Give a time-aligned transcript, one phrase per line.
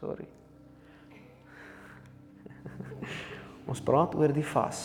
[0.00, 0.24] Sorry.
[3.68, 4.80] Ons praat oor die vas.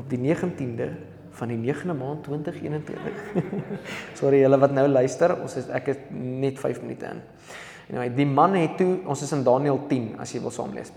[0.00, 0.88] Op die 19de
[1.36, 3.20] van die 9de maand 2021.
[4.18, 7.20] Sorry julle wat nou luister, ons is ek is net 5 minute in.
[7.90, 10.90] Anyway, die man het toe, ons is in Daniël 10 as jy wil saam lees.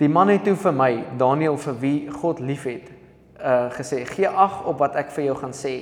[0.00, 0.90] Die man het toe vir my,
[1.20, 2.90] Daniël vir wie God liefhet,
[3.38, 5.74] uh gesê: "Gee ag op wat ek vir jou gaan sê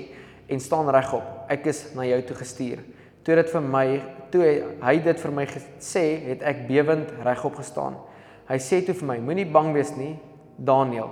[0.46, 1.24] en staan regop.
[1.48, 2.84] Ek is na jou toe gestuur."
[3.22, 3.86] Toe dit vir my,
[4.34, 4.46] toe
[4.82, 8.00] hy dit vir my gesê, het ek bewend regop gestaan.
[8.48, 10.16] Hy sê toe vir my: Moenie bang wees nie,
[10.58, 11.10] Daniël,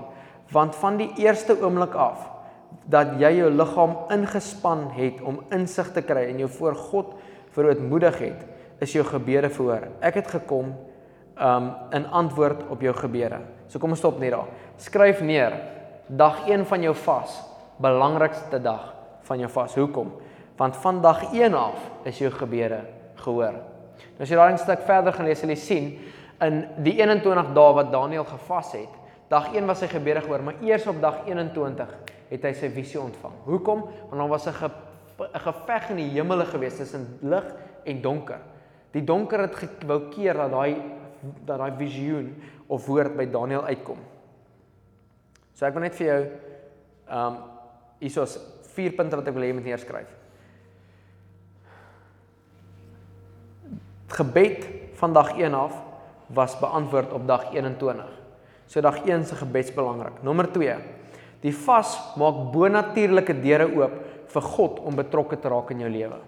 [0.52, 2.26] want van die eerste oomblik af
[2.90, 7.14] dat jy jou liggaam ingespan het om insig te kry en jou voor God
[7.54, 8.44] verootmoedig het,
[8.82, 9.88] is jou gebede verhoor.
[10.02, 10.72] Ek het gekom
[11.40, 13.40] um in antwoord op jou gebede.
[13.68, 14.50] So kom ons stop net daar.
[14.80, 15.56] Skryf neer
[16.06, 17.38] dag 1 van jou vas,
[17.80, 18.90] belangrikste dag
[19.28, 19.76] van jou vas.
[19.78, 20.10] Hoekom?
[20.60, 22.82] Want van dag 1 af is jou gebede
[23.24, 23.54] gehoor.
[24.16, 25.86] Nou as jy daai stuk verder gaan lees, sal jy sien
[26.44, 28.98] in die 21 dae wat Daniël gevas het,
[29.32, 31.96] dag 1 was sy gebede gehoor, maar eers op dag 21
[32.28, 33.40] het hy sy visie ontvang.
[33.46, 33.86] Hoekom?
[34.10, 34.70] Want daar was 'n ge,
[35.32, 37.44] geveg in die hemele gewees tussen lig
[37.84, 38.40] en donker.
[38.92, 40.76] Die donker het wou keer dat daai
[41.44, 42.34] dat daai visioen
[42.66, 43.98] of woord by Daniël uitkom.
[45.54, 46.22] So ek wil net vir jou
[47.08, 47.36] ehm um,
[47.98, 48.38] hiersoos
[48.74, 50.19] vier punte wat ek wil hê jy moet neerskryf.
[54.10, 54.66] Gebed
[54.98, 55.74] van dag 1 af
[56.34, 58.06] was beantwoord op dag 21.
[58.66, 60.22] So dag 1 se gebeds belangrik.
[60.22, 60.74] Nommer 2
[61.40, 63.94] Die vas maak bonatuurlike deure oop
[64.30, 66.18] vir God om betrokke te raak in jou lewe.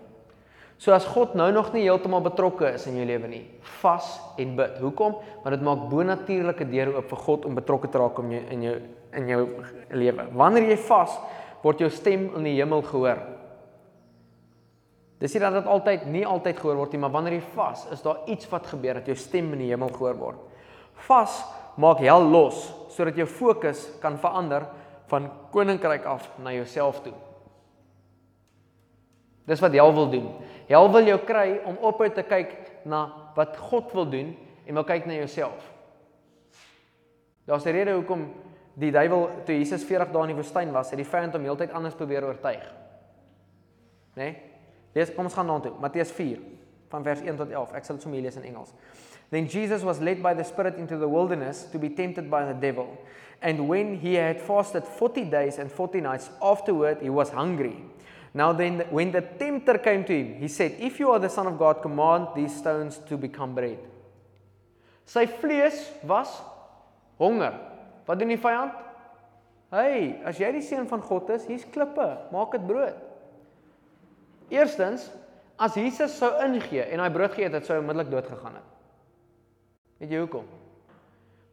[0.80, 3.42] So as God nou nog nie heeltemal betrokke is in jou lewe nie,
[3.82, 4.08] vas
[4.40, 4.80] en bid.
[4.82, 5.18] Hoekom?
[5.44, 8.64] Want dit maak bonatuurlike deure oop vir God om betrokke te raak in jou in
[8.66, 8.74] jou
[9.20, 9.42] in jou
[9.92, 10.26] lewe.
[10.32, 11.18] Wanneer jy vas,
[11.62, 13.20] word jou stem in die hemel gehoor.
[15.22, 18.02] Dis nie dat dit altyd nie altyd gehoor word nie, maar wanneer jy vas, is
[18.02, 20.40] daar iets wat gebeur dat jou stem in die hemel gehoor word.
[21.06, 21.36] Vas
[21.78, 24.66] maak hel los sodat jou fokus kan verander
[25.12, 27.14] van koninkryk af na jouself toe.
[29.46, 30.28] Dis wat hel wil doen.
[30.68, 32.54] Hel wil jou kry om ophou te kyk
[32.84, 33.06] na
[33.38, 34.34] wat God wil doen
[34.66, 35.70] en wil kyk na jouself.
[37.46, 38.32] Daar's 'n rede hoekom
[38.74, 41.72] die duiwel toe Jesus 40 dae in die woestyn was, het die vyand hom heeltyd
[41.72, 42.74] anders probeer oortuig.
[44.16, 44.24] Né?
[44.24, 44.51] Nee?
[44.94, 45.72] Lees, kom ons gaan daartoe.
[45.80, 46.40] Matteus 4
[46.92, 47.76] van vers 1 tot 11.
[47.78, 48.74] Ek sal dit sommer lees in Engels.
[49.32, 52.52] Then Jesus was led by the Spirit into the wilderness to be tempted by the
[52.52, 52.98] devil.
[53.40, 57.76] And when he had fasted 40 days and 40 nights, afterward he was hungry.
[58.34, 61.46] Now then, when the tempter came to him, he said, If you are the Son
[61.46, 63.78] of God, command these stones to become bread.
[65.04, 66.28] Sy vlees was
[67.18, 67.52] honger.
[68.06, 68.76] Wat doen die vyand?
[69.72, 72.96] Hey, as jy die seun van God is, hier's klippe, maak dit brood.
[74.52, 75.08] Eerstens,
[75.56, 78.72] as Jesus sou ingee en daai brood geëet het, sou hy onmiddellik dood gegaan het.
[80.02, 80.48] Weet jy hoekom?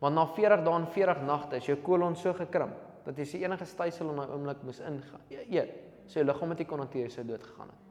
[0.04, 3.40] Want na 40 dae en 40 nagte is jou kolon so gekrimp dat jy se
[3.42, 5.22] enige stysel in daai oomblik moes ingaan.
[5.32, 5.72] Eet.
[6.10, 7.86] So jou liggaam het nie kon hanteer sou dood gegaan het.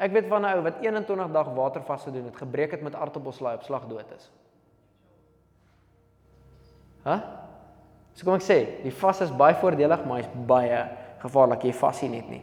[0.00, 3.54] Ek weet van 'n ou wat 21 dag watervas gedoen het, gebreek het met aartappelslaai
[3.54, 4.30] op slag dood is.
[7.04, 7.10] Hæ?
[7.10, 7.20] Huh?
[8.14, 10.88] So kom ek sê, die vas is baie voordelig, maar hy's baie
[11.22, 11.62] gevaarlik.
[11.62, 12.42] Jy vas nie net nie.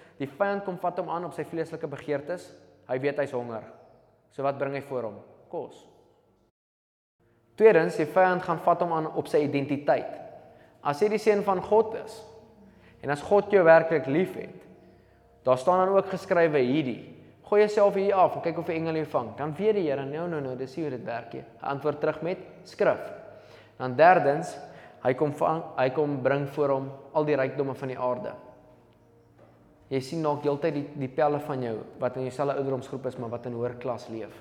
[0.21, 2.51] die vyand kom vat hom aan op sy vleeslike begeertes.
[2.87, 3.65] Hy weet hy's honger.
[4.31, 5.21] So wat bring hy voor hom?
[5.51, 5.87] Kos.
[7.57, 10.19] Tweedens, die vyand gaan vat hom aan op sy identiteit.
[10.81, 12.21] As hy die seun van God is,
[13.01, 14.61] En as God jou werklik liefhet,
[15.45, 16.99] daar staan dan ook geskrywe hierdie.
[17.49, 19.35] Gooi jouself hier af en kyk of 'n engel jou vang.
[19.37, 21.43] Dan weet die Here, nou nou nou, dis hoe dit werk jy.
[21.61, 23.11] Hy antwoord terug met skrif.
[23.77, 24.57] Dan derdens,
[25.03, 28.33] hy kom vang, hy kom bring voor hom al die rykdomme van die aarde.
[29.91, 33.33] Jy sien nog heeltyd die die pelle van jou wat in dieselfde ouderdomsgroep is maar
[33.33, 34.31] wat in hoër klas leef.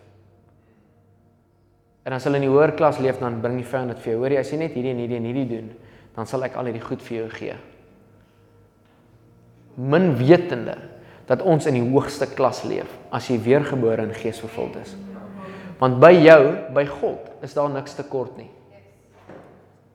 [2.07, 4.21] En as hulle in die hoër klas leef, dan bring die vyand dit vir jou.
[4.23, 5.67] Hoorie, as jy net hierdie en hierdie en hierdie doen,
[6.17, 7.57] dan sal ek al hierdie goed vir jou gee.
[9.81, 10.77] Min wetende
[11.29, 14.95] dat ons in die hoogste klas leef as jy weergebore in gees vervuld is.
[15.81, 16.41] Want by jou,
[16.77, 18.51] by God, is daar niks tekort nie.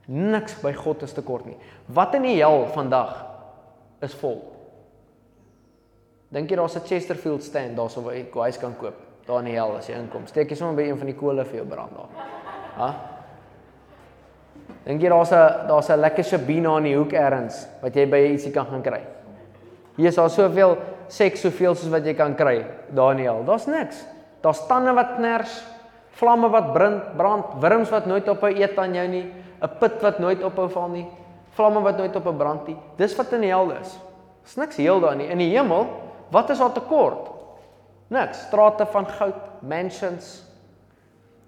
[0.07, 1.57] Niks by God is tekort nie.
[1.93, 3.17] Wat in die hel vandag
[4.05, 4.54] is vol.
[6.35, 8.93] Dink jy daar's 'n Chesterfield stand daarso waar jy huis kan koop?
[9.25, 10.27] Daar in die hel as jy inkom.
[10.27, 12.25] Steek jy sommer by een van die kole vir jou brand daar.
[12.75, 12.95] Ha?
[14.83, 18.17] Dink jy daar's 'n daar's 'n lekker Shabina in die hoek elders wat jy by
[18.17, 19.01] ietsie kan gaan kry?
[19.95, 20.77] Hier is daar soveel
[21.07, 23.43] seks soveel soos wat jy kan kry, Daniel.
[23.45, 24.05] Daar's niks.
[24.41, 25.63] Daar's tande wat kners,
[26.11, 30.19] vlamme wat brand, brand, wurms wat nooit ophou eet aan jou nie, 'n put wat
[30.19, 31.07] nooit ophou val nie,
[31.51, 32.77] vlamme wat nooit ophou brand nie.
[32.97, 33.99] Dis wat in die hel is.
[34.43, 35.27] Dis niks heel daar nie.
[35.27, 35.87] In die hemel,
[36.31, 37.31] wat is daar tekort?
[38.07, 38.45] Niks.
[38.47, 40.45] Strate van goud, mansions,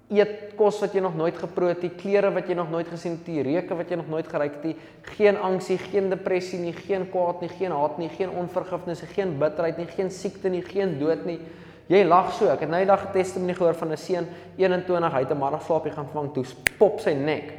[0.07, 3.27] eet kos wat jy nog nooit geproe het, klere wat jy nog nooit gesien het,
[3.45, 4.75] reuke wat jy nog nooit geruik het, nie,
[5.18, 9.77] geen angsie, geen depressie nie, geen kwaad nie, geen haat nie, geen onvergifnis, geen bitterheid
[9.77, 11.41] nie, geen siekte nie, geen dood nie.
[11.88, 12.47] Jy lag so.
[12.51, 14.27] Ek het nou die dag 'n testimonie gehoor van 'n seun
[14.57, 16.45] 21, hy het 'n middagslaapie gaan vang toe
[16.77, 17.53] pop sy nek.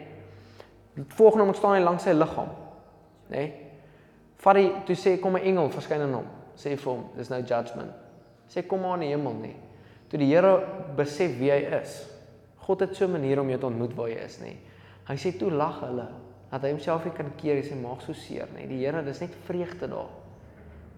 [0.95, 2.49] Die volgende oomblik staan hy langs sy liggaam.
[3.31, 3.37] Nê?
[3.37, 3.53] Nee?
[4.37, 6.38] Vat hy toe sê kom 'n engel verskyn aan hom.
[6.59, 7.93] Sê vir hom, there's no judgment.
[8.51, 9.57] Sê kom maar in die hemel nie.
[10.11, 10.57] Toe die Here
[10.97, 12.01] besef wie hy is,
[12.67, 14.57] God het so 'n manier om jou te ontmoet waar jy is, nê.
[15.07, 16.09] Hy sê toe lag hulle
[16.51, 18.67] dat hy homself nie kan keer, hy sê maak so seer, nê.
[18.67, 20.11] Die Here, dis net vreugde daar.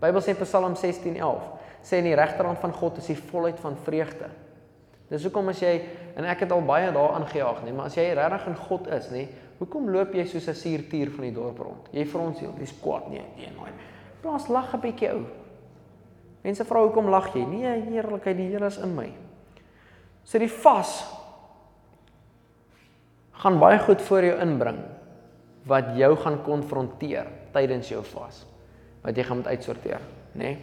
[0.00, 1.42] Bybel sê Psalm 16:11
[1.82, 4.28] sê in die regterhand van God is die volheid van vreugde.
[5.10, 5.82] Dis hoekom as jy
[6.16, 9.10] en ek het al baie daar aangejaag, nê, maar as jy regtig in God is,
[9.10, 9.28] nê,
[9.58, 11.88] hoekom loop jy soos 'n suurtuur van die dorp rond?
[11.92, 13.72] Jy vir ons hier, dis kwaad nie, nee, nee.
[14.22, 15.39] Plaas lag 'n bietjie ou.
[16.44, 17.44] Mense vra hoekom lag jy?
[17.44, 19.10] Nee, heerlikheid, die Here is in my.
[20.24, 21.02] So die vas
[23.40, 24.80] gaan baie goed voor jou inbring
[25.68, 28.44] wat jou gaan konfronteer tydens jou vas.
[29.04, 30.02] Wat jy gaan moet uitsorteer,
[30.34, 30.44] nê?
[30.44, 30.58] Nee?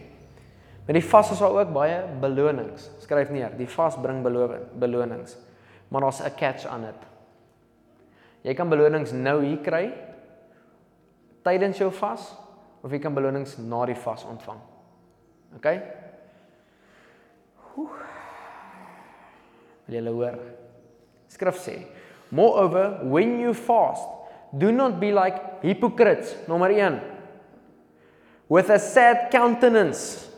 [0.88, 2.86] Met die vas is daar ook baie belonings.
[3.02, 5.36] Skryf neer, die vas bring belonings.
[5.88, 7.02] Maar daar's 'n catch aan dit.
[8.42, 9.92] Jy kan belonings nou hier kry
[11.42, 12.34] tydens jou vas
[12.82, 14.58] of jy kan belonings na die vas ontvang.
[15.56, 15.66] OK?
[19.88, 20.36] Wil jy hoor?
[21.32, 21.78] Skrif sê
[22.30, 24.04] Moreover, when you fast,
[24.56, 26.34] do not be like hypocrites.
[26.46, 27.00] Nommer 1.
[28.48, 30.28] With a sad countenance,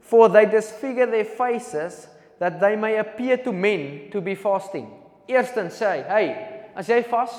[0.00, 2.08] for they disfigure their faces
[2.38, 4.88] that they may appear to men to be fasting.
[5.28, 6.28] Eerstens sê hy, hey,
[6.74, 7.30] as jy vas,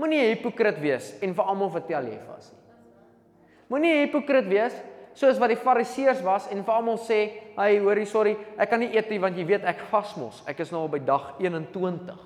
[0.00, 2.64] moenie 'n hipokrit wees en vir almal vertel jy vas nie.
[3.70, 4.74] Moenie 'n hipokrit wees
[5.16, 8.94] soos wat die fariseërs was en vir almal sê, "Hey, hoorie, sorry, ek kan nie
[8.94, 10.42] eet nie want jy weet ek vas mos.
[10.46, 12.18] Ek is nou al by dag 21."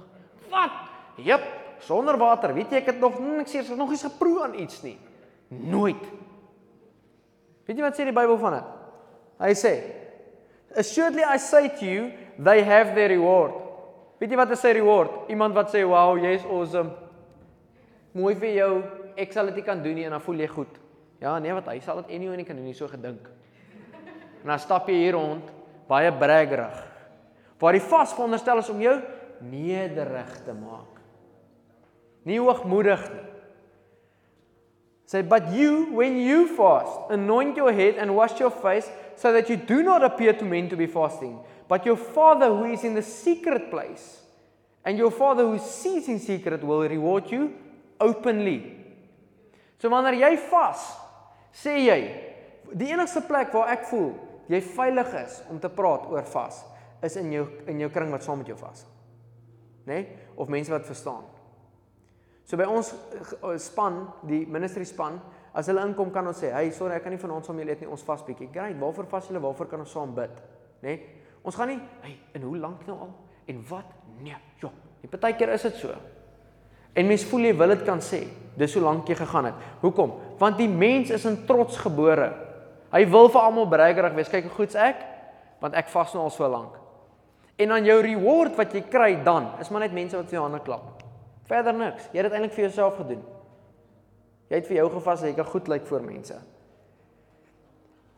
[0.51, 0.71] Wat?
[1.17, 1.43] Jep,
[1.79, 2.53] sonder water.
[2.53, 4.99] Weet jy ek het nog niks eers nog eens geproe aan iets nie.
[5.49, 6.03] Nooit.
[7.67, 8.65] Weet jy wat sê die Bybel van dit?
[9.39, 9.83] Hy sê,
[10.77, 12.13] "Assuredly I say to you,
[12.43, 13.55] they have their reward."
[14.19, 15.11] Weet jy wat is sy reward?
[15.29, 16.91] Iemand wat sê, "Wow, jy's awesome."
[18.13, 18.83] Mooi vir jou.
[19.17, 20.80] Ek sal dit nie kan doen nie en dan voel jy goed.
[21.21, 23.27] Ja, nee, wat hy sal dit anyway nie kan doen nie, so gedink.
[24.41, 25.51] En dan stap jy hier rond,
[25.91, 26.79] baie braggerig.
[27.61, 28.95] Waar die vas veronderstel is om jou
[29.45, 31.01] nederig te maak.
[32.25, 33.27] Nie hoogmoedig nie.
[35.11, 38.87] Say but you when you fast anoint your head and wash your face
[39.17, 42.65] so that you do not appear to men to be fasting but your father who
[42.71, 44.23] is in the secret place
[44.85, 47.53] and your father who sees in secret will reward you
[47.99, 48.77] openly.
[49.79, 50.87] So wanneer jy vas,
[51.53, 52.01] sê jy
[52.73, 54.13] die enigste plek waar ek voel
[54.51, 56.63] jy veilig is om te praat oor vas
[57.03, 58.85] is in jou in jou kring wat saam met jou vas.
[59.87, 59.95] Né?
[59.95, 60.19] Nee?
[60.37, 61.25] Of mense wat verstaan.
[62.45, 65.21] So by ons eh, span, die ministry span,
[65.55, 67.81] as hulle inkom kan ons sê, "Hey, sorry, ek kan nie vanaand saam julle eet
[67.81, 69.41] nie, ons vas bietjie." Great, waarvoor vas julle?
[69.41, 70.31] Waarvoor kan ons saam bid?
[70.83, 70.83] Né?
[70.83, 71.07] Nee?
[71.45, 73.15] Ons gaan nie, "Hey, en hoe lank nou al?"
[73.47, 73.87] En wat?
[74.21, 74.71] Nee, ja.
[75.01, 75.95] Die partykeer is dit so.
[76.95, 78.25] En mens voel jy wil dit kan sê.
[78.59, 79.67] Dis hoe lank jy gegaan het.
[79.81, 80.15] Hoekom?
[80.41, 82.33] Want die mens is in trots gebore.
[82.91, 84.31] Hy wil vir almal braggerig wees.
[84.33, 85.05] Kyk hoe goed's ek,
[85.63, 86.75] want ek vas nou al so lank.
[87.61, 90.47] En dan jou reward wat jy kry dan, is maar net mense wat vir jou
[90.47, 91.05] hande klap.
[91.51, 92.09] Verder niks.
[92.11, 93.23] Jy het dit eintlik vir jouself gedoen.
[94.51, 96.39] Jy het vir jou gevas dat jy kan goed lyk voor mense.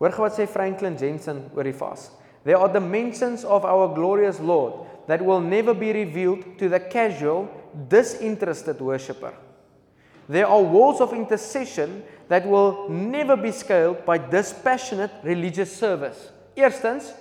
[0.03, 2.09] Hoor wat sê Franklin Jensen oor die vas.
[2.43, 7.47] There are dimensions of our glorious Lord that will never be revealed to the casual,
[7.89, 9.33] disinterested worshipper.
[10.29, 16.31] There are walls of intercession that will never be scaled by dispassionate religious service.
[16.57, 17.13] Eerstens,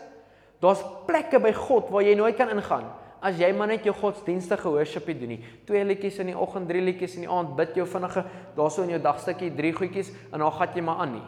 [0.61, 2.87] daar's plekke by God waar jy nooit kan ingaan
[3.21, 5.41] as jy maar net jou godsdienstige worshipie doen nie.
[5.69, 8.23] Twee liedjies in die oggend, drie liedjies in die aand, bid jou vinnige
[8.57, 11.27] daarso in jou dagstukkie, drie goedjies en dan gaan jy maar aan nie.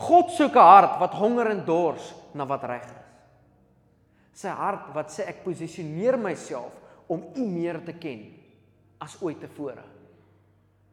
[0.00, 3.06] God soek 'n hart wat honger en dors na wat reg is.
[4.32, 6.72] Sy hart wat sê ek posisioneer myself
[7.10, 8.28] om U meer te ken
[9.02, 9.82] as ooit tevore.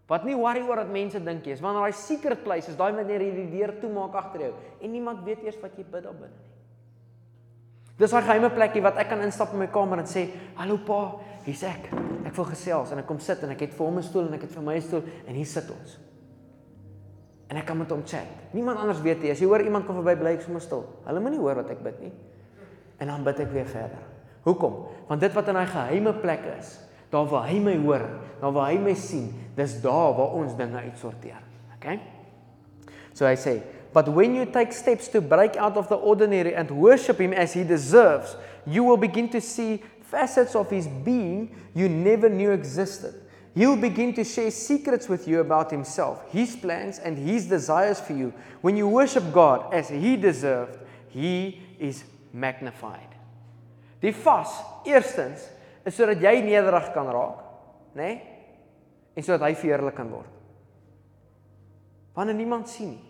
[0.07, 2.93] Wat nie worry oor wat mense dink nie, is wanneer daai secret place is, daai
[2.95, 6.15] wanneer jy die deur toemaak agter jou en niemand weet eers wat jy bid daar
[6.15, 6.53] binne nie.
[7.97, 11.19] Dis 'n geheime plekkie wat ek kan instap in my kamer en sê, "Hallo pa,
[11.43, 11.89] hier's ek.
[12.25, 14.33] Ek wil gesels." En ek kom sit en ek het vir hom 'n stoel en
[14.33, 15.99] ek het vir my 'n stoel en hier sit ons.
[17.49, 18.27] En ek kan met hom chat.
[18.53, 19.31] Niemand anders weet nie.
[19.31, 20.85] As jy hoor iemand kom verby, bly ek sommer stil.
[21.05, 22.13] Hulle moenie hoor wat ek bid nie.
[22.99, 24.16] En dan bid ek weer verder.
[24.47, 24.85] Hoekom?
[25.09, 26.77] Want dit wat in daai geheime plek is,
[27.11, 28.05] daar waar hy my hoor,
[28.41, 31.41] daar waar hy my sien, dis daar waar ons dinge uitsorteer.
[31.77, 31.99] Okay?
[33.13, 33.59] So hy sê,
[33.97, 37.53] But when you take steps to break out of the ordinary and worship Him as
[37.53, 38.35] He deserves,
[38.65, 43.15] you will begin to see facets of His being you never knew existed.
[43.55, 48.13] He'll begin to share secrets with you about Himself, His plans, and His desires for
[48.13, 48.33] you.
[48.61, 50.77] When you worship God as He deserved,
[51.09, 53.06] He is magnified.
[54.01, 54.53] Die vas,
[54.85, 55.47] eerstens,
[55.87, 57.43] is sodat jy nederig kan raak,
[57.97, 58.01] nê?
[58.01, 58.17] Nee?
[59.17, 60.33] En sodat hy verheerlik kan word.
[62.13, 63.07] Wanneer niemand sien nie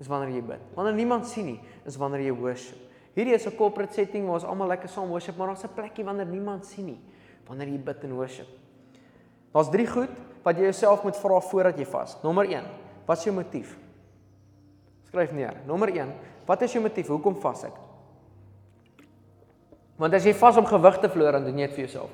[0.00, 0.62] is wanneer jy bid.
[0.76, 2.78] Wanneer niemand sien nie, is wanneer jy worship.
[3.12, 6.04] Hierdie is 'n corporate setting waar ons almal lekker saam worship, maar daar's 'n plekkie
[6.04, 7.00] wanneer niemand sien nie,
[7.46, 8.46] wanneer jy bid en worship.
[9.52, 10.10] Daar's drie goed
[10.42, 12.16] wat jy jouself moet vra voordat jy vas.
[12.22, 12.64] Nommer 1,
[13.06, 13.76] wat is jou motief?
[15.04, 15.54] Skryf neer.
[15.66, 16.14] Nommer 1,
[16.46, 17.08] wat is jou motief?
[17.08, 17.89] Hoekom vas ek?
[20.00, 22.12] Want as jy vas om gewig te verloor, dan doen jy dit vir jouself.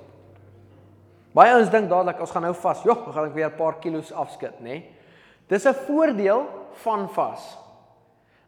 [1.37, 2.83] Baie ouens dink dadelik ons gaan nou vas.
[2.83, 4.65] Jo, gaan ek weer 'n paar kilos afskud, nê?
[4.65, 4.91] Nee?
[5.49, 6.47] Dis 'n voordeel
[6.83, 7.59] van vas.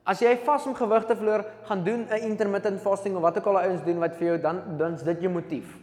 [0.05, 3.47] As jy vas om gewig te verloor, gaan doen 'n intermittent fasting of wat ook
[3.47, 5.77] al ouens doen wat vir jou dan dan's dit jou motief.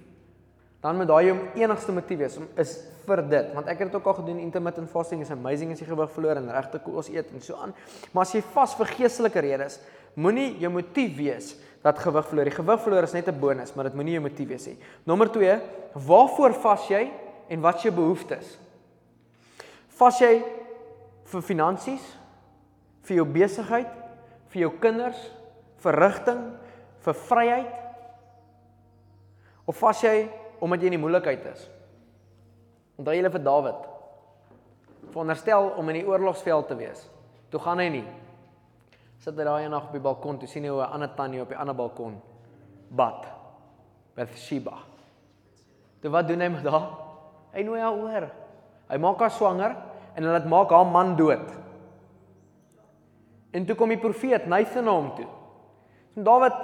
[0.82, 3.96] Dan moet daai jou enigste motief wees om is vir dit, want ek het dit
[3.96, 7.32] ook al gedoen intermittent fasting is amazing as jy gewig verloor en regte kos eet
[7.32, 7.74] en so aan.
[8.12, 9.80] Maar as jy vas vir geestelike redes,
[10.16, 12.50] moenie jou motief wees dat gewig verloor.
[12.50, 14.77] Die gewig verloor is net 'n bonus, maar dit moenie jou motief wees nie.
[15.04, 15.62] Nommer 2,
[15.94, 17.12] waarvoor vas jy
[17.48, 18.58] en wat jou behoeftes?
[19.88, 20.44] Vas jy
[21.24, 22.18] vir finansies,
[23.01, 23.92] vir jou besigheid,
[24.48, 25.32] vir jou kinders,
[25.77, 26.58] vir rigting,
[27.00, 27.75] vir vryheid?
[29.65, 31.70] Of vas jy omdat jy in die moeilikheid is?
[32.98, 33.88] Onthou julle vir Dawid.
[35.12, 37.10] Veronderstel om in die oorlogsveld te wees.
[37.50, 38.08] Toe gaan hy nie.
[39.20, 41.58] Sit hy daai eendag op die balkon, toe sien hy 'n ander tannie op die
[41.58, 42.22] ander balkon
[42.90, 43.26] bad.
[44.16, 44.78] Bathsheba.
[46.02, 46.90] Toe wat doen hy met haar?
[47.56, 48.30] Hy nooi haar oor.
[48.90, 49.76] Hy maak haar swanger
[50.16, 51.52] en hulle laat maak haar man dood.
[53.56, 55.28] En toe kom die profeet Nathan na hom toe.
[56.16, 56.56] So Dawid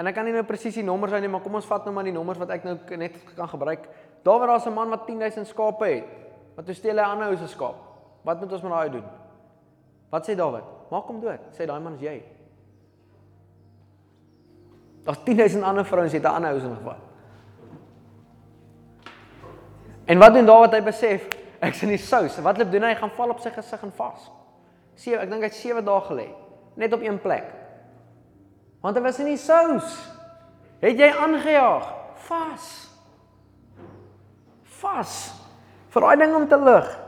[0.00, 1.92] en ek kan nie nou presies die nommers uit nie, maar kom ons vat nou
[1.92, 3.88] maar die nommers wat ek nou net kan gebruik.
[4.24, 6.04] Dawid daar's 'n man wat 10000 skape het.
[6.56, 7.76] Wat toe steel hy aan 'n ou se skaap.
[8.24, 9.04] Wat moet ons met daai doen?
[10.10, 10.79] Wat sê Dawid?
[10.90, 11.40] Maak hom dood.
[11.54, 12.16] Sê daai man is jy.
[15.06, 16.98] Daar's 10000 ander vrouens het 'n ander ou se gevat.
[20.04, 20.72] En wat doen Dawid?
[20.72, 21.28] Hy besef
[21.60, 22.40] ek's in die sous.
[22.40, 22.88] Wat loop doen hy?
[22.88, 24.30] Hy gaan val op sy gesig en vas.
[24.94, 26.28] 7, ek dink hy het 7 dae gelê
[26.74, 27.44] net op een plek.
[28.80, 29.96] Want hy was in die sous.
[30.80, 31.94] Het jy aangejaag?
[32.14, 32.90] Vas.
[34.62, 35.34] Vas.
[35.88, 36.99] Vir daai ding om te lig.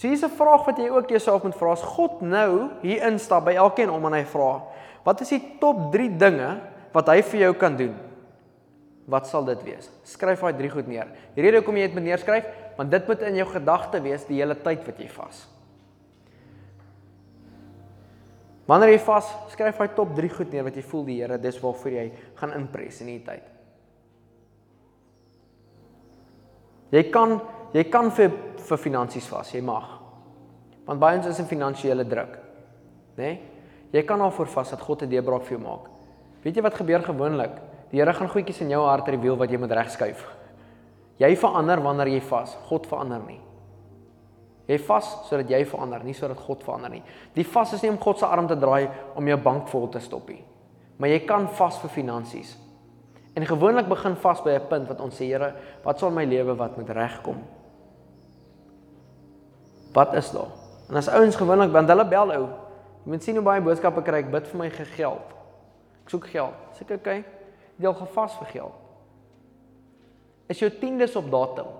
[0.00, 1.72] So hier's 'n vraag wat jy ook jouself moet vra.
[1.72, 4.62] As God nou hier instap by elkeen om en hy vra,
[5.04, 6.60] wat is die top 3 dinge
[6.92, 7.94] wat hy vir jou kan doen?
[9.06, 9.90] Wat sal dit wees?
[10.02, 11.06] Skryf daai 3 goed neer.
[11.34, 12.44] Die rede hoekom jy dit moet neerskryf,
[12.76, 15.46] want dit moet in jou gedagte wees die hele tyd wat jy vas.
[18.66, 21.60] Wanneer jy vas, skryf hy top 3 goed neer wat jy voel die Here dis
[21.60, 23.42] waarvoor jy gaan inpres in hierdie tyd.
[26.90, 27.40] Jy kan
[27.72, 28.30] jy kan vir
[28.68, 30.00] vir finansies vas, jy mag.
[30.86, 32.38] Want baie ons is in finansiële druk.
[33.16, 33.24] Né?
[33.24, 33.40] Nee?
[33.90, 35.90] Jy kan al voor vas dat God 'n deurbraak vir jou maak.
[36.42, 37.50] Weet jy wat gebeur gewoonlik?
[37.90, 40.36] Die Here gaan goedjies in jou hart reveal wat jy moet regskuif.
[41.18, 42.56] Jy verander wanneer jy vas.
[42.68, 43.40] God verander nie.
[44.66, 47.02] Jy vas sodat jy verander, nie sodat God verander nie.
[47.34, 49.98] Die vas is nie om God se arm te draai om jou bank vol te
[49.98, 50.44] stop nie.
[50.96, 52.56] Maar jy kan vas vir finansies.
[53.34, 56.54] En gewoonlik begin vas by 'n punt wat ons sê, Here, wat sal my lewe
[56.56, 57.42] wat moet regkom?
[59.92, 60.52] Wat is daar?
[60.88, 62.46] En as ouens gewoonlik want hulle bel ou,
[63.04, 65.34] jy moet sien hoe baie boodskappe kry ek bid vir my geld.
[66.04, 66.56] Ek soek geld.
[66.76, 67.24] Sê ek, okay,
[67.78, 68.76] jy al gevas vir geld.
[70.50, 71.70] Is jou tiendes op datum?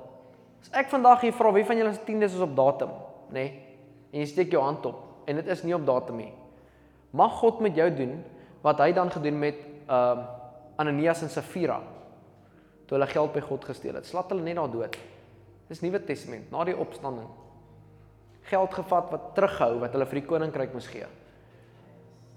[0.62, 2.93] As ek vandag hier vra wie van julle se tiendes is op datum,
[3.31, 3.35] nê?
[3.35, 3.79] Nee,
[4.11, 6.33] en jy steek jou hand op en dit is nie op datum nie.
[7.14, 8.17] Mag God met jou doen
[8.64, 10.37] wat hy dan gedoen met ehm uh,
[10.81, 11.76] Ananias en Safira
[12.88, 14.07] toe hulle geld by God gesteel het.
[14.09, 14.97] Slat hulle net daar dood.
[15.69, 17.29] Dis Nuwe Testament, na die opstanding.
[18.50, 21.07] Geld gevat wat terughou wat hulle vir die koninkryk moes gee.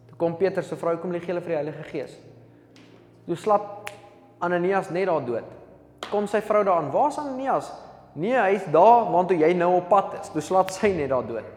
[0.09, 2.13] Toe kom Petrus se vrou kom lê gele vir die Heilige Gees.
[3.25, 3.91] Toe slat
[4.43, 5.49] Ananias net daar dood.
[6.11, 6.91] Kom sy vrou daaraan.
[6.93, 7.71] Waar's Ananias?
[8.13, 10.29] Nee, hy's daar waartoe jy nou op pad is.
[10.29, 11.47] Toe slat sy net daar dood.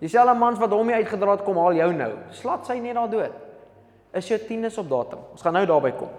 [0.00, 2.10] Dieselfde mans wat hom uitgedra het kom haal jou nou.
[2.34, 3.34] Slat sy net daar dood.
[4.16, 5.20] Is jou tieners op datum.
[5.34, 6.10] Ons gaan nou daarby kom.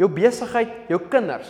[0.00, 1.48] Jou besigheid, jou kinders.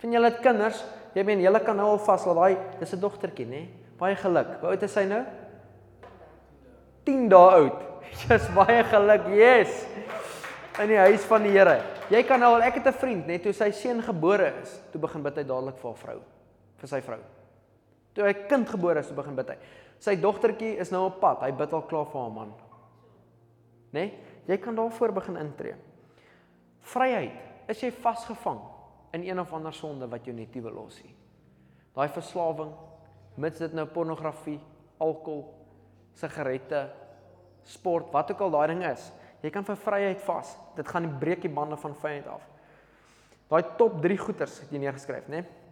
[0.00, 0.82] Vind julle dit kinders?
[1.16, 3.62] Jy meen julle kan nou al vaslaat daai dis 'n dogtertjie, nê?
[3.96, 4.56] Baie geluk.
[4.60, 5.22] Hoe oud is sy nou?
[7.06, 7.84] 10 dae oud.
[8.26, 9.28] Jy's baie geluk.
[9.32, 9.82] Yes.
[10.82, 11.78] In die huis van die Here.
[12.12, 15.00] Jy kan nou al ek het 'n vriend net toe sy seun gebore is, toe
[15.00, 16.20] begin bid hy dadelik vir haar vrou,
[16.78, 17.18] vir sy vrou.
[18.14, 19.56] Toe hy kind gebore is, toe begin bid hy.
[19.98, 21.42] Sy dogtertjie is nou op pad.
[21.42, 22.54] Hy bid al klaar vir haar man.
[23.92, 24.00] Né?
[24.00, 24.12] Nee?
[24.46, 25.74] Jy kan daarvoor begin intree.
[26.80, 27.32] Vryheid.
[27.68, 28.60] Is jy vasgevang
[29.12, 31.14] in een of ander sonde wat jou nie wil los nie?
[31.96, 32.70] Daai verslawing,
[33.40, 34.58] mits dit nou pornografie,
[35.02, 35.44] alkohol,
[36.16, 36.86] sigarette,
[37.66, 39.10] sport, wat ook al daai ding is,
[39.42, 40.54] jy kan vir vryheid vas.
[40.76, 42.44] Dit gaan breek die bande van vyand af.
[43.50, 45.42] Daai top 3 goeters het jy neergeskryf, né?
[45.42, 45.64] Nee?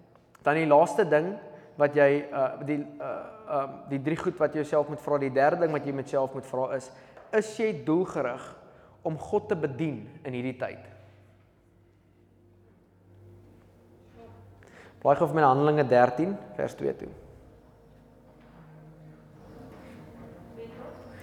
[0.44, 1.32] Dan die laaste ding
[1.80, 5.18] wat jy uh die uh um uh, die drie goed wat jy jouself moet vra,
[5.18, 6.90] die derde ding wat jy met jouself moet vra is
[7.34, 8.44] is jy doelgerig
[9.02, 10.84] om God te bedien in hierdie tyd?
[15.02, 17.10] Blaai gou vir my Handelinge 13 vers 2 toe.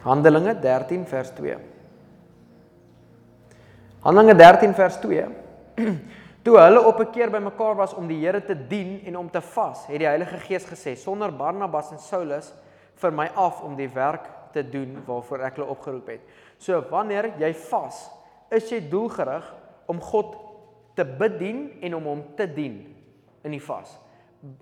[0.01, 1.57] Handelinge 13 vers 2.
[4.01, 5.27] Handelinge 13 vers 2.
[6.43, 9.41] Toe hulle op 'n keer bymekaar was om die Here te dien en om te
[9.41, 12.53] vas, het die Heilige Gees gesê: "Sonder Barnabas en Saulus
[12.95, 16.21] vir my af om die werk te doen waarvoor ek hulle opgeroep het."
[16.57, 18.09] So wanneer jy vas,
[18.49, 19.45] is jy doelgerig
[19.85, 20.35] om God
[20.95, 22.95] te bedien en om hom te dien
[23.43, 23.99] in die vas.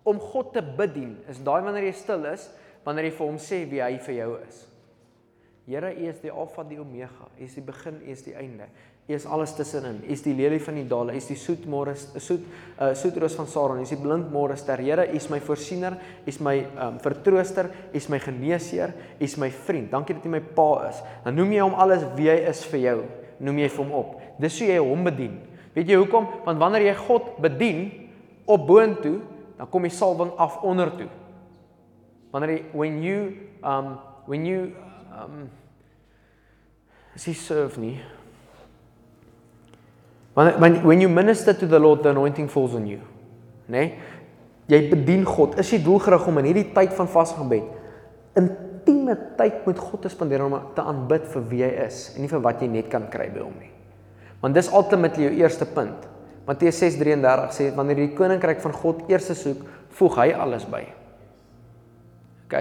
[0.03, 2.51] Om God te bedien is daai wanneer jy stil is,
[2.83, 4.68] wanneer jy vir hom sê wie hy vir jou is.
[5.69, 7.27] Here, U is die Alfa en die Omega.
[7.37, 8.65] U is die begin, U is die einde.
[9.05, 9.99] U is alles tussenin.
[10.01, 11.13] U is die lelie van die dale.
[11.13, 12.47] U is die soet môre soet
[12.81, 13.83] uh soetroos van Saron.
[13.83, 14.81] U is die blind môre ster.
[14.81, 15.99] Here, U is my voorsiener.
[16.25, 17.69] U is my um vertrooster.
[17.93, 18.95] U is my geneesheer.
[19.19, 19.93] U is my vriend.
[19.93, 21.03] Dankie dat U my pa is.
[21.27, 22.97] Dan noem jy hom alles wie hy is vir jou.
[23.45, 24.17] Noem jy hom op.
[24.41, 25.37] Dis hoe jy hom bedien.
[25.77, 26.33] Weet jy hoekom?
[26.49, 27.85] Want wanneer jy God bedien
[28.49, 29.19] op boontoe,
[29.61, 31.11] dan kom die salwing af onder toe.
[32.33, 33.25] Wanneer jy when you
[33.61, 34.71] um when you
[35.11, 35.49] um
[37.15, 37.99] is he serve nie
[40.39, 43.01] When, when when you minister to the Lord, the anointing falls on you.
[43.67, 43.79] Né?
[43.79, 43.97] Nee?
[44.69, 45.57] Jy bedien God.
[45.59, 47.65] Is jy doelgerig om in hierdie tyd van vasgebed
[48.39, 52.29] intieme tyd met God te spandeer om te aanbid vir wie hy is en nie
[52.31, 53.71] vir wat jy net kan kry by hom nie.
[54.39, 56.05] Want dis ultimately jou eerste punt.
[56.47, 59.65] Matteus 6:33 sê wanneer jy die koninkryk van God eers soek,
[59.99, 60.85] voeg hy alles by.
[62.45, 62.55] OK?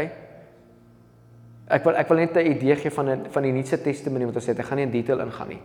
[1.69, 4.35] Ek wil ek wil net 'n idee gee van 'n van die Nuwe Testament wat
[4.37, 5.61] ons sê, ek gaan nie in detail ingaan nie.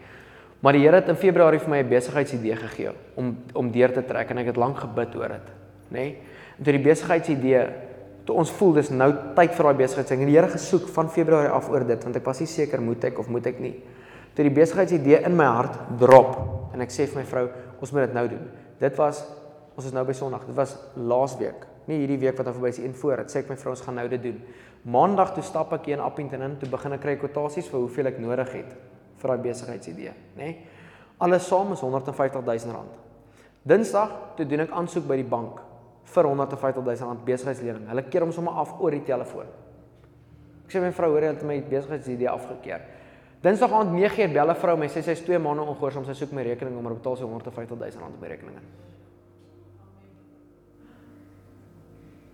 [0.60, 4.06] Maar die Here het in Februarie vir my 'n besigheidsidee gegee om om deur te
[4.06, 5.48] trek en ek het lank gebid oor dit,
[5.92, 6.00] nê?
[6.00, 6.18] Nee?
[6.58, 7.68] En toe die besigheidsidee
[8.26, 10.12] toe ons voel dis nou tyd vir daai besigheid.
[10.12, 12.82] Ek het die Here gesoek van Februarie af oor dit want ek was nie seker
[12.82, 13.76] moet ek of moet ek nie.
[14.34, 16.38] Toe die besigheidsidee in my hart drop
[16.74, 17.50] en ek sê vir my vrou,
[17.82, 18.48] ons moet dit nou doen.
[18.80, 19.24] Dit was
[19.76, 20.46] ons is nou by Sondag.
[20.46, 21.66] Dit was laasweek.
[21.90, 23.18] Nie hierdie week wat dan verby is en voor.
[23.18, 24.40] Dit sê ek my vrou ons gaan nou dit doen.
[24.84, 28.10] Maandag toe stap ek hier in Appington in toe begin ek kry kwotasies vir hoeveel
[28.10, 28.74] ek nodig het
[29.22, 30.48] vir daai besigheidsidee, nê?
[30.50, 30.82] Nee?
[31.24, 32.98] Alles saam is 150 000 rand.
[33.64, 35.62] Dinsdag toe doen ek aansoek by die bank
[36.12, 37.86] vir 150 000 rand besigheidslening.
[37.88, 39.48] Hulle keer hom sommer af oor die telefoon.
[40.66, 42.84] Ek sê my vrou hoor jy het my besigheidsidee afgekeur.
[43.44, 46.34] Dinsdag aand 9:00 bel 'n vrou my sê sy is 2 maande ongehoorsaam, sy soek
[46.34, 48.60] my rekening om betaal sy 150 000 rand op my rekening.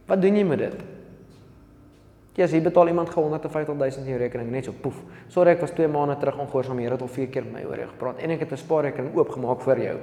[0.07, 0.98] Wat doen jy met dit?
[2.39, 4.95] Ja, as jy betaal iemand ge 150 000 in jou rekening net so poef.
[5.27, 6.77] Sorry, ek was 2 maande terug ongehoorsaam.
[6.79, 8.57] Die Here het al 4 keer met my oor jou gepraat en ek het 'n
[8.57, 9.97] spaarrekening oopgemaak vir jou.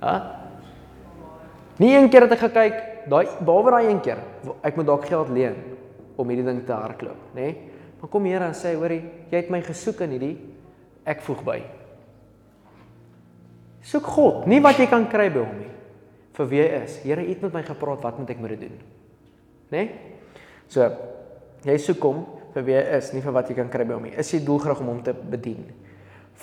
[0.00, 0.14] Ha?
[1.78, 4.18] Nie een keer het ek gekyk, daai behalwe daai een keer,
[4.62, 5.54] ek moet dalk geld leen
[6.16, 7.40] om hierdie ding te hardloop, nê?
[7.40, 7.56] Nee?
[8.00, 10.38] Maar kom Here en sê, hoorie, jy het my gesoek in hierdie
[11.04, 11.62] ek voeg by.
[13.82, 15.70] Soek God, nie wat jy kan kry by hom nie.
[16.32, 17.02] Vir wie hy is.
[17.02, 19.01] Here, U het met my gepraat, wat moet ek moet doen?
[19.72, 19.84] Nê?
[19.86, 20.12] Nee?
[20.72, 20.88] So
[21.66, 24.08] jy soek hom vir wie hy is, nie vir wat jy kan kry by hom
[24.08, 24.16] nie.
[24.18, 25.64] Is jy doelgerig om hom te bedien?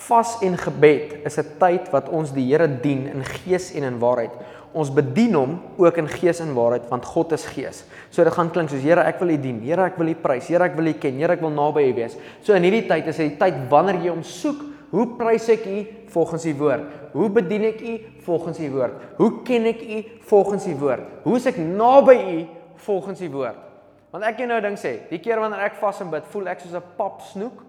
[0.08, 4.00] Vas en gebed is 'n tyd wat ons die Here dien in gees en in
[4.00, 4.32] waarheid.
[4.74, 7.84] Ons bedien hom ook in gees en waarheid want God is gees.
[8.10, 9.60] So dit gaan klink soos Here, ek wil U dien.
[9.62, 10.48] Here, ek wil U prys.
[10.48, 11.18] Here, ek wil U ken.
[11.18, 12.18] Here, ek wil naby U wees.
[12.42, 15.66] So in hierdie tyd is dit die tyd wanneer jy hom soek Hoe prys ek
[15.70, 16.86] U volgens U woord?
[17.14, 18.94] Hoe bedien ek U volgens U woord?
[19.20, 20.00] Hoe ken ek U
[20.32, 21.04] volgens U woord?
[21.24, 22.40] Hoe is ek naby U
[22.86, 23.66] volgens U woord?
[24.12, 26.64] Want ek jou nou ding sê, die keer wanneer ek vas en bid, voel ek
[26.64, 27.66] soos 'n pap snoek.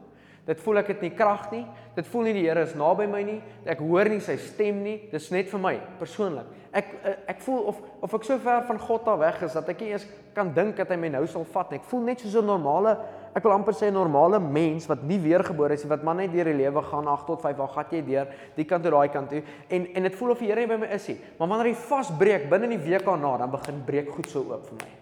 [0.46, 1.66] Dit voel ek het nie krag nie.
[1.94, 3.42] Dit voel nie die Here is naby my nie.
[3.66, 4.96] Ek hoor nie sy stem nie.
[5.12, 6.46] Dis net vir my persoonlik.
[6.72, 6.86] Ek
[7.28, 9.90] ek voel of of ek so ver van God af weg is dat ek nie
[9.90, 11.78] eers kan dink dat hy my nou sal vat nie.
[11.78, 12.96] Ek voel net soos 'n normale
[13.34, 16.32] ek wil amper sê 'n normale mens wat nie weergebore is nie, wat maar net
[16.32, 19.08] deur die lewe gaan 8 tot 5, waar gat jy deur, die kant toe daai
[19.08, 21.20] kant toe en en dit voel of die Here by my is nie.
[21.38, 24.66] Maar wanneer hy vasbreek binne in die week daarna, dan begin breek goed so oop
[24.66, 24.99] vir my.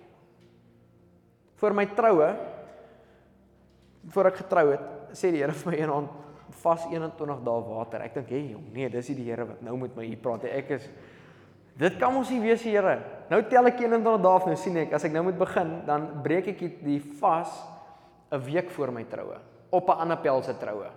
[1.58, 2.30] Vir my troue
[4.08, 6.24] voor ek getrou het, sê die Here vir my eendag
[6.62, 8.02] vas 21 dae water.
[8.02, 10.16] Ek dink, "Hé hey, jong, nee, dis nie die Here wat nou met my hier
[10.16, 10.50] praat nie.
[10.50, 10.88] Ek is
[11.78, 12.98] Dit kan mos nie wees die Here.
[13.30, 16.08] Nou tel ek 21 dae af nou sien ek as ek nou moet begin, dan
[16.24, 17.48] breek ek die vas
[18.32, 19.38] 'n week voor my troue
[19.70, 20.90] op 'n ander pel se troue.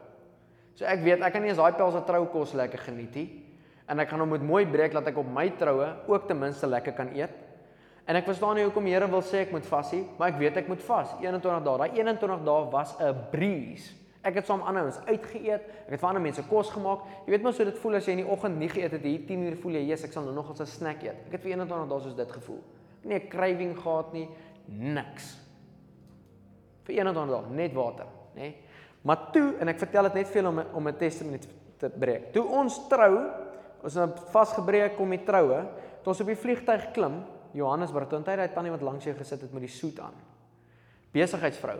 [0.75, 3.43] So ek weet ek kan nie eens daai pel se troue kos lekker geniet nie
[3.87, 6.67] en ek gaan hom met mooi breek dat ek op my troue ook ten minste
[6.67, 7.31] lekker kan eet.
[8.11, 10.39] En ek verstaan nie hoekom die Here wil sê ek moet vas nie, maar ek
[10.41, 11.77] weet ek moet vas 21 dae.
[11.79, 13.93] Daai 21 dae was 'n breeze.
[14.21, 15.63] Ek het saam ander ons uitgeëet.
[15.87, 16.99] Ek het vir ander mense kos gemaak.
[17.25, 19.25] Jy weet mos hoe dit voel as jy in die oggend nie geëet het hier
[19.25, 21.51] 10 uur voel jy, "Jesus, ek sal nou nog 'n snack eet." Ek het vir
[21.51, 22.61] 21 dae soos dit gevoel.
[23.03, 24.29] Nee, craving gehad nie,
[24.67, 25.41] niks
[26.83, 28.41] vir 21 dae net water, nê?
[28.41, 28.55] Nee?
[29.07, 31.47] Maar toe en ek vertel dit net vir julle om om 'n testament
[31.79, 32.31] te breek.
[32.33, 33.29] Toe ons trou,
[33.83, 35.65] ons het vasgebreek kom die troue,
[36.03, 39.41] toe ons op die vliegtyg klim, Johannesburg, toe hy daai tannie wat langs jou gesit
[39.41, 40.15] het met die soet aan.
[41.11, 41.79] Besigheidsvrou.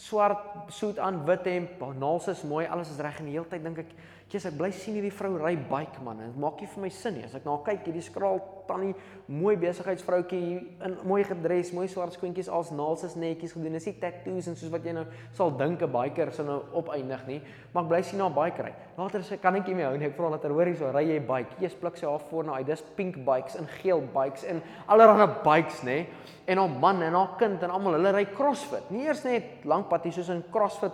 [0.00, 3.64] Swart soet aan, wit hemp, naels is mooi, alles is reg en die hele tyd
[3.66, 3.90] dink ek,
[4.30, 6.20] Jesus, ek bly sien hierdie vrou ry bike man.
[6.22, 7.24] Dit maak nie vir my sin nie.
[7.26, 8.38] As ek na nou haar kyk, hierdie skraal
[8.68, 8.92] tannie,
[9.26, 10.38] mooi besigheidsvroutjie
[10.86, 13.74] in mooi gedres, mooi swart skoentjies, als naels is netjies gedoen.
[13.74, 15.02] Dis nie tattoos en soos wat jy nou
[15.34, 17.40] sal dink 'n biker sou nou opeindig nie.
[17.72, 18.72] Maar ek bly sien haar bike ry.
[18.96, 20.06] Later sê kan ek nie meer hou nie.
[20.06, 21.60] Ek vra later, hoor jy so, ry jy bike?
[21.60, 22.66] Eers pluk sy haar voor na uit.
[22.66, 26.06] Dis pink bikes en geel bikes en allerlei bikes, nê?
[26.46, 28.90] En haar man en haar kind en almal, hulle ry CrossFit.
[28.90, 30.92] Nie eers net lank pad hier soos in CrossFit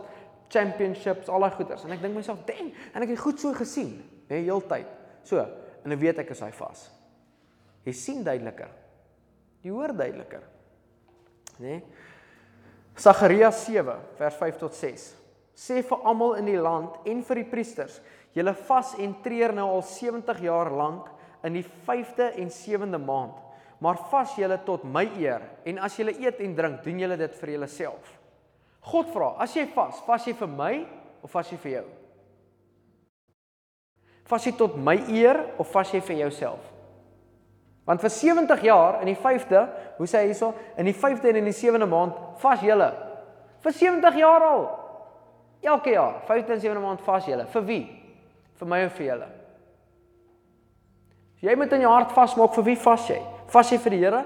[0.52, 1.84] championships, al daai goeders.
[1.84, 4.86] En ek dink myself, "Dang, en ek het goed so gesien, hè, heeltyd."
[5.22, 5.38] So,
[5.84, 6.90] en ek weet ek is hy vas.
[7.84, 8.68] Jy sien duideliker.
[9.62, 10.42] Jy hoor duideliker.
[11.58, 11.68] Né?
[11.68, 11.82] Nee?
[12.96, 15.14] Sagaria 7 vers 5 tot 6.
[15.56, 18.00] Sê vir almal in die land en vir die priesters,
[18.36, 21.10] julle vas en treur nou al 70 jaar lank
[21.44, 23.36] in die 5de en 7de maand.
[23.80, 27.34] Maar vas julle tot my eer en as julle eet en drink, doen julle dit
[27.40, 28.14] vir julleself.
[28.86, 30.72] God vra, as jy vas, vas jy vir my
[31.24, 31.86] of vas jy vir jou?
[34.30, 36.72] Vas jy tot my eer of vas jy vir jouself?
[37.86, 39.62] Want vir 70 jaar in die 5de,
[39.98, 42.88] hoe sê hy hierso, in die 5de en in die 7de maand vas julle.
[43.62, 44.64] Vir 70 jaar al.
[45.66, 47.46] Elke jaar, 5de en 7de maand vas julle.
[47.54, 47.84] Vir wie?
[48.58, 49.30] Vir my of vir julle?
[51.46, 53.20] Jy moet in jou hart vasmaak vir wie vas jy?
[53.52, 54.22] Vas jy vir die Here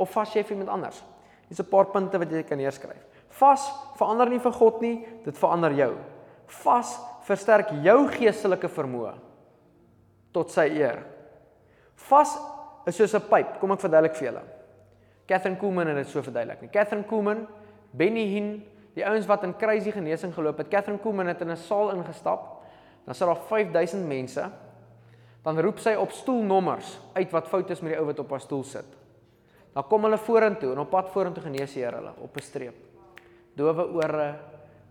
[0.00, 1.02] of vas jy vir iemand anders?
[1.48, 3.09] Hier's 'n paar punte wat jy kan neerskryf.
[3.38, 3.66] Vas
[3.98, 5.90] verander nie vir God nie, dit verander jou.
[6.64, 6.96] Vas
[7.28, 9.14] versterk jou geestelike vermoë
[10.34, 11.02] tot sy eer.
[12.08, 12.36] Vas
[12.86, 13.60] is soos 'n pyp.
[13.60, 14.42] Kom ek verduidelik vir julle.
[15.26, 16.62] Catherine Kuhlman het dit so verduidelik.
[16.62, 16.70] Nie.
[16.70, 17.46] Catherine Kuhlman,
[17.92, 18.64] Benny Hinn,
[18.94, 20.68] die ouens wat in crazy genesing geloop het.
[20.68, 22.62] Catherine Kuhlman het in 'n saal ingestap.
[23.04, 24.50] Dan sit daar 5000 mense.
[25.42, 28.40] Dan roep sy op stoelnommers uit wat fout is met die ou wat op haar
[28.40, 28.86] stoel sit.
[29.72, 32.89] Dan kom hulle vorentoe en op pad vorentoe genees hy hulle op 'n streep
[33.56, 34.28] dowe ore,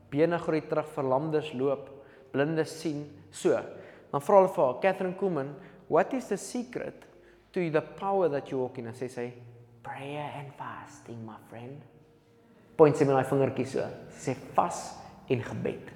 [0.09, 1.89] bene groei terug, verlamdes loop,
[2.33, 3.03] blindes sien.
[3.31, 3.57] So,
[4.09, 5.53] dan vra hulle vir haar, Catherine Kuhlman,
[5.89, 7.05] what is the secret
[7.53, 8.89] to the power that you walk in?
[8.89, 9.29] En sy sê,
[9.85, 11.81] prayer and fasting, my friend.
[12.79, 13.85] Point sy met haar vingertjie so.
[14.15, 14.83] Sy sê vas
[15.29, 15.95] en gebed.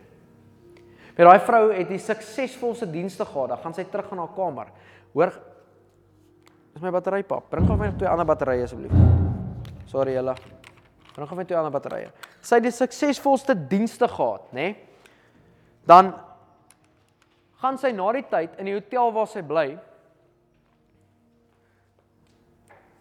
[1.14, 3.54] Maar daai vrou het die suksesvolste dienste gehad.
[3.54, 4.72] Dan gaan sy terug aan haar kamer.
[5.14, 5.34] Hoor,
[6.74, 7.52] is my battery pap.
[7.52, 8.94] Bring gou my twee ander batterye asseblief.
[9.92, 10.34] Sorry julle.
[11.14, 12.10] Bring gou my twee ander batterye
[12.44, 14.74] sy die suksesvolste dienste gehad, nê?
[14.74, 14.76] Nee?
[15.88, 16.14] Dan
[17.60, 19.68] gaan sy na die tyd in die hotel waar sy bly.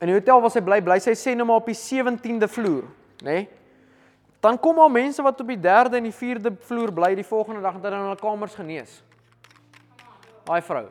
[0.02, 2.87] In die hotel waar sy bly, bly sy sê nou maar op die 17de vloer,
[3.22, 3.42] nê?
[3.42, 3.50] Nee?
[4.42, 7.61] Dan kom al mense wat op die 3de en die 4de vloer bly die volgende
[7.62, 8.96] dag en hulle in hulle kamers genees.
[10.48, 10.88] Daai vrou.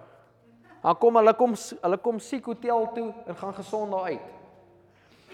[0.82, 4.30] Dan kom hulle kom hulle kom siek hotel toe en gaan gesond daar uit.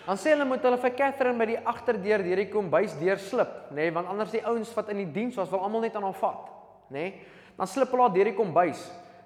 [0.07, 3.89] Dan sê hulle moet hulle vir Catherine by die agterdeur deur die kombuis deurslip, nê,
[3.89, 6.15] nee, want anders die ouens wat in die diens was wil almal net aan haar
[6.15, 6.45] vat,
[6.87, 7.01] nê?
[7.01, 7.35] Nee?
[7.57, 8.85] Dan slip hulle haar deur die kombuis.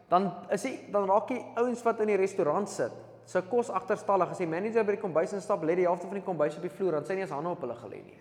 [0.09, 2.95] Dan is die dan raak die ouens wat in die restaurant sit,
[3.29, 6.25] se kos agterstallig as die manager by die kombuis instap, lê die helfte van die
[6.25, 8.19] kombuis op die vloer, dan sê nie eens hande op hulle gelê nie.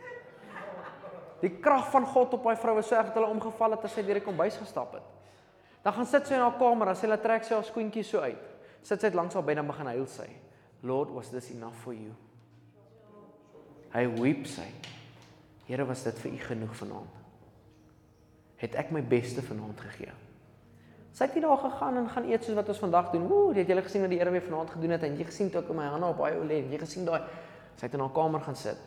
[1.40, 3.96] Die krag van God op daai vrou was so erg dat hulle omgeval het as
[3.96, 5.06] sy deur die kombuis gestap het.
[5.80, 8.20] Dan gaan sit sy in haar kamer, dan sê hulle trek sy haar skoentjie so
[8.20, 8.48] uit.
[8.84, 10.28] Sit sy langs haar bed en begin huil sy.
[10.84, 12.12] Lord, was this enough for you?
[13.90, 14.66] Hy weep sy.
[15.66, 17.18] Here, was dit vir u genoeg vanaand?
[18.60, 20.12] Het ek my beste vanaand gegee?
[21.16, 23.24] Sy het nie daar gegaan en gaan eet soos wat ons vandag doen.
[23.26, 25.06] Ooh, het julle gesien wat die Here weer vanaand gedoen het?
[25.06, 27.22] En jy gesien toe ek my hande op daai ou lê, jy gesien daai
[27.76, 28.78] sy het in haar kamer gaan sit.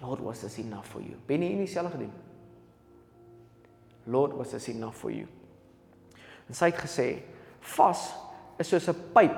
[0.00, 1.18] Lord, was this enough for you?
[1.26, 2.12] Ben nie dieselfde gedoen?
[4.06, 5.26] Lord, was this enough for you?
[6.48, 7.08] En sy het gesê,
[7.76, 8.08] vas
[8.58, 9.36] is soos 'n pyp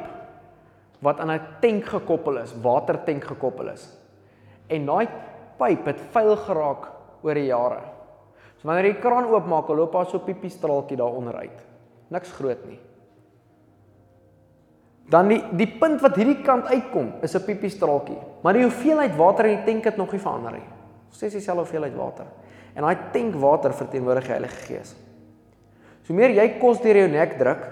[1.00, 3.99] wat aan 'n tank gekoppel is, watertank gekoppel is.
[4.70, 5.09] En daai
[5.61, 6.87] pyp het vuil geraak
[7.22, 7.80] oor die jare.
[8.61, 11.59] So wanneer jy die kraan oopmaak, loop daar so 'n piepie straaltjie daaronder uit.
[12.09, 12.78] Niks groot nie.
[15.11, 19.16] Dan die die punt wat hierdie kant uitkom is 'n piepie straaltjie, maar die hoeveelheid
[19.16, 20.68] water in die tank het nog nie verander nie.
[21.11, 22.26] Steeds dieselfde hoeveelheid water.
[22.74, 24.94] En daai tank water verteenwoordig die Heilige Gees.
[26.02, 27.66] So meer jy kos deur jou nek druk,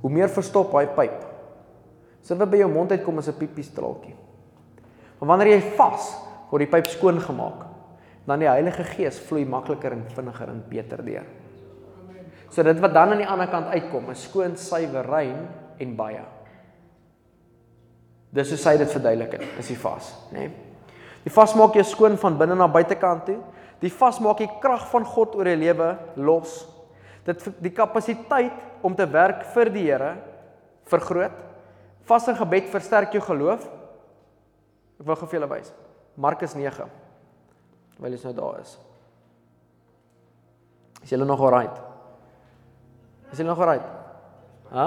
[0.00, 1.24] hoe meer verstop daai pyp.
[2.22, 4.14] So wat by jou mond uitkom is 'n piepie straaltjie.
[5.18, 6.10] Maar wanneer jy vas,
[6.50, 7.64] word die pyp skoon gemaak.
[8.26, 11.26] Dan die Heilige Gees vloei makliker en vinniger en beter deur.
[12.50, 15.46] So dit wat dan aan die ander kant uitkom, is skoon, suiwer, rein
[15.82, 16.22] en baie.
[18.36, 20.46] Dis hoe sy dit verduidelik het, is die vas, nê?
[20.46, 20.62] Nee?
[21.26, 23.40] Die vas maak jou skoon van binne na buitekant toe.
[23.82, 25.88] Die vas maak die krag van God oor jou lewe
[26.22, 26.60] los.
[27.26, 28.54] Dit die kapasiteit
[28.86, 30.12] om te werk vir die Here
[30.86, 31.34] vergroot.
[32.06, 33.66] Vas en gebed versterk jou geloof.
[34.96, 35.72] Ek wil gou vir julle wys.
[36.16, 36.86] Markus 9.
[37.96, 38.76] Terwyl jy nou daar is.
[41.02, 41.82] Is julle nog alright?
[43.32, 43.84] Is julle nog alright?
[44.72, 44.86] Hæ?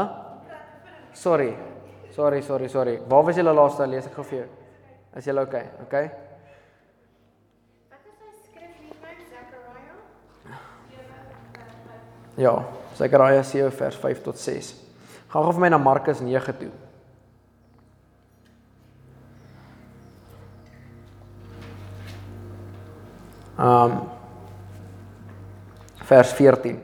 [1.14, 1.52] Sorry.
[2.16, 2.98] Sorry, sorry, sorry.
[3.08, 4.50] Waar was julle laaste lees ek gou vir jou?
[5.20, 5.70] Is julle okay?
[5.86, 6.10] Okay?
[12.40, 12.54] Ja,
[12.96, 14.76] Sakaria 7 vers 5 tot 6.
[15.30, 16.72] Gaan gou vir my na Markus 9 toe.
[23.60, 24.00] Um
[26.08, 26.80] vers 14.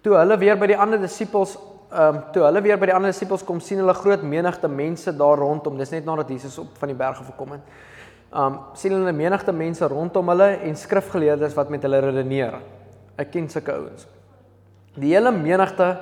[0.00, 1.56] Toe hulle weer by die ander disippels
[1.90, 5.42] um toe hulle weer by die ander disippels kom sien hulle groot menigte mense daar
[5.42, 5.76] rondom.
[5.80, 7.74] Dis net nadat Jesus op van die berg af gekom het.
[8.30, 12.60] Um sien hulle menigte mense rondom hulle en skrifgeleerdes wat met hulle redeneer.
[13.18, 14.06] Ek ken sulke ouens.
[14.94, 15.96] Die hele menigte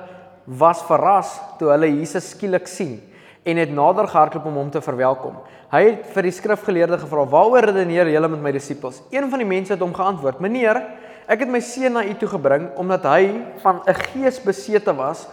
[0.45, 2.99] was verras toe hulle Jesus skielik sien
[3.43, 5.37] en het nader gehardloop om hom te verwelkom.
[5.71, 9.47] Hy het vir die skrifgeleerde gevra: "Waaroor redeneer julle met my disippels?" Een van die
[9.47, 10.81] mense het hom geantwoord: "Meneer,
[11.27, 15.27] ek het my seun na u toe gebring omdat hy van 'n gees besete was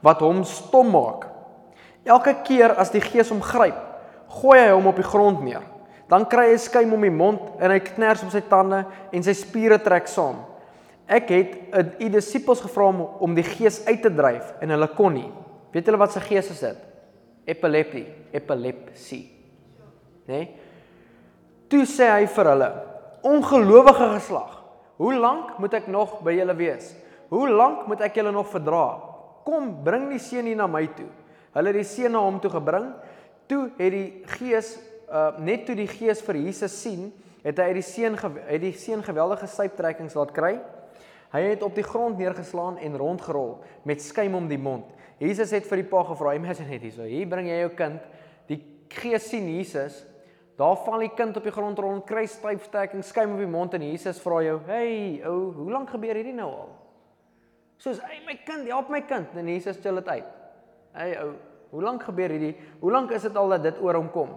[0.00, 1.26] wat hom stom maak.
[2.04, 3.76] Elke keer as die gees hom gryp,
[4.28, 5.62] gooi hy hom op die grond neer.
[6.08, 9.32] Dan kry hy skuim om die mond en hy kners op sy tande en sy
[9.32, 10.36] spiere trek saam."
[11.06, 11.48] Ek het
[12.00, 15.32] u disippels gevra om die gees uit te dryf en hulle kon nie.
[15.72, 16.87] Weet julle wat se gees is dit?
[17.48, 18.06] Epilepsie,
[18.36, 19.24] epilepsie.
[20.28, 20.32] Né?
[20.34, 20.48] Nee?
[21.68, 22.68] Toe sê hy vir hulle:
[23.24, 24.58] "Ongelowige geslag,
[24.96, 26.94] hoe lank moet ek nog by julle wees?
[27.28, 29.00] Hoe lank moet ek julle nog verdra?
[29.44, 31.08] Kom, bring die seun hier na my toe."
[31.56, 32.92] Hulle het die seun na hom toe gebring.
[33.48, 34.08] Toe het die
[34.38, 34.76] gees
[35.08, 37.08] uh net toe die gees vir Jesus sien,
[37.40, 40.58] het hy uit die seun het die seun geweldige syptrekkings laat kry.
[41.32, 43.58] Hy het op die grond neergeslaan en rondgerol
[43.88, 44.84] met skuim om die mond.
[45.18, 47.02] Jesus het vir die pa gevra, "Imagine net hierso.
[47.02, 48.00] Hier bring jy jou kind.
[48.46, 50.04] Die gees sien Jesus.
[50.56, 53.82] Daar val die kind op die grond rond, kry styfstekking, skuim op die mond en
[53.82, 56.68] Jesus vra jou, "Hey, ou, hoe lank gebeur hierdie nou al?"
[57.76, 60.24] Soos, "Hey my kind, help my kind." En Jesus stel dit uit.
[60.92, 61.34] "Hey ou,
[61.70, 62.56] hoe lank gebeur hierdie?
[62.80, 64.28] Hoe lank is dit al dat dit oor hom kom?"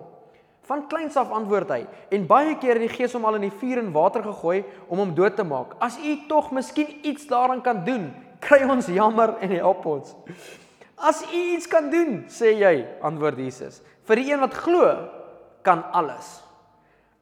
[0.61, 3.57] Van kleins af antwoord hy en baie keer het die gees hom al in die
[3.57, 5.73] vuur en water gegooi om hom dood te maak.
[5.79, 10.15] As u tog miskien iets daaraan kan doen, kry ons jammer en help ons.
[11.01, 13.79] As u iets kan doen, sê jy, antwoord Jesus.
[14.05, 14.85] Vir die een wat glo,
[15.65, 16.39] kan alles.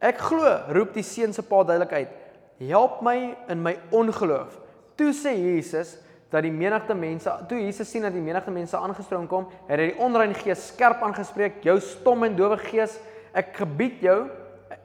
[0.03, 2.11] Ek glo, roep die seun se pa duidelik uit.
[2.59, 3.17] Help my
[3.51, 4.57] in my ongeloof.
[4.99, 5.95] Toe sê Jesus
[6.29, 9.89] dat die menigte mense, toe Jesus sien dat die menigte mense aangestroom kom, het hy
[9.89, 12.99] die onrein gees skerp aangespreek, jou stom en dowe gees
[13.33, 14.19] ek gebied jou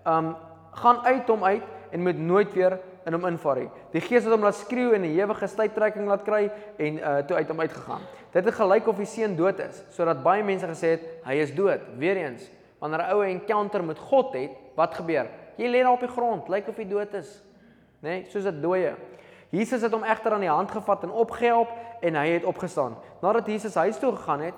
[0.08, 0.34] um
[0.74, 3.70] gaan uit hom uit en moet nooit weer in hom invaar nie.
[3.92, 7.36] Die gees het hom laat skreeu en 'n ewige stuiptrekking laat kry en uh toe
[7.36, 8.00] uit hom uitgegaan.
[8.32, 11.54] Dit het gelyk of die seun dood is, sodat baie mense gesê het hy is
[11.54, 11.80] dood.
[11.98, 15.26] Weereens, wanneer 'n ou 'n encounter met God het, wat gebeur?
[15.56, 17.42] Jy lê daar op die grond, lyk of hy dood is.
[18.02, 18.94] Nê, nee, soos 'n dooie.
[19.50, 21.68] Jesus het hom egter aan die hand gevat en opgehelp
[22.00, 22.96] en hy het opgestaan.
[23.20, 24.54] Nadat Jesus huis toe gegaan het,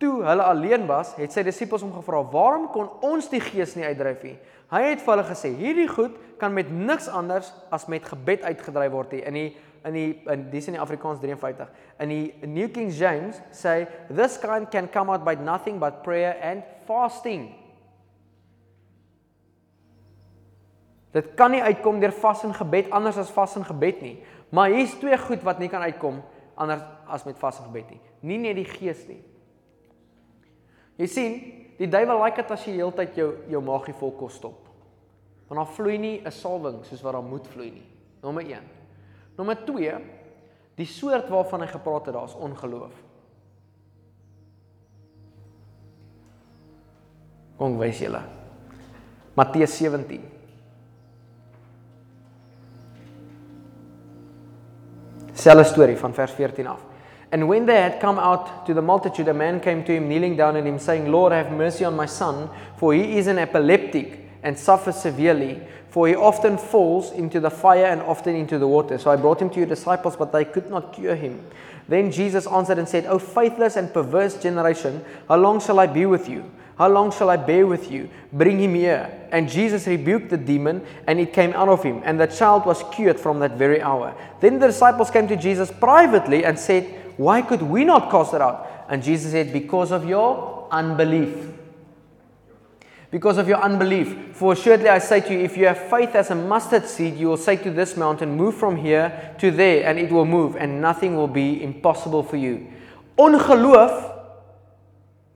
[0.00, 3.84] Toe hulle alleen was, het sy disippels hom gevra: "Waarom kon ons die gees nie
[3.84, 4.38] uitdryf nie?"
[4.70, 8.92] Hy het vir hulle gesê: "Hierdie goed kan met niks anders as met gebed uitgedryf
[8.92, 11.68] word nie." In die in die in dis in die Afrikaans 53.
[11.98, 16.36] In die New King James sê this kind can come out by nothing but prayer
[16.42, 17.54] and fasting.
[21.12, 24.18] Dit kan nie uitkom deur vas en gebed anders as vas en gebed nie.
[24.54, 26.20] Maar hier's twee goed wat nie kan uitkom
[26.54, 28.00] anders as met vas en gebed nie.
[28.20, 29.22] Nie net die gees nie.
[31.00, 31.34] Jy sien,
[31.80, 34.66] die duiwel like dit as jy heeltyd jou jou maagie vol kos stop.
[35.48, 37.86] Want dan vloei nie 'n salwing soos wat daar moet vloei nie.
[38.22, 38.62] Nommer 1.
[39.36, 39.94] Nommer 2,
[40.76, 42.92] die soort waarvan hy gepraat het, daar's ongeloof.
[47.56, 48.22] Kom wys julle.
[49.34, 50.40] Matteus 17
[55.40, 56.89] Selfe storie van vers 14 af.
[57.32, 60.36] And when they had come out to the multitude, a man came to him, kneeling
[60.36, 64.28] down at him, saying, Lord, have mercy on my son, for he is an epileptic
[64.42, 68.98] and suffers severely, for he often falls into the fire and often into the water.
[68.98, 71.44] So I brought him to your disciples, but they could not cure him.
[71.88, 76.06] Then Jesus answered and said, O faithless and perverse generation, how long shall I be
[76.06, 76.50] with you?
[76.78, 78.08] How long shall I bear with you?
[78.32, 79.28] Bring him here.
[79.32, 82.82] And Jesus rebuked the demon, and it came out of him, and the child was
[82.90, 84.14] cured from that very hour.
[84.40, 88.40] Then the disciples came to Jesus privately and said, Why could we not cast it
[88.40, 88.86] out?
[88.88, 91.52] And Jesus said, Because of your unbelief.
[93.10, 94.34] Because of your unbelief.
[94.34, 97.28] For assuredly I say to you, if you have faith as a mustard seed, you
[97.28, 100.80] will say to this mountain, Move from here to there, and it will move, and
[100.80, 102.68] nothing will be impossible for you.
[103.18, 104.00] Ongeloof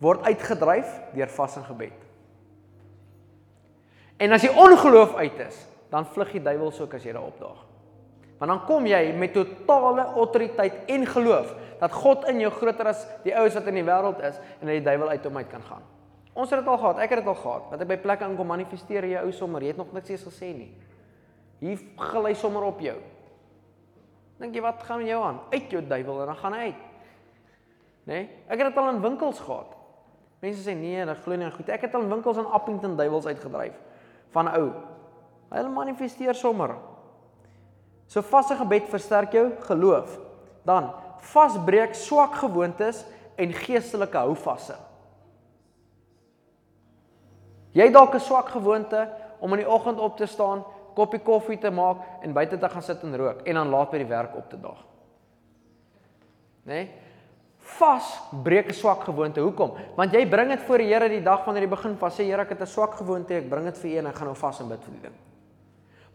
[0.00, 2.00] word uitgedryf deur vas en gebed.
[4.24, 5.60] En as die ongeloof uit is,
[5.92, 7.60] dan vlug die duiwel soek as jy daar opdaag.
[8.38, 13.04] Want dan kom jy met totale autoriteit en geloof dat God in jou groter as
[13.24, 15.62] die oues wat in die wêreld is en dat die duiwel uit hom uit kan
[15.62, 15.84] gaan.
[16.34, 17.66] Ons het dit al gehad, ek het dit al gehad.
[17.70, 20.50] Dat ek by plekke inkom manifesteer jy ou sommer, jy het nog niks eens gesê
[20.56, 20.72] nie.
[21.60, 22.96] Hier gelei sommer op jou.
[24.42, 25.38] Dink jy wat gaan jou aan?
[25.52, 26.82] Uit jou duiwel en dan gaan hy uit.
[28.04, 28.10] Né?
[28.10, 28.24] Nee?
[28.50, 29.76] Ek het dit al in winkels gehad.
[30.42, 31.70] Mense sê nee, hulle glo nie aan goed.
[31.72, 33.78] Ek het al winkels in Appington duiwels uitgedryf
[34.34, 34.66] van ou.
[35.54, 36.74] Hulle manifesteer sommer.
[38.06, 40.18] So vaste gebed versterk jou geloof.
[40.64, 40.90] Dan
[41.32, 43.04] vasbreek swak gewoontes
[43.36, 44.76] en geestelike houvasse.
[47.74, 50.64] Jy dalk 'n swak gewoonte om in die oggend op te staan,
[50.94, 53.98] koppie koffie te maak en buite te gaan sit en rook en dan laat by
[53.98, 54.84] die werk op te daag.
[56.62, 56.72] Né?
[56.72, 56.90] Nee?
[57.64, 59.40] Vas breek 'n swak gewoonte.
[59.40, 59.72] Hoekom?
[59.96, 62.14] Want jy bring dit voor die Here die dag wanneer jy begin vas.
[62.14, 63.34] Sê Here, ek het 'n swak gewoonte.
[63.34, 65.14] Ek bring dit vir U en ek gaan nou vas en bid vir die ding.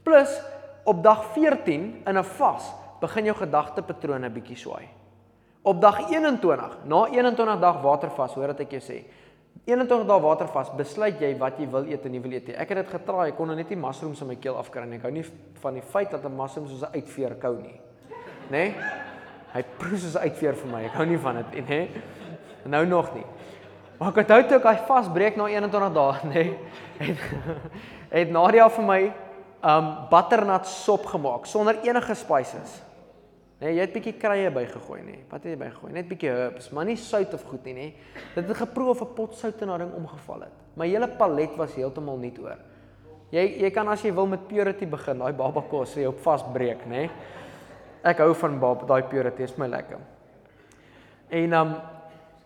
[0.04, 0.41] Plus
[0.83, 4.87] op dag 14 in 'n vas begin jou gedagtepatrone bietjie swaai.
[5.61, 9.03] Op dag 21, na 21 dag watervas, hoor wat ek jou sê.
[9.65, 12.55] 21 dae watervas, besluit jy wat jy wil eet en nie wil eet nie.
[12.57, 14.97] Ek het dit getraai, ek kon nou net nie mushrooms in my keel afkry nie.
[14.97, 15.25] Ek hou nie
[15.61, 17.79] van die feit dat 'n mushroom soos 'n uitveer kou nie.
[18.49, 18.51] Né?
[18.51, 18.75] Nee?
[19.53, 20.83] Hy proe soos 'n uitveer vir my.
[20.85, 21.87] Ek hou nie van dit nie, hè.
[22.65, 23.25] Nou nog nie.
[23.99, 26.33] Maar ek onthou toe ek hy vasbreek na 21 dae, nê.
[26.33, 26.57] Nee,
[26.99, 27.17] het
[28.11, 29.13] het Nadia vir my
[29.63, 32.80] um butternut sop gemaak sonder enige spices.
[33.60, 35.17] Nee, jy het bietjie kruie bygegooi nê.
[35.28, 35.91] Wat het jy bygegooi?
[35.91, 37.88] Net bietjie herbs, maar nie sout of goed nie nê.
[38.38, 40.56] Dit het geproe of 'n pot sout in daai ding omgeval het.
[40.76, 42.58] My hele palet was heeltemal nuut oor.
[43.32, 46.19] Jy jy kan as jy wil met purity begin, daai baba kos sê jy op
[46.19, 47.10] vasbreek nê.
[48.04, 50.00] Ek hou van baba, daai purity is my lekker.
[51.30, 51.76] En um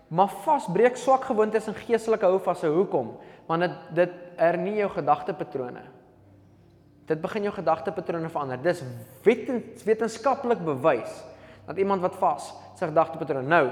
[0.10, 2.62] maar vasbreek swak gewoontes en geestelike hou vas.
[2.62, 3.18] Hoekom?
[3.48, 5.93] Want dit dit hernie jou gedagtepatrone.
[7.08, 8.62] Dit begin jou gedagtepatrone verander.
[8.64, 8.84] Dis
[9.24, 11.24] wetens, wetenskaplik bewys
[11.66, 13.68] dat iemand wat vas sy gedagtepatrone nou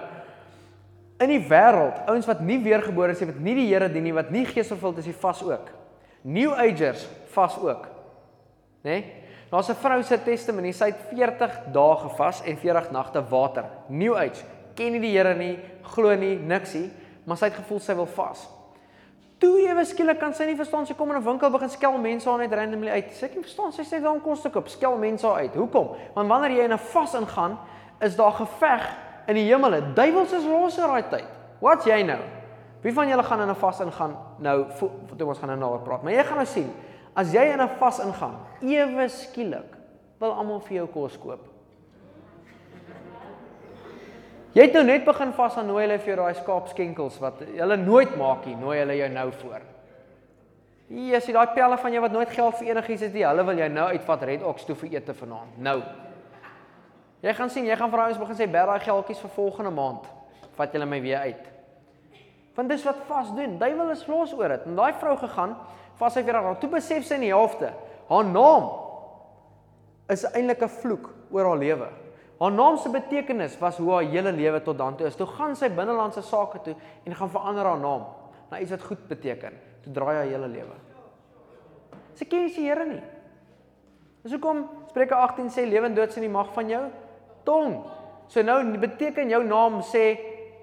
[1.21, 4.13] in die wêreld, ouens wat nie weergebore is nie, wat nie die Here dien nie,
[4.15, 5.67] wat nie geesvervuld is nie, vas ook.
[6.25, 7.87] New Agers vas ook.
[8.81, 8.89] Né?
[8.89, 9.03] Nee?
[9.51, 13.65] Daar's 'n vrou se testimonie, sy het 40 dae gevas en 40 nagte water.
[13.87, 14.43] New Age.
[14.75, 16.89] Ken nie die Here nie, glo nie, niks nie,
[17.25, 18.47] maar sy het gevoel sy wil vas.
[19.41, 22.29] Toe ewe skielik kan sy nie verstaan sy kom in 'n winkel begin skel mense
[22.29, 23.13] aan net randomly uit.
[23.13, 25.55] Sy kan verstaan sy sê dan kos ek op skel mense uit.
[25.55, 25.95] Hoekom?
[26.13, 27.57] Want wanneer jy in 'n vas ingaan,
[27.99, 28.85] is daar geveg
[29.27, 29.93] in die hemele.
[29.93, 31.25] Duiwels is los in daai tyd.
[31.59, 32.19] Wat's jy nou?
[32.81, 34.65] Wie van julle gaan in 'n vas ingaan nou
[35.17, 36.03] toe ons gaan nou nader praat.
[36.03, 36.73] Maar jy gaan nou sien,
[37.15, 39.77] as jy in 'n vas ingaan, ewe skielik
[40.19, 41.50] wil almal vir jou kos koop.
[44.51, 48.17] Jy het nou net begin vas aan nooi hulle vir daai skaapskenkels wat hulle nooit
[48.19, 49.61] maak nie, nooi hulle jou nou voor.
[50.91, 53.23] Hier is daai pelle van jou wat nooit geld vir enigiets het nie.
[53.23, 55.53] Hulle wil jou nou uitvat Red Ox toe vir ete vanaand.
[55.63, 55.77] Nou.
[57.23, 60.09] Jy gaan sien, jy gaan vir ouens begin sê bær daai geldjies vir volgende maand.
[60.57, 61.47] Vat julle my weer uit.
[62.57, 63.55] Want dis wat vas doen.
[63.61, 64.67] Duiwel is los oor dit.
[64.67, 65.55] En daai vrou gegaan,
[66.01, 66.59] vas hy weer daar.
[66.59, 67.71] Toe besef sy in die helfte,
[68.11, 68.67] haar naam
[70.11, 71.87] is eintlik 'n vloek oor haar lewe.
[72.41, 75.15] Haar naam se betekenis was hoe haar hele lewe tot dan toe is.
[75.15, 76.73] Toe gaan sy binnelandse sake toe
[77.05, 78.07] en gaan verander haar naam
[78.49, 79.59] na iets wat goed beteken.
[79.85, 80.77] Toe draai haar hele lewe.
[82.17, 83.03] Sy ken nie die Here nie.
[84.25, 86.81] Dis hoekom Spreuke 18 sê lewe en dood is in die mag van jou
[87.45, 87.77] tong.
[88.29, 90.05] So nou beteken jou naam sê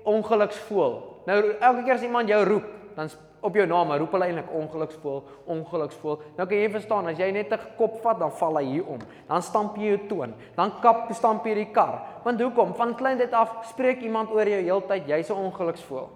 [0.09, 0.99] ongeluksvoël.
[1.31, 3.11] Nou elke keer as iemand jou roep, dan
[3.41, 6.23] op jou naam roep hulle eintlik ongeluksvoël, ongeluksvoël.
[6.37, 8.99] Nou kan jy verstaan as jy net 'n kop vat, dan val hy hier om.
[9.29, 10.35] Dan stamp jy jou toon.
[10.57, 12.03] Dan kap stamp jy die kar.
[12.25, 12.75] Want hoekom?
[12.75, 16.09] Van klein dit af spreek iemand oor jou heeltyd jy's 'n ongeluksvoël.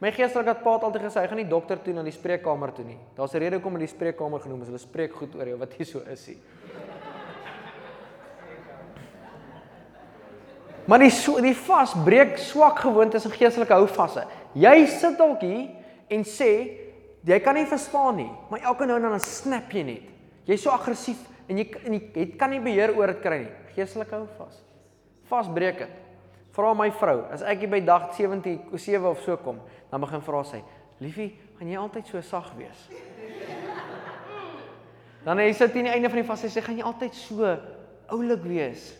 [0.00, 2.98] My geestelike pa het altyd gesê gaan nie dokter toe na die spreekkamer toe nie.
[3.16, 4.68] Daar's 'n rede hoekom hulle die spreekkamer genoem is.
[4.68, 6.30] Hulle spreek goed oor jou wat hier so is.
[10.88, 14.24] Maar die so, die vas breek swak gewoontes en geestelike houvasse.
[14.54, 15.68] Jy sit dalk hier
[16.10, 16.52] en sê
[17.28, 20.06] jy kan nie verstaan nie, maar elke nou en dan snap jy net.
[20.48, 23.54] Jy's so aggressief en jy en jy het kan nie beheer oor dit kry nie.
[23.76, 24.62] Geestelike houvas.
[25.28, 25.96] Vas breek dit.
[26.56, 29.60] Vra my vrou, as ek by dag 70 of 7 of so kom,
[29.92, 30.62] dan begin vra sy,
[30.98, 32.88] "Liefie, gaan jy altyd so sag wees?"
[35.24, 37.58] Dan hy sit teen die einde van die vas en sê, "Gaan jy altyd so
[38.08, 38.96] oulik wees?"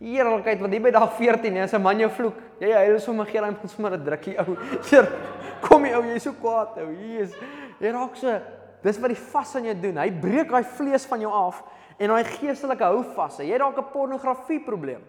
[0.00, 3.26] Heerlikheid, want hier by dag 14, as 'n man jou vloek, jy hy is sommer
[3.26, 4.56] gee hom sommer 'n drukkie ou.
[5.62, 6.90] Kom jy ou, jy's so kwaad ou.
[6.98, 7.36] Hier is
[7.82, 8.34] jy raak so
[8.82, 10.02] dis wat die vas aan jou doen.
[10.02, 11.62] Hy breek daai vlees van jou af
[11.98, 13.38] en daai geestelike hou vas.
[13.38, 15.02] Jy dalk 'n pornografie probleem.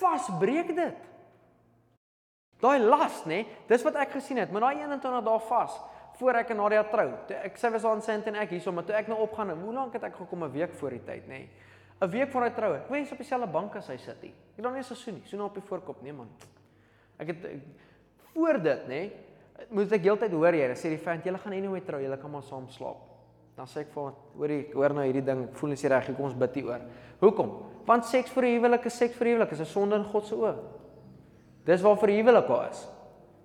[0.00, 0.96] Vas breek dit.
[2.60, 3.44] Daai las, nê?
[3.44, 5.80] Nee, dis wat ek gesien het, maar daai 21 dae vas
[6.18, 7.08] voor ek en Nadia trou.
[7.28, 9.92] Ek sê was aan Saint en ek hierso, maar toe ek nou opgaan, hoe lank
[9.92, 11.28] het ek gekom 'n week voor die tyd, nê?
[11.28, 11.48] Nee?
[12.00, 12.76] 'n week voor hy troue.
[12.76, 14.34] Ek wens op dieselfde bank as hy sit nie.
[14.56, 15.26] Ek dan nie so soen nie.
[15.26, 16.28] Soen op die voorkop, nee man.
[17.18, 17.60] Ek het ek,
[18.32, 19.00] voor dit, nê,
[19.70, 22.42] moet ek heeltyd hoor jy, sê die vent, julle gaan anyway trou, julle kan maar
[22.46, 23.02] saam slaap.
[23.54, 26.26] Dan sê ek vir hom, hoorie, hoor nou hierdie ding, ek voel nie reg, kom
[26.26, 26.82] ons bid hieroor.
[27.20, 27.52] Hoekom?
[27.86, 30.26] Want seks vir die huwelik is seks vir die huwelik, is 'n sonde in God
[30.26, 30.54] se oë.
[31.64, 32.88] Dis waar vir die huwelik daar is.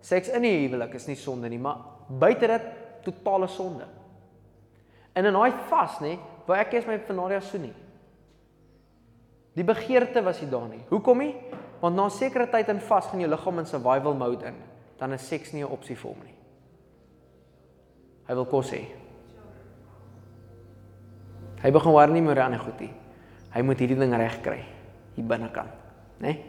[0.01, 1.78] Seks in die huwelik is nie sonde nie, maar
[2.10, 2.62] buite dit
[3.03, 3.86] totale sonde.
[5.14, 7.74] En in daai vas, nê, waar ek is my Fanaria soen nie.
[9.55, 10.82] Die begeerte was nie daar nie.
[10.89, 11.36] Hoekom nie?
[11.82, 14.69] Want na 'n sekere tyd in vas gaan jou liggaam in survival mode in.
[15.00, 16.36] Dan is seks nie 'n opsie vir hom nie.
[18.28, 18.86] Hy wil kos hê.
[21.64, 22.93] Hy begin waar nie meer aan die goed nie.
[23.52, 24.64] Hy moet hierdie ding reg kry
[25.16, 25.72] hier binnekant,
[26.20, 26.28] né?
[26.28, 26.45] Nee?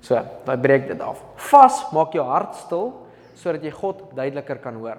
[0.00, 1.22] So, daai breek dit af.
[1.50, 2.92] Vas maak jou hart stil
[3.34, 4.98] sodat jy God duideliker kan hoor.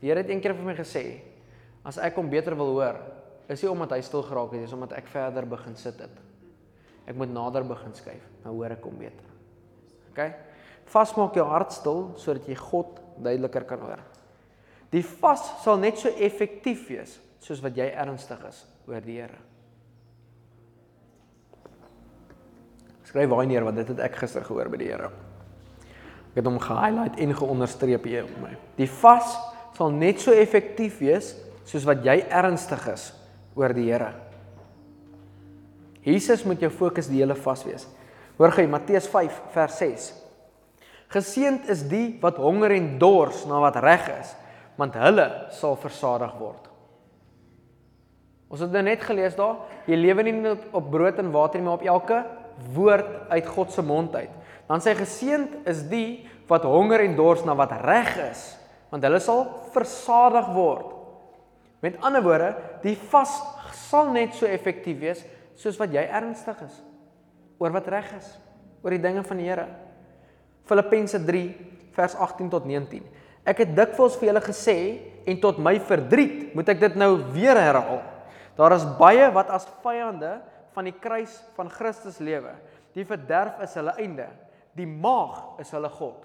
[0.00, 1.22] Die Here het eendag vir my gesê,
[1.86, 2.98] as ek hom beter wil hoor,
[3.48, 6.18] is nie omdat hy stil geraak het, dis omdat ek verder begin sit het.
[7.08, 9.30] Ek moet nader begin skuif, nou hoor ek hom beter.
[10.12, 10.20] OK?
[10.92, 14.02] Vasmaak jou hart stil sodat jy God duideliker kan hoor.
[14.94, 19.40] Die vas sal net so effektief wees soos wat jy ernstig is oor die Here.
[23.04, 25.10] Skryf waar neer want dit het ek gister gehoor by die Here.
[26.32, 28.54] Ek het hom ge-highlight en geonderstreep hier op my.
[28.78, 29.36] Die vas
[29.76, 31.34] sal net so effektief wees
[31.66, 33.10] soos wat jy ernstig is
[33.58, 34.12] oor die Here.
[36.04, 37.86] Jesus moet jou fokus die hele vas wees.
[38.36, 40.08] Hoor gou Matteus 5 vers 6.
[41.14, 44.32] Geseend is die wat honger en dors na wat reg is,
[44.80, 46.70] want hulle sal versadig word.
[48.50, 51.66] Ons het nou net gelees daar, jy lewe nie net op brood en water nie,
[51.68, 52.18] maar op elke
[52.74, 54.32] woord uit God se mond uit.
[54.66, 58.42] Dan sê geseend is die wat honger en dors na wat reg is,
[58.90, 60.90] want hulle sal versadig word.
[61.84, 62.52] Met ander woorde,
[62.82, 63.32] die vas
[63.86, 65.22] sal net so effektief wees
[65.58, 66.78] soos wat jy ernstig is
[67.62, 68.26] oor wat reg is,
[68.82, 69.68] oor die dinge van die Here.
[70.68, 71.44] Filippense 3
[71.94, 73.04] vers 18 tot 19.
[73.44, 74.78] Ek het dikwels vir julle gesê
[75.28, 78.00] en tot my verdriet moet ek dit nou weer herhaal.
[78.56, 80.38] Daar is baie wat as vyande
[80.74, 82.54] van die kruis van Christus lewe.
[82.94, 84.28] Die verderf is hulle einde.
[84.74, 86.24] Die maag is hulle God.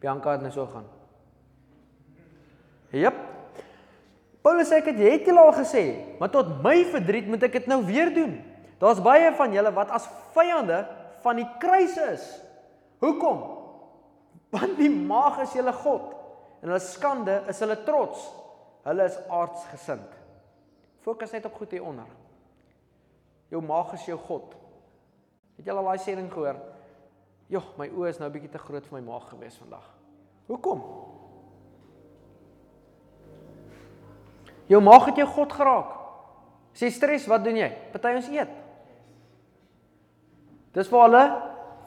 [0.00, 0.88] Bianca het nou so gaan.
[2.96, 3.16] Jep.
[4.44, 5.82] Paulus sê ek het jy het al gesê,
[6.20, 8.36] maar tot my verdriet moet ek dit nou weer doen.
[8.82, 10.82] Daar's baie van julle wat as vyande
[11.24, 12.26] van die kruis is.
[13.00, 13.40] Hoekom?
[14.52, 16.12] Want die maag is julle God
[16.62, 18.22] en hulle skande is hulle trots.
[18.86, 20.14] Hulle is aardsgesind.
[21.04, 22.08] Fokus net op goed hier onder.
[23.52, 24.54] Jou maag is jou God.
[25.56, 26.58] Het jy al daai sê ding gehoor?
[27.52, 29.84] Jogg, my oë is nou bietjie te groot vir my maag gewees vandag.
[30.50, 30.82] Hoekom?
[34.70, 35.92] Jou maag het jou God geraak.
[36.74, 37.70] As jy stres, wat doen jy?
[37.94, 38.50] Party ons eet.
[40.76, 41.24] Dis waar hulle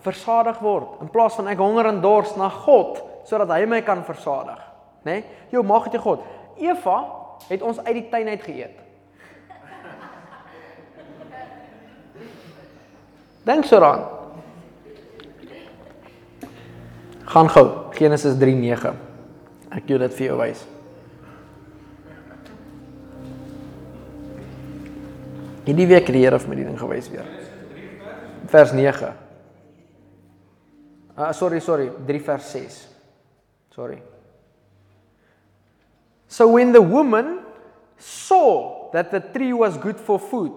[0.02, 4.02] versadig word in plaas van ek honger en dors na God sodat hy my kan
[4.08, 4.58] versadig,
[5.06, 5.20] né?
[5.20, 5.24] Nee?
[5.54, 6.24] Jou jou God.
[6.58, 6.98] Eva
[7.50, 8.80] het ons uit die tuin uit geëet.
[13.46, 14.08] Dink so daaraan.
[17.30, 18.94] Gaan gou, Genesis 3:9.
[19.70, 20.66] Ek gee dit vir jou wys.
[25.66, 27.39] Hierdie week het die Here vir my die ding gewys weer.
[28.50, 29.14] Vers 9.
[31.18, 32.88] Ah sorry, sorry, 3 vers 6.
[33.76, 34.02] Sorry.
[36.28, 37.42] So when the woman
[37.98, 40.54] saw that the tree was good for food,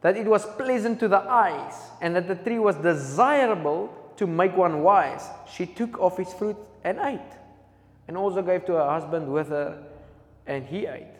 [0.00, 4.56] that it was pleasant to the eyes, and that the tree was desirable to make
[4.56, 7.20] one wise, she took of its fruit and ate,
[8.08, 9.82] and also gave to her husband with her,
[10.46, 11.14] and he ate.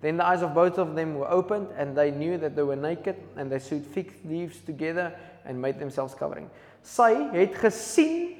[0.00, 2.76] Then the eyes of both of them were opened, and they knew that they were
[2.76, 5.14] naked, and they sewed fig leaves together
[5.46, 6.48] and made themselves covering.
[6.82, 8.34] Sy het gesien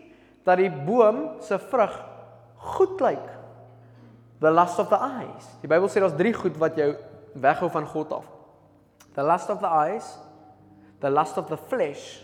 [0.47, 1.95] dat die boom se vrug
[2.75, 3.27] goed lyk.
[4.41, 5.49] The lust of the eyes.
[5.63, 6.93] Die Bybel sê daar's drie goed wat jou
[7.41, 8.27] weghou van God af.
[9.17, 10.11] The lust of the eyes,
[11.01, 12.21] the lust of the flesh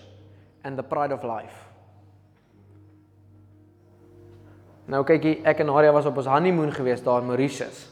[0.62, 1.70] and the pride of life.
[4.90, 7.86] Nou kykie, ek en Nadia was op ons honeymoon gewees daar in Mauritius.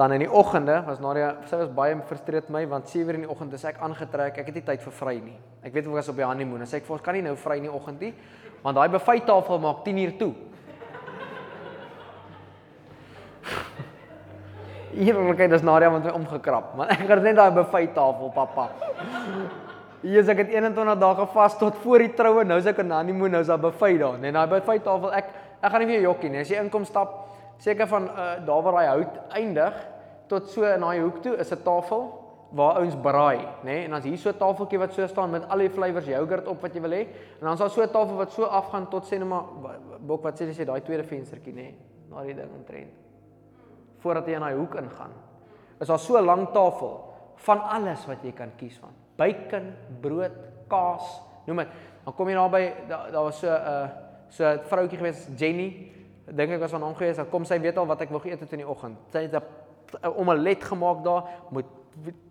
[0.00, 3.24] Dan in die oggende was Nadia, sy was baie frustreerd met my want 7:00 in
[3.26, 4.38] die oggend is ek aangetrek.
[4.38, 5.36] Ek het nie tyd vir vry nie.
[5.62, 6.66] Ek weet ek was op die honeymoon.
[6.66, 8.14] Sy sê ek vir kan nie nou vry in die oggend nie
[8.62, 10.34] want daai buffet tafel maak 10:00 toe.
[15.04, 18.68] Eerlikheid dis Nadia met my omgekrap, maar ek het net daai buffet tafel, pappa.
[20.00, 22.44] Hier is ek het 21 dae gevas tot voor die troue.
[22.44, 24.18] Nou is ek in honeymoon, nou is daar buffet daar.
[24.18, 25.12] Net daai buffet tafel.
[25.12, 25.28] Ek
[25.60, 26.40] ek gaan nie vir jou jokkie nie.
[26.40, 29.76] As jy inkom stap seker van uh, daar waar hy hout eindig
[30.30, 32.08] tot so in daai hoek toe is 'n tafel
[32.50, 33.62] waar ouens braai, nê?
[33.62, 33.84] Nee?
[33.84, 36.46] En dan is hier so 'n tafeltjie wat so staan met al die flavours yoghurt
[36.46, 37.06] op wat jy wil hê.
[37.38, 39.44] En dan is daar so 'n tafel wat so afgaan tot sê net maar
[40.00, 41.62] bok wat sê jy sê daai tweede venstertjie, nê?
[41.62, 41.74] Nee?
[42.10, 42.92] Na die ding omtrent.
[43.98, 45.12] Voordat jy in daai hoek ingaan.
[45.80, 48.90] Is daar so 'n lang tafel van alles wat jy kan kies van.
[49.16, 50.32] Bacon, brood,
[50.68, 51.68] kaas, noem dit.
[52.04, 53.88] Dan kom jy daar by daar da was so 'n uh,
[54.28, 55.92] so 'n vroutjie gewees, Jenny
[56.30, 58.40] dink ek was van hom gewees, dan kom sy weet al wat ek wou geëet
[58.40, 58.98] het in die oggend.
[59.12, 61.66] Sy het 'n omelet gemaak daar met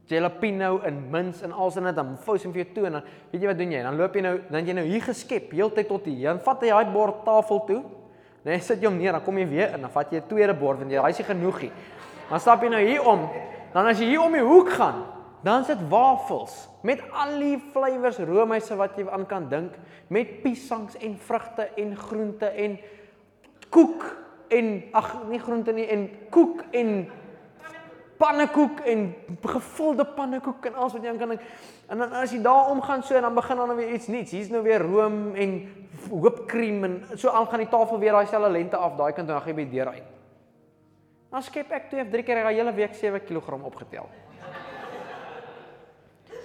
[0.08, 3.04] jalapeno en mins en alles in dit, dan vou sy vir jou toe en dan
[3.32, 3.84] weet jy wat doen jy?
[3.84, 6.30] Dan loop jy nou, dan jy nou hier geskep heeltyd tot hier.
[6.32, 7.84] Dan vat jy daai bord tafel toe.
[8.46, 10.54] Nee, sit jy hom neer, dan kom jy weer in, dan vat jy 'n tweede
[10.54, 11.72] bord want jy daai is genoegie.
[12.30, 13.30] Dan stap jy nou hier om.
[13.74, 15.06] Dan as jy hier om die hoek gaan,
[15.44, 19.78] dan sit wafels met al die flavours roomhuise wat jy aan kan dink,
[20.08, 22.80] met piesangs en vrugte en groente en
[23.70, 24.06] koek
[24.50, 27.10] en ag nie groente nie en koek en
[28.20, 29.04] pannekoek en
[29.48, 31.44] gevulde pannekoek en alles wat jy kan dink.
[31.88, 34.32] En dan as jy daar omgaan so en dan begin dan weer iets nuuts.
[34.36, 35.54] Hier's nou weer room en
[36.10, 39.34] hoopkrem en so al gaan die tafel weer daai selfe lente af daai kant en
[39.34, 40.10] dan gaan jy by die deur uit.
[41.30, 44.10] Dan skep ek twee of drie keer daai hele week 7 kg opgetel.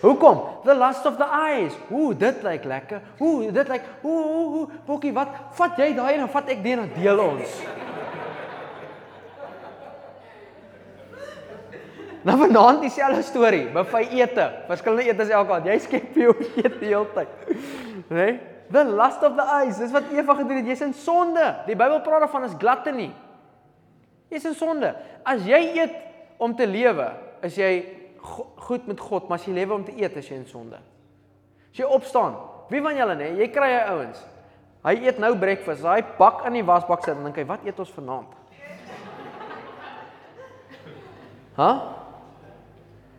[0.05, 0.43] Hoekom?
[0.65, 1.73] The lust of the eyes.
[1.89, 3.01] Ooh, dit lyk lekker.
[3.25, 5.33] Ooh, dit lyk ooh, ooh, ooh, bokkie, wat?
[5.57, 7.55] Vat jy daai en dan vat ek dit en deel ons.
[12.25, 14.47] Nou vanaand dieselfde storie, buffet ete.
[14.69, 15.67] Verskillende etes elke aand.
[15.69, 17.35] Jy skep vir jou eet die hele tyd.
[18.09, 18.15] Né?
[18.21, 18.37] Nee?
[18.73, 19.81] The lust of the eyes.
[19.81, 20.71] Dis wat Eva gedoen het.
[20.73, 21.51] Jy's in sonde.
[21.69, 23.11] Die Bybel praat daarvan as gluttony.
[24.33, 24.95] Jy's in sonde.
[25.25, 26.01] As jy eet
[26.41, 27.11] om te lewe,
[27.45, 27.71] is jy
[28.67, 30.79] goed met God, maar as jy lewe om te eet, is jy in sonde.
[31.71, 32.37] As jy opstaan,
[32.71, 34.23] wie van julle nê, jy kry hy ouens.
[34.85, 37.85] Hy eet nou breakfast, hy bak in die wasbak sit en dink hy, wat eet
[37.85, 38.33] ons vanaand?
[41.55, 41.69] Ha?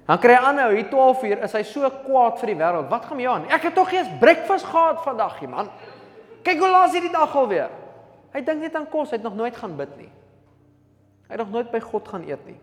[0.06, 2.90] Dan kry hy aanhou hier 12 uur, is hy so kwaad vir die wêreld.
[2.92, 3.46] Wat gaan jy aan?
[3.56, 5.72] Ek het tog eers breakfast gehad vandag, jy man.
[6.46, 7.72] Kyk hoe laat is hierdie dag alweer.
[8.36, 10.12] Hy dink net aan kos, hy het nog nooit gaan bid nie.
[11.26, 12.60] Hy het nog nooit by God gaan eet nie.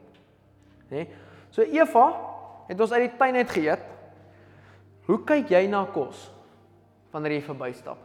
[0.93, 1.07] Nê?
[1.51, 2.32] So Eva
[2.69, 3.91] het ons uit die tuin uit geëet.
[5.09, 6.31] Hoe kyk jy na kos
[7.13, 8.01] wanneer jy verbystap?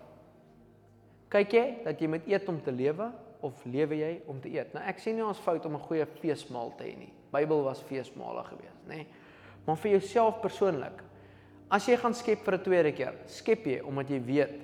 [1.32, 3.10] Kyk jy dat jy moet eet om te lewe
[3.46, 4.72] of lewe jy om te eet?
[4.74, 7.14] Nou ek sê nie ons fout om 'n goeie feesmaal te hê nie.
[7.32, 9.06] Bybel was feesmale gewees, nê?
[9.66, 11.04] Maar vir jouself persoonlik,
[11.70, 14.62] as jy gaan skep vir 'n tweede keer, skep jy omdat jy weet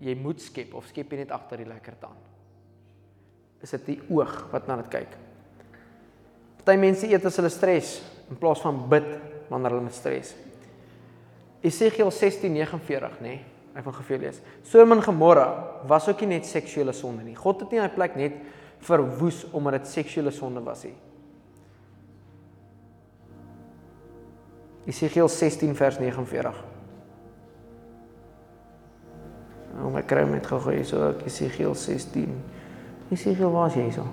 [0.00, 2.20] jy moet skep of skep jy net agter die lekker tand?
[3.62, 5.16] Is dit die oog wat na dit kyk?
[6.58, 9.06] Party mense eet as hulle stres in plaas van bid
[9.48, 10.34] wanneer hulle met stres.
[11.60, 13.20] Esegiel 16:49, nê?
[13.20, 13.40] Nee,
[13.76, 14.40] ek wil gefeel lees.
[14.62, 15.48] Sodom en Gomorra
[15.86, 17.36] was ook nie net seksuele sonde nie.
[17.36, 18.38] God het nie daai plek net
[18.86, 20.94] verwoes omdat dit seksuele sonde was nie.
[24.86, 26.64] Esegiel 16 vers 49.
[29.76, 32.30] Nou, my kry met gou hier so Esegiel 16.
[33.10, 34.06] Esegiel is jy so?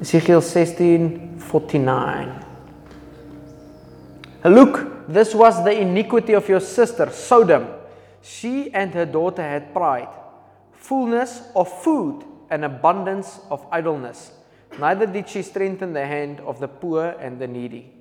[0.00, 2.44] Ezekiel 16:49.
[4.44, 7.66] Look, this was the iniquity of your sister Sodom.
[8.22, 10.08] She and her daughter had pride,
[10.72, 14.32] fullness of food and abundance of idleness.
[14.78, 17.92] Neither did she strengthen the hand of the poor and the needy.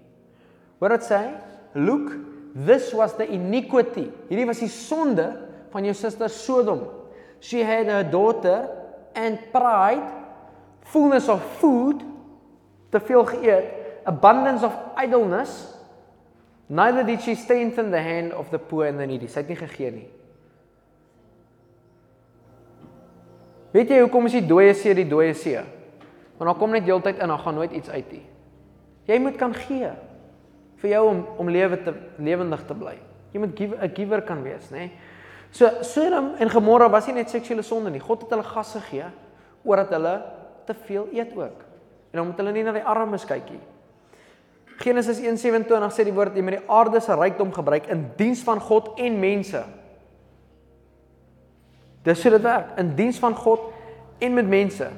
[0.80, 1.34] What did it say?
[1.76, 2.12] Look,
[2.56, 4.12] this was the iniquity.
[4.30, 5.38] Hierdie was die sonde
[5.72, 6.88] van jou suster Sodom.
[7.40, 8.70] She had her daughter
[9.16, 10.23] and pride,
[10.86, 12.04] fullness of food,
[12.90, 13.70] te veel geëet,
[14.06, 15.74] abundance of idleness.
[16.68, 19.28] Neither did she strengthen the hand of the poor and the needy.
[19.28, 20.10] Sy het nie gegee nie.
[23.74, 25.62] Weet jy hoekom is die dooie see die dooie see?
[26.38, 28.26] Want daar kom net heeltyd in, daar gaan nooit iets uit nie.
[29.10, 29.90] Jy moet kan gee
[30.84, 32.96] vir jou om om lewe te lewendig te bly.
[33.34, 34.92] Jy moet 'n give, giver kan wees, nê?
[35.52, 38.00] So Sodom en Gomorra was nie net seksuele sonde nie.
[38.00, 39.06] God het hulle gas gegee
[39.64, 40.22] omdat hulle
[40.66, 41.62] te veel eet ook.
[42.12, 43.62] En dan moet hulle nie na die armes kyk nie.
[44.84, 48.60] Genesis 1:27 sê die woord jy moet die aarde se rykdom gebruik in diens van
[48.60, 49.64] God en mense.
[52.04, 53.72] Dis hoe dit werk, in diens van God
[54.20, 54.90] en met mense.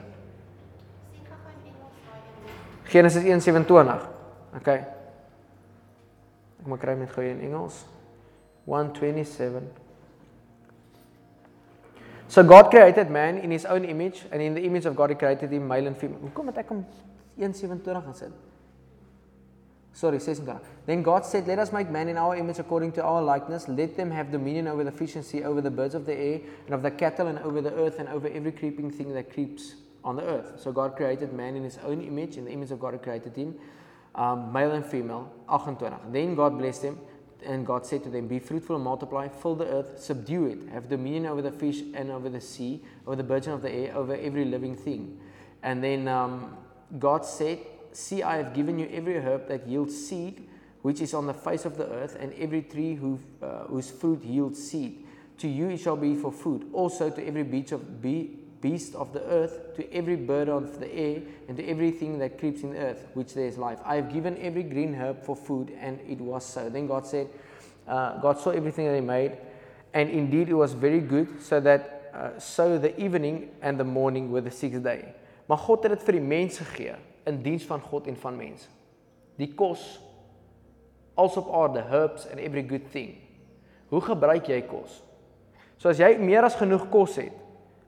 [2.83, 4.07] Genesis 1:27.
[4.55, 4.85] Okay.
[6.59, 7.83] Ek moet kry met gou in Engels.
[8.65, 9.84] 127.
[12.27, 15.15] So God created man in his own image and in the image of God he
[15.15, 16.19] created him male and female.
[16.19, 16.85] Hoekom het ek hom
[17.37, 18.31] 127 gaan sit?
[19.95, 20.59] Sorry, 26.
[20.85, 23.69] Then God said, Let us make man in our image according to our likeness.
[23.69, 26.41] Let them have dominion over the fish and sea, over the birds of the air,
[26.65, 29.75] and of the cattle, and over the earth, and over every creeping thing that creeps
[30.03, 30.59] on the earth.
[30.59, 32.35] So God created man in his own image.
[32.35, 33.55] In the image of God, he created him,
[34.15, 35.31] um, male and female.
[35.47, 36.11] 28.
[36.11, 36.99] Then God blessed them,
[37.45, 40.89] and God said to them, Be fruitful and multiply, fill the earth, subdue it, have
[40.89, 44.15] dominion over the fish and over the sea, over the birds of the air, over
[44.15, 45.19] every living thing.
[45.63, 46.57] And then um,
[46.99, 47.59] God said,
[47.91, 50.47] See, I have given you every herb that yields seed,
[50.81, 54.23] which is on the face of the earth, and every tree who, uh, whose fruit
[54.23, 55.05] yields seed.
[55.39, 56.69] To you it shall be for food.
[56.73, 60.93] Also to every beast of, be, beast of the earth, to every bird of the
[60.93, 63.79] air, and to everything that creeps in the earth, which there is life.
[63.85, 66.69] I have given every green herb for food, and it was so.
[66.69, 67.27] Then God said,
[67.87, 69.37] uh, God saw everything that He made,
[69.93, 74.31] and indeed it was very good, so that uh, so the evening and the morning
[74.31, 75.13] were the sixth day.
[75.45, 76.95] Maar God het dit vir die mens gegee
[77.29, 78.69] in diens van God en van mense.
[79.37, 79.83] Die kos
[81.15, 83.15] als op aarde, herbs and every good thing.
[83.91, 85.01] Hoe gebruik jy kos?
[85.77, 87.35] So as jy meer as genoeg kos het,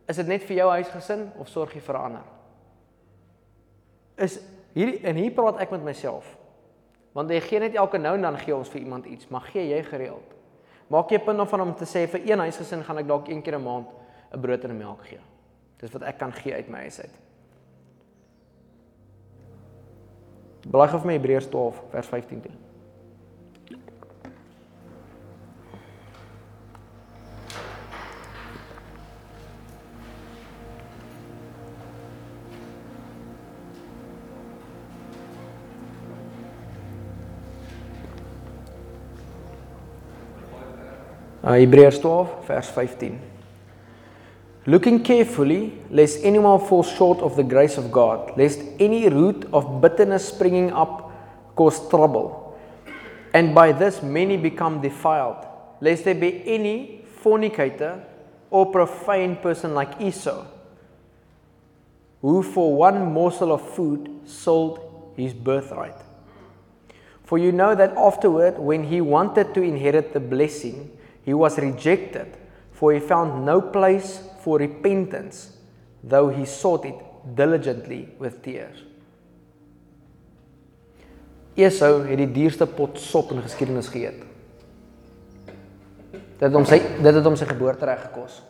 [0.07, 2.25] is dit net vir jou huisgesin of sorg jy vir ander?
[4.17, 4.39] Is
[4.73, 6.25] hier en hier praat ek met myself.
[7.17, 9.67] Want jy gee net elke nou en dan gee ons vir iemand iets, maar gee
[9.69, 10.35] jy gereeld?
[10.87, 13.63] Maak jy punt om te sê vir een huisgesin gaan ek dalk een keer 'n
[13.63, 13.87] maand
[14.33, 15.19] 'n brood en 'n melk gee.
[15.79, 17.15] Dis wat ek kan gee uit my huis uit.
[20.67, 22.66] Blaai gou vir my Hebreërs 12 vers 15 toe.
[41.47, 43.19] Uh, Hebreërs 12 vers 15
[44.65, 49.79] looking carefully lest anyone fall short of the grace of God, lest any root of
[49.79, 51.09] bitterness springing up
[51.55, 52.59] cause trouble,
[53.33, 55.45] and by this many become defiled,
[55.79, 58.03] lest there be any fornicator
[58.49, 60.43] or profane person like Esau,
[62.21, 65.95] who for one morsel of food sold his birthright.
[67.23, 70.91] For you know that afterward, when he wanted to inherit the blessing,
[71.27, 72.37] he was rejected,
[72.71, 75.57] for he found no place for repentance,
[76.01, 76.95] though he sought it
[77.35, 78.85] diligently with tears.
[81.57, 84.23] Esau het die duurste pot sop in geskiedenis geëet.
[86.07, 88.41] Dit het hom sy dit het hom sy geboortereg gekos.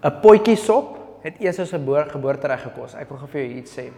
[0.00, 0.96] 'n Potjie sop
[1.26, 2.94] het Esau se geboortereg gekos.
[2.94, 3.90] Ek wil gou vir jou iets sê.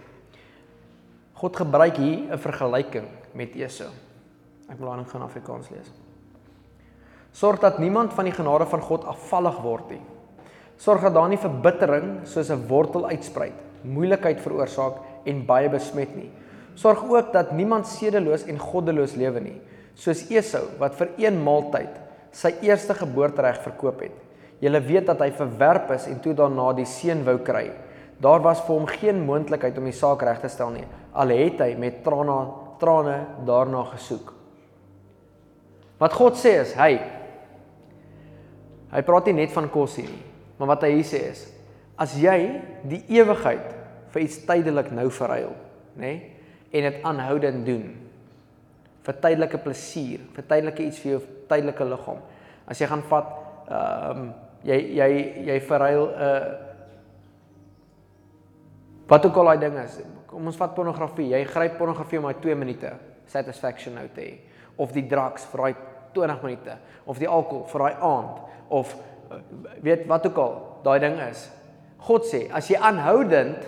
[1.35, 3.93] God gebruik hier 'n vergelyking met Esau.
[4.73, 5.91] Ek wil aan gaan Afrikaans lees.
[7.37, 10.01] Sorg dat niemand van die genade van God afvallig word nie.
[10.81, 16.31] Sorg dat daar nie verbittering soos 'n wortel uitspruit, moeilikheid veroorsaak en baie besmet nie.
[16.75, 19.61] Sorg ook dat niemand sedeloos en goddeloos lewe nie,
[19.95, 22.01] soos Esau wat vir een maaltyd
[22.33, 24.12] sy eerste geboortereg verkoop het.
[24.61, 27.70] Julle weet dat hy verwerp is en toe daarna die seun wou kry.
[28.20, 30.87] Daar was vir hom geen moontlikheid om die saak reg te stel nie.
[31.12, 34.41] Al het hy met trane trane daarna gesoek.
[36.03, 36.97] Wat God sê is, hy
[38.93, 40.25] Hy praat nie net van kos hier nie,
[40.59, 41.47] maar wat hy hier sê is
[42.03, 42.37] as jy
[42.89, 43.69] die ewigheid
[44.13, 45.53] vir iets tydelik nou verruil,
[45.95, 46.31] nê, nee,
[46.73, 47.85] en dit aanhoudend doen,
[49.07, 52.21] vir tydelike plesier, vir tydelike iets vir jou tydelike liggaam.
[52.67, 53.31] As jy gaan vat
[53.69, 54.33] ehm um,
[54.67, 55.09] jy jy
[55.49, 56.51] jy verruil 'n uh,
[59.11, 60.01] wat ook al daai ding is.
[60.27, 61.33] Kom ons vat pornografie.
[61.35, 62.93] Jy gryp pornografie om daai 2 minute
[63.27, 64.39] satisfaction nou te hê
[64.77, 65.75] of die drugs vir daai
[66.15, 68.95] 20 minute of die alkohol vir daai aand of
[69.31, 69.41] uh,
[69.83, 70.55] weet wat ook al
[70.85, 71.47] daai ding is.
[72.07, 73.67] God sê as jy aanhoudend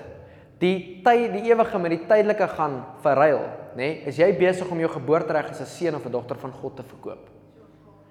[0.62, 3.42] die tyd die ewige met die tydelike gaan verruil,
[3.74, 3.76] nê?
[3.76, 6.76] Nee, is jy besig om jou geboortereg as 'n seun of 'n dogter van God
[6.76, 7.30] te verkoop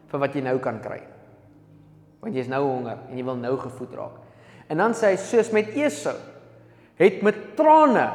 [0.08, 1.02] vir wat jy nou kan kry?
[2.22, 4.18] Want jy's nou honger en jy wil nou gevoed raak.
[4.70, 6.16] En dan sê hy soos met Esau
[6.96, 8.12] het met trane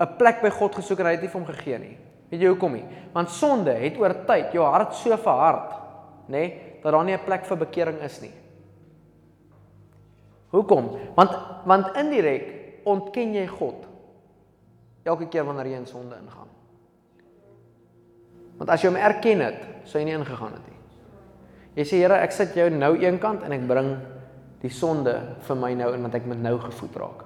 [0.00, 1.96] 'n plek by God gesoek en hy het nie vir hom gegee nie.
[2.32, 2.84] Weet jy hoekom nie?
[3.12, 5.74] Want sonde het oor tyd jou hart so verhard,
[6.32, 8.32] nê, nee, dat daar nie 'n plek vir bekering is nie.
[10.50, 10.98] Hoekom?
[11.14, 13.86] Want want indirek ontken jy God
[15.04, 16.48] elke keer wanneer jy in sonde ingaan.
[18.58, 20.78] Want as jy hom erken het, sou jy nie ingegaan het nie.
[21.74, 23.96] Jy sê Here, ek sit jou nou eenkant en ek bring
[24.60, 27.24] die sonde vir my nou en want ek moet nou gevoed raak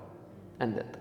[0.61, 0.99] in dit.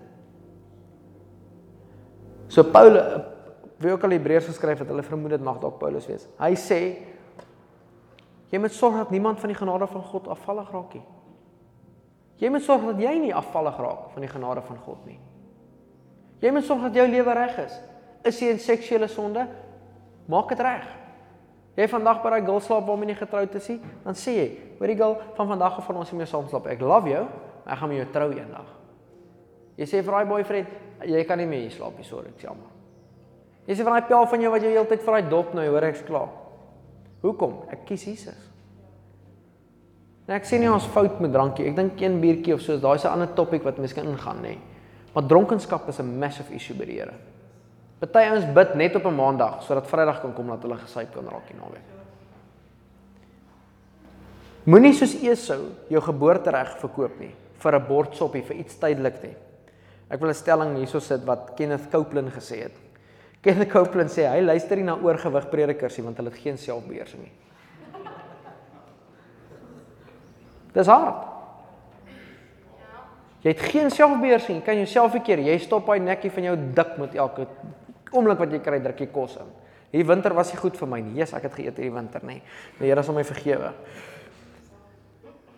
[2.48, 3.35] So Paulus
[3.78, 6.24] wie ook al Hebreërs geskryf het, hulle vermoed dit mag dalk Paulus wees.
[6.40, 6.80] Hy sê
[8.52, 11.04] jy moet sorg dat niemand van die genade van God afvallig raak nie.
[12.40, 15.18] Jy moet sorg dat jy nie afvallig raak van die genade van God nie.
[16.44, 17.74] Jy moet sorg dat jou lewe reg is.
[18.28, 19.46] Is jy in seksuele sonde?
[20.28, 20.86] Maak dit reg.
[21.76, 23.66] Jy vandag by daai girl slaap waarmee jy getroud is,
[24.04, 24.46] dan sê jy,
[24.78, 26.66] "Hoor die girl, van vandag af van ons nie meer saam slaap.
[26.66, 27.24] Ek love jou,
[27.64, 28.66] maar ek gaan met jou trou eendag."
[29.76, 30.68] Jy sê vir daai boyfriend,
[31.04, 32.75] "Jy kan nie meer hier slaap nie, sorry, ek jammer."
[33.66, 35.82] Jy sê vir daai pel van jou wat jy heeltyd vir daai dop nou, hoor
[35.88, 36.28] ek's klaar.
[37.22, 37.64] Hoekom?
[37.74, 38.38] Ek kies Jesus.
[40.26, 41.68] Nou ek sê nie ons fout met drankie.
[41.70, 44.58] Ek dink een biertjie of so, daai's 'n ander topik wat miskien ingaan, nê.
[45.14, 47.14] Maar dronkenskap is 'n massive issue by die Here.
[48.00, 51.24] Party ouens bid net op 'n maandag sodat Vrydag kan kom dat hulle gesyp kan
[51.24, 51.86] raak die naweek.
[54.64, 59.36] Moenie soos Esau jou geboortereg verkoop nie vir 'n bord soppie vir iets tydelik nie.
[60.10, 62.85] Ek wil 'n stelling hierso sit wat Kenneth Copeland gesê het.
[63.46, 67.22] Kenneth Copeland sê hy luister nie na oorgewig predikers nie want hulle het geen selfbeheersing
[67.22, 67.34] nie.
[70.74, 71.22] Dis hard.
[73.44, 75.44] Jy het geen selfbeheersing, jy kan jouself verkeer.
[75.46, 77.46] Jy stop daai nekkie van jou dik met elke
[78.10, 79.54] oomblik wat jy kry, druk jy kos in.
[79.92, 81.14] Hierdie winter was nie goed vir my nie.
[81.20, 82.40] Jesus, ek het geëet hierdie winter, nê.
[82.80, 83.70] Die Here sal my vergewe.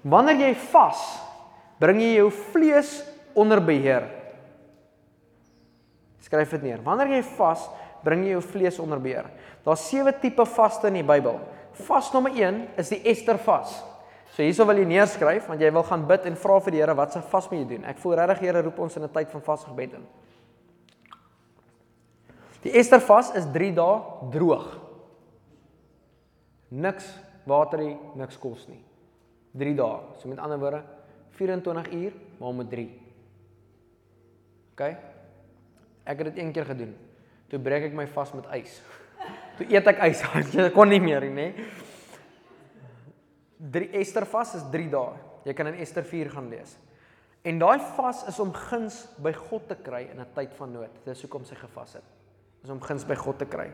[0.05, 1.01] Wanneer jy vas,
[1.81, 2.93] bring jy jou vlees
[3.39, 4.05] onder beheer.
[6.21, 6.83] Skryf dit neer.
[6.83, 7.69] Wanneer jy vas,
[8.05, 9.29] bring jy jou vlees onder beheer.
[9.67, 11.39] Daar's sewe tipe vaste in die Bybel.
[11.87, 13.77] Vas nommer 1 is die Ester vas.
[14.35, 16.95] So hierso wil jy neerskryf want jy wil gaan bid en vra vir die Here
[16.95, 17.87] wat se vas moet jy doen.
[17.91, 20.07] Ek voel regtig Here roep ons in 'n tyd van vasgebed in.
[22.63, 24.79] Die Ester vas is 3 dae droog.
[26.71, 27.05] Niks
[27.47, 28.83] water nie, niks kos nie.
[29.57, 30.01] 3 dae.
[30.19, 30.83] So met ander woorde
[31.39, 32.91] 24 uur, maar met 3.
[34.73, 35.18] OK?
[36.09, 36.95] Ek het dit een keer gedoen.
[37.53, 38.81] Toe breek ek my vas met ys.
[39.59, 40.25] Toe eet ek ys.
[40.69, 41.49] Ek kon nie meer nie, nê?
[43.59, 45.17] 3 Ester vas is 3 dae.
[45.49, 46.77] Jy kan in Ester 4 gaan lees.
[47.47, 50.95] En daai vas is om guns by God te kry in 'n tyd van nood.
[51.05, 52.05] Dis hoekom sy gevas het.
[52.65, 53.71] Is om guns by God te kry.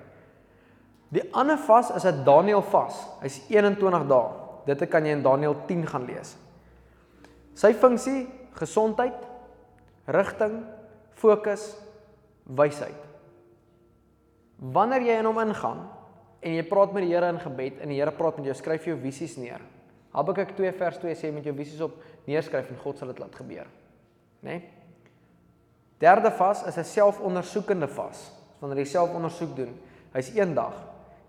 [1.11, 3.07] Die ander vas is 'n Daniël vas.
[3.21, 4.31] Hy's 21 dae.
[4.67, 6.37] Dit kan jy in Daniël 10 gaan lees.
[7.55, 9.27] Sy funksie: gesondheid,
[10.07, 10.65] rigting,
[11.15, 11.77] fokus,
[12.45, 13.01] wysheid.
[14.59, 15.85] Wanneer jy in hom ingaan
[16.45, 18.87] en jy praat met die Here in gebed en die Here praat met jou, skryf
[18.87, 19.65] jou visies neer.
[20.15, 21.97] Habakuk 2 vers 2 sê met jou visies op
[22.29, 23.69] neerskryf en God sal dit laat gebeur.
[24.45, 24.59] Né?
[24.59, 24.63] Nee?
[25.99, 28.31] Derde vas is 'n selfondersoekende vas.
[28.61, 29.81] Wanneer jy selfondersoek doen,
[30.13, 30.75] hy's een dag.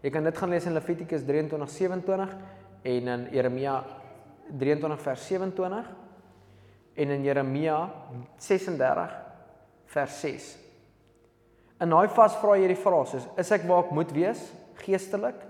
[0.02, 2.36] Jy kan dit gaan lees in Levitikus 23:27
[2.82, 3.84] en in Jeremia
[4.58, 5.96] 23 vers 27
[6.94, 7.92] en in Jeremia
[8.38, 9.16] 36
[9.86, 10.65] vers 6.
[11.82, 14.42] In daai vas vra jy die vrae soos is ek waar ek moet wees
[14.86, 15.42] geestelik?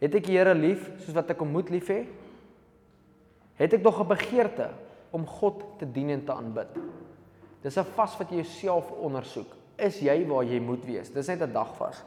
[0.00, 2.02] Het ek die Here lief soos wat ek hom moet lief hê?
[3.56, 4.68] Het ek nog 'n begeerte
[5.12, 6.68] om God te dien en te aanbid?
[7.62, 9.48] Dis 'n vas wat jy jouself ondersoek.
[9.78, 11.10] Is jy waar jy moet wees?
[11.10, 12.04] Dis net 'n dagvas.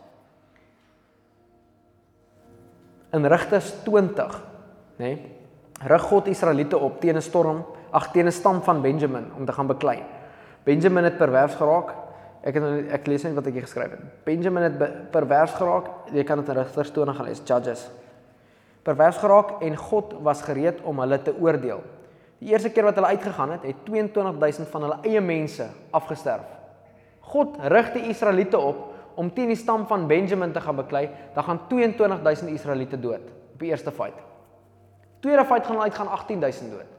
[3.14, 4.44] In Rigters 20,
[4.98, 5.18] nê?
[5.18, 5.36] Nee,
[5.82, 9.52] rig God Israeliete op teen 'n storm, ag teen 'n stam van Benjamin om te
[9.52, 10.04] gaan beklei.
[10.64, 12.09] Benjamin het pervers geraak.
[12.44, 14.04] Ek het ek lees net wat ek hier geskryf het.
[14.26, 15.90] Benjamin het pervers geraak.
[16.16, 17.90] Jy kan dit in Rigters 20 gaan lees, Judges
[18.90, 21.82] pervers geraak en God was gereed om hulle te oordeel.
[22.40, 26.48] Die eerste keer wat hulle uitgegaan het, het 22000 van hulle eie mense afgesterf.
[27.30, 28.88] God rig die Israeliete op
[29.20, 33.60] om teen die stam van Benjamin te gaan beklei, dan gaan 22000 Israeliete dood op
[33.60, 34.16] die eerste fight.
[35.20, 36.96] Tweede fight gaan uit gaan 18000 dood.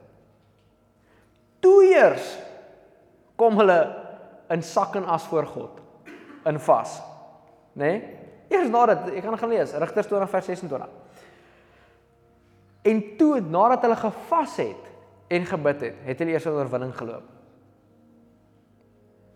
[1.65, 2.27] Toe eers
[3.41, 3.81] kom hulle
[4.51, 5.81] in sak en as voor God
[6.45, 7.01] in vas.
[7.73, 7.85] Né?
[7.85, 8.17] Nee?
[8.51, 10.89] Eers nadat ek gaan gaan lees Rigters 20 vers 26.
[12.91, 14.89] En toe nadat hulle gevas het
[15.31, 17.27] en gebid het, het hulle eers 'n oorwinning geloop.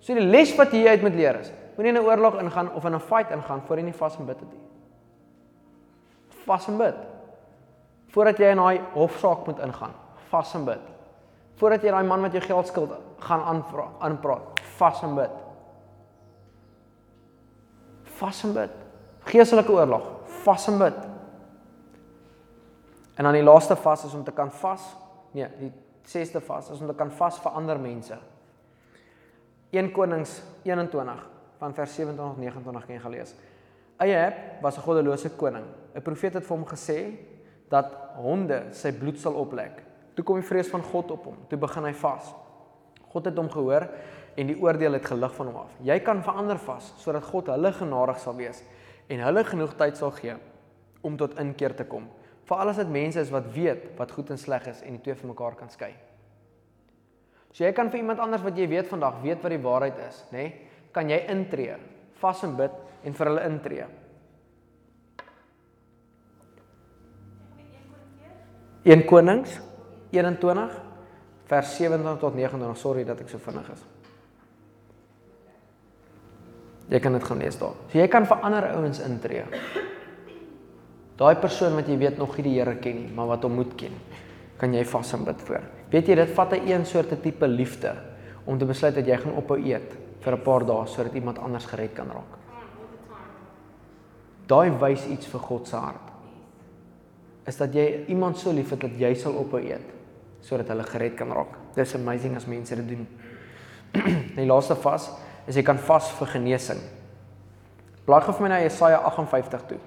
[0.00, 2.84] So die les wat jy uit moet leer is, moenie in 'n oorlog ingaan of
[2.84, 4.60] in 'n fight ingaan voor jy nie vas en bid het nie.
[6.44, 6.94] Vas en bid.
[8.08, 9.94] Voordat jy in daai hofsaak moet ingaan,
[10.28, 10.80] vas en bid.
[11.54, 15.42] Voordat jy daai man met jou geld skuld gaan aanvra, aanpraat, vas en bid.
[18.18, 18.70] Vas en bid.
[19.30, 20.06] Geestelike oorlog,
[20.44, 21.00] vas en bid.
[23.14, 24.84] En dan die laaste vas is om te kan vas.
[25.34, 25.72] Nee, die
[26.04, 28.18] sesde vas is om te kan vas vir ander mense.
[29.74, 31.22] 1 Konings 21
[31.58, 33.34] van vers 27 tot 29 kan jy gelees.
[33.96, 35.64] Ahab was 'n goddelose koning.
[35.94, 37.16] 'n Profeet het vir hom gesê
[37.68, 39.82] dat honde sy bloed sal oplek.
[40.14, 41.36] Toe kom die vrees van God op hom.
[41.48, 42.34] Toe begin hy vas.
[43.08, 43.88] God het hom gehoor
[44.36, 45.76] en die oordeel het gelig van hom af.
[45.86, 48.62] Jy kan verander vas sodat God hulle genadig sal wees
[49.08, 50.34] en hulle genoeg tyd sal gee
[51.04, 52.08] om tot inkeer te kom.
[52.48, 55.16] Veral as dit mense is wat weet wat goed en sleg is en die twee
[55.20, 55.92] van mekaar kan skei.
[57.54, 60.24] So jy kan vir iemand anders wat jy weet vandag weet wat die waarheid is,
[60.32, 60.48] nê?
[60.48, 61.76] Nee, kan jy intree,
[62.20, 62.74] vas en bid
[63.04, 63.86] en vir hulle intree.
[68.84, 69.56] Een Konings
[70.12, 70.76] 21
[71.48, 72.78] vers 27 tot 29.
[72.78, 73.82] Sorry dat ek so vinnig is.
[76.90, 77.76] Jy kan dit gaan lees daar.
[77.88, 79.44] So jy kan vir ander ouens intree.
[81.16, 83.74] Daai persoon wat jy weet nog nie die Here ken nie, maar wat hom moet
[83.78, 83.94] ken,
[84.58, 85.68] kan jy vas en bid vir.
[85.92, 87.94] Weet jy, dit vat 'n een soorte tipe liefde
[88.44, 91.66] om te besluit dat jy gaan ophou eet vir 'n paar dae sodat iemand anders
[91.66, 92.38] gered kan raak.
[94.46, 96.12] Daai wys iets vir God se hart.
[97.46, 99.92] Is dat jy iemand so liefhet dat jy sal ophou eet
[100.40, 101.56] sodat hulle gered kan raak.
[101.74, 103.06] Dis amazing as mense dit doen.
[104.36, 105.10] Die laaste vas
[105.46, 106.80] is jy kan vas vir genesing.
[108.06, 109.80] Gou vir my na Jesaja 58 toe.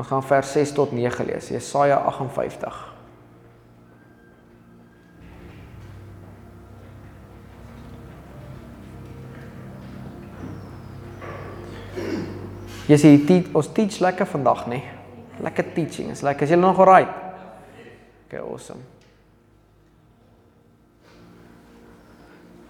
[0.00, 1.50] Ons gaan vers 6 tot 9 lees.
[1.52, 2.86] Jesaja 58.
[12.90, 13.10] Jy sê
[13.54, 14.80] ons teach lekker vandag, nê?
[15.44, 16.08] Lekker teaching.
[16.10, 16.48] Is lekker.
[16.48, 17.12] Is jy nog alright?
[18.26, 18.82] Okay, awesome.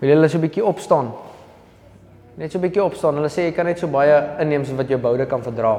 [0.00, 1.12] Wil julle so 'n bietjie opstaan?
[2.36, 3.14] Net so 'n bietjie opstaan.
[3.14, 5.78] Hulle sê jy kan net so baie inneem so wat jou boude kan verdra.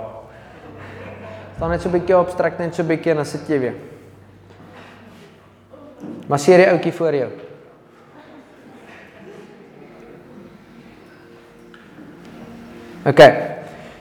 [1.55, 3.59] Staan net so 'n bietjie op, strek net so 'n bietjie en dan sit jy
[3.59, 3.75] weer.
[6.27, 7.29] Masseer die ouetjie voor jou.
[13.05, 13.21] OK.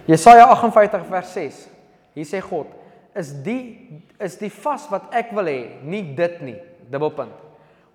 [0.04, 1.68] Jesaja 58 vers 6.
[2.14, 2.66] Hier sê God:
[3.14, 6.56] "Is die is die vas wat ek wil hê, nie dit nie."
[6.90, 7.49] Dubbelpunt.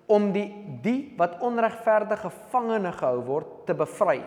[0.06, 0.48] Om die
[0.84, 4.20] die wat onregverdig gevangene gehou word te bevry,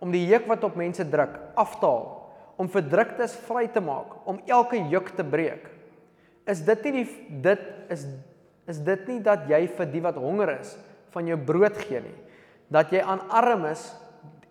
[0.00, 2.08] om die juk wat op mense druk af te haal
[2.60, 5.64] om verdruktes vry te maak, om elke juk te breek.
[6.50, 7.06] Is dit nie die,
[7.46, 7.62] dit
[7.92, 8.04] is
[8.70, 10.76] is dit nie dat jy vir die wat honger is
[11.10, 12.18] van jou brood gee nie,
[12.70, 13.80] dat jy aan armes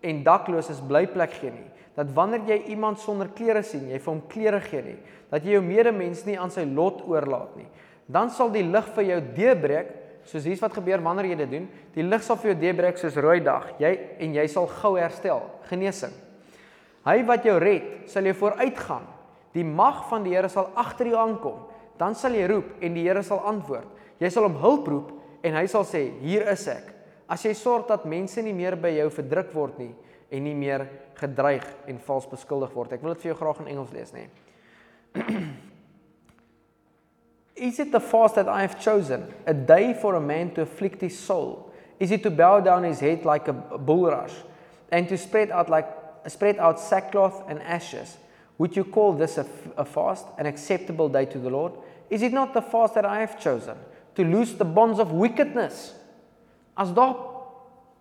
[0.04, 4.20] en dakloses blyplek gee nie, dat wanneer jy iemand sonder klere sien, jy vir hom
[4.28, 4.98] klere gee nie,
[5.32, 7.64] dat jy jou medemens nie aan sy lot oorlaat nie,
[8.12, 9.94] dan sal die lig vir jou deurbreek,
[10.30, 13.16] soos hier's wat gebeur wanneer jy dit doen, die lig sal vir jou deurbreek soos
[13.18, 13.90] rooi dag, jy
[14.22, 16.14] en jy sal gou herstel, genesing.
[17.06, 19.06] Hy wat jou red, sal jou vooruitgaan.
[19.56, 21.64] Die mag van die Here sal agter jou aankom.
[21.98, 23.88] Dan sal jy roep en die Here sal antwoord.
[24.20, 25.10] Jy sal hom hulp roep
[25.46, 26.94] en hy sal sê, "Hier is ek."
[27.28, 29.94] As jy sorg dat mense nie meer by jou verdruk word nie
[30.30, 32.92] en nie meer gedreig en vals beskuldig word.
[32.92, 34.28] Ek wil dit vir jou graag in Engels lees, nê.
[37.60, 41.02] Is it the fast that I have chosen, a day for a man to afflict
[41.02, 41.70] his soul?
[41.98, 44.32] Is it to bow down his head like a bulrush
[44.90, 45.86] and to spread out like
[46.28, 48.18] spread out sackcloth and ashes.
[48.58, 49.46] Would you call this a,
[49.76, 51.72] a fast, an acceptable day to the Lord?
[52.10, 53.76] Is it not the fast that I have chosen
[54.16, 55.94] to loose the bonds of wickedness?
[56.76, 57.14] As daar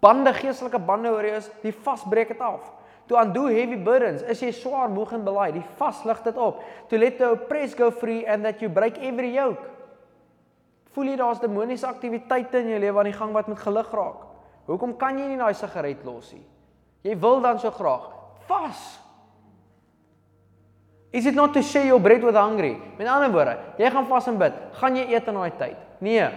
[0.02, 2.64] bande geestelike bande oor jou is, die vas breek dit af.
[3.10, 6.62] To undo heavy burdens, is jy swaar moeg en belaai, die vas lig dit op.
[6.92, 9.66] To let the oppressed go free and that you break every yoke.
[10.94, 14.28] Voel jy daar's demoniese aktiwiteite in jou lewe aan die gang wat met gelig raak?
[14.70, 16.46] Hoekom kan jy nie daai sigaret los nie?
[17.08, 18.12] Jy wil dan so graag
[18.50, 18.82] vas.
[21.10, 22.76] Is it not to share your bread with the hungry?
[23.00, 25.82] Met ander woorde, jy gaan vas en bid, gaan jy eet in daai tyd?
[26.06, 26.28] Nee.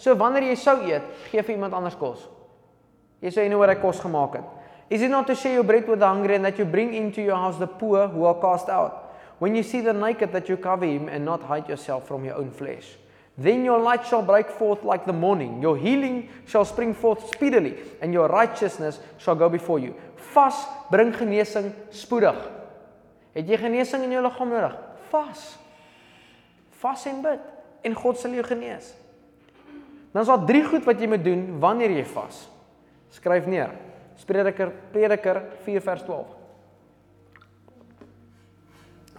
[0.00, 2.24] So wanneer jy sou eet, gee vir iemand anders kos.
[3.20, 4.61] Jy sê nou wat hy kos gemaak het.
[4.90, 7.22] Is it not to share your bread with the hungry and that you bring into
[7.22, 9.14] your house the poor who are cast out?
[9.38, 12.36] When you see the naked that you cover him and not hide yourself from your
[12.36, 12.96] own flesh.
[13.36, 15.62] Then your light shall break forth like the morning.
[15.62, 19.94] Your healing shall spring forth speedily and your righteousness shall go before you.
[20.32, 22.36] Vas bring genesing spoedig.
[23.32, 24.76] Het jy genesing in jou liggaam nodig?
[25.10, 25.46] Vas.
[26.82, 27.40] Vas en bid
[27.82, 28.92] en God sal jou genees.
[30.12, 32.44] Dan is daar drie goed wat jy moet doen wanneer jy vas.
[33.16, 33.72] Skryf neer.
[34.24, 36.26] Prediker Prediker 4 vers 12.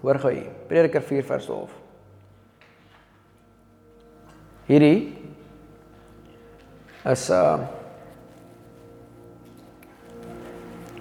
[0.03, 0.49] Hoor gou hier.
[0.67, 1.77] Prediker 4 vers 12.
[4.67, 4.97] Hierdie
[7.11, 7.59] is uh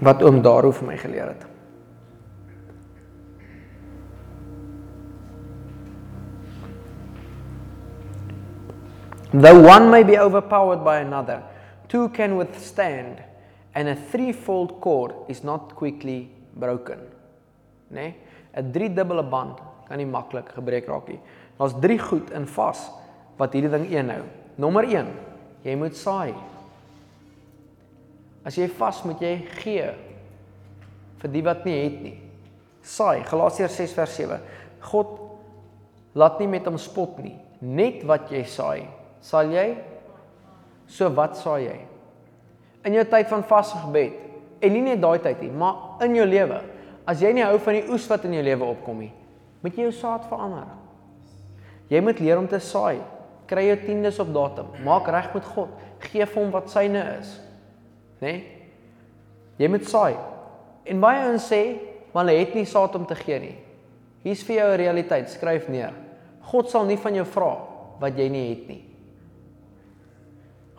[0.03, 1.44] wat oom daaroor vir my geleer het.
[9.32, 11.38] Though one may be overpowered by another,
[11.88, 13.22] two can withstand
[13.75, 16.99] and a threefold cord is not quickly broken.
[17.91, 18.03] Né?
[18.03, 18.14] Nee?
[18.55, 19.59] 'n Driedubbele band
[19.89, 21.20] kan nie maklik gebreek raak nie.
[21.59, 22.91] Daar's drie goed in vas
[23.39, 24.25] wat hierdie ding eenhou.
[24.61, 25.09] Nommer 1,
[25.64, 26.35] jy moet saai.
[28.45, 29.87] As jy vas moet jy gee
[31.23, 32.16] vir die wat nie het nie.
[32.83, 34.41] Saai, Galasiërs 6 vers 7.
[34.91, 35.12] God
[36.18, 37.37] laat nie met hom spot nie.
[37.62, 38.89] Net wat jy saai,
[39.23, 39.77] sal jy
[40.91, 41.79] so wat saai jy?
[42.85, 44.18] In jou tyd van vaste gebed
[44.62, 46.61] en nie net daai tyd nie, maar in jou lewe.
[47.09, 49.12] As jy nie hou van die oes wat in jou lewe opkom nie,
[49.62, 50.68] moet jy jou saad verander.
[51.91, 53.03] Jy moet leer om te saai.
[53.51, 54.70] Kry jou tiendes op datum.
[54.87, 55.72] Maak reg met God.
[56.07, 57.35] Geef hom wat syne is.
[58.22, 58.30] Né?
[58.30, 58.39] Nee?
[59.61, 60.14] Jy moet saai.
[60.89, 61.78] En baie ouens sê,
[62.12, 63.59] "Maar hulle het nie saad om te gee nie."
[64.22, 65.28] Hier's vir jou 'n realiteit.
[65.28, 65.93] Skryf neer.
[66.41, 67.59] God sal nie van jou vra
[68.01, 68.91] wat jy nie het nie.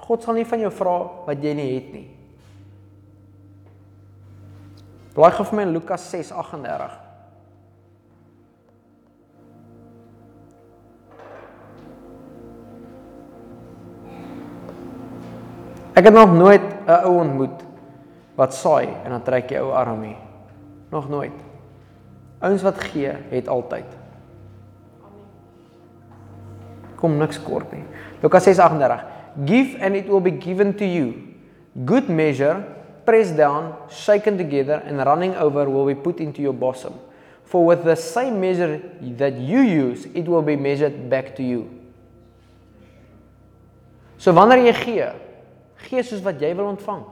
[0.03, 0.97] God sal nie van jou vra
[1.27, 2.07] wat jy nie het nie.
[5.13, 6.99] Blaai gou vir my Lukas 6:38.
[15.93, 17.63] Ek het nog nooit 'n ou ontmoet
[18.35, 20.17] wat saai en dan trek jy ou arm nie.
[20.91, 21.37] Nog nooit.
[22.41, 23.85] Ouens wat gee, het altyd.
[26.95, 27.85] Kom niks kort nie.
[28.21, 29.12] Lukas 6:38
[29.45, 31.33] Give and it will be given to you.
[31.85, 32.63] Good measure,
[33.05, 36.93] pressed down, shaken together, and running over will be put into your bosom.
[37.45, 38.81] For with the same measure
[39.17, 41.69] that you use, it will be measured back to you.
[44.17, 45.07] So wanneer jy gee,
[45.89, 47.03] gee soos wat jy wil ontvang.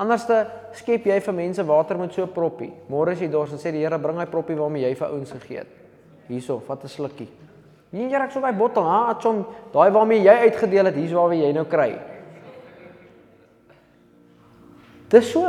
[0.00, 0.36] Anderste
[0.78, 2.72] skep jy vir mense water met so 'n proppie.
[2.88, 5.32] Môre as jy dors en sê die Here bring hy proppie waarmee jy vir ouens
[5.32, 5.66] gegee het.
[6.28, 7.28] Hierso, vat 'n slukkie.
[7.90, 11.34] Nie jy raak so daai bottel, ha, chom, daai waarmee jy uitgedeel het, hier's waar
[11.34, 11.90] jy nou kry.
[15.10, 15.42] Dis so.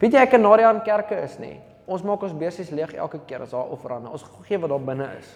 [0.00, 1.54] Weet jy ek en Nadia in kerke is nê.
[1.90, 4.12] Ons maak ons beursies leeg elke keer as daar offerande.
[4.12, 5.32] Ons gee wat daar binne is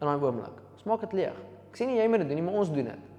[0.00, 0.62] in daai oomblik.
[0.78, 1.36] Ons maak dit leeg.
[1.70, 3.10] Ek sê nie jy moet dit doen nie, maar ons doen dit.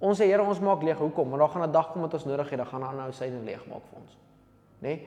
[0.00, 0.98] Ons sê Here, ons maak leeg.
[0.98, 1.30] Hoekom?
[1.34, 3.12] Want daar gaan 'n dag kom wat ons nodig het, dan gaan 'n ander ou
[3.12, 4.16] syne leeg maak vir ons.
[4.82, 4.98] Nê?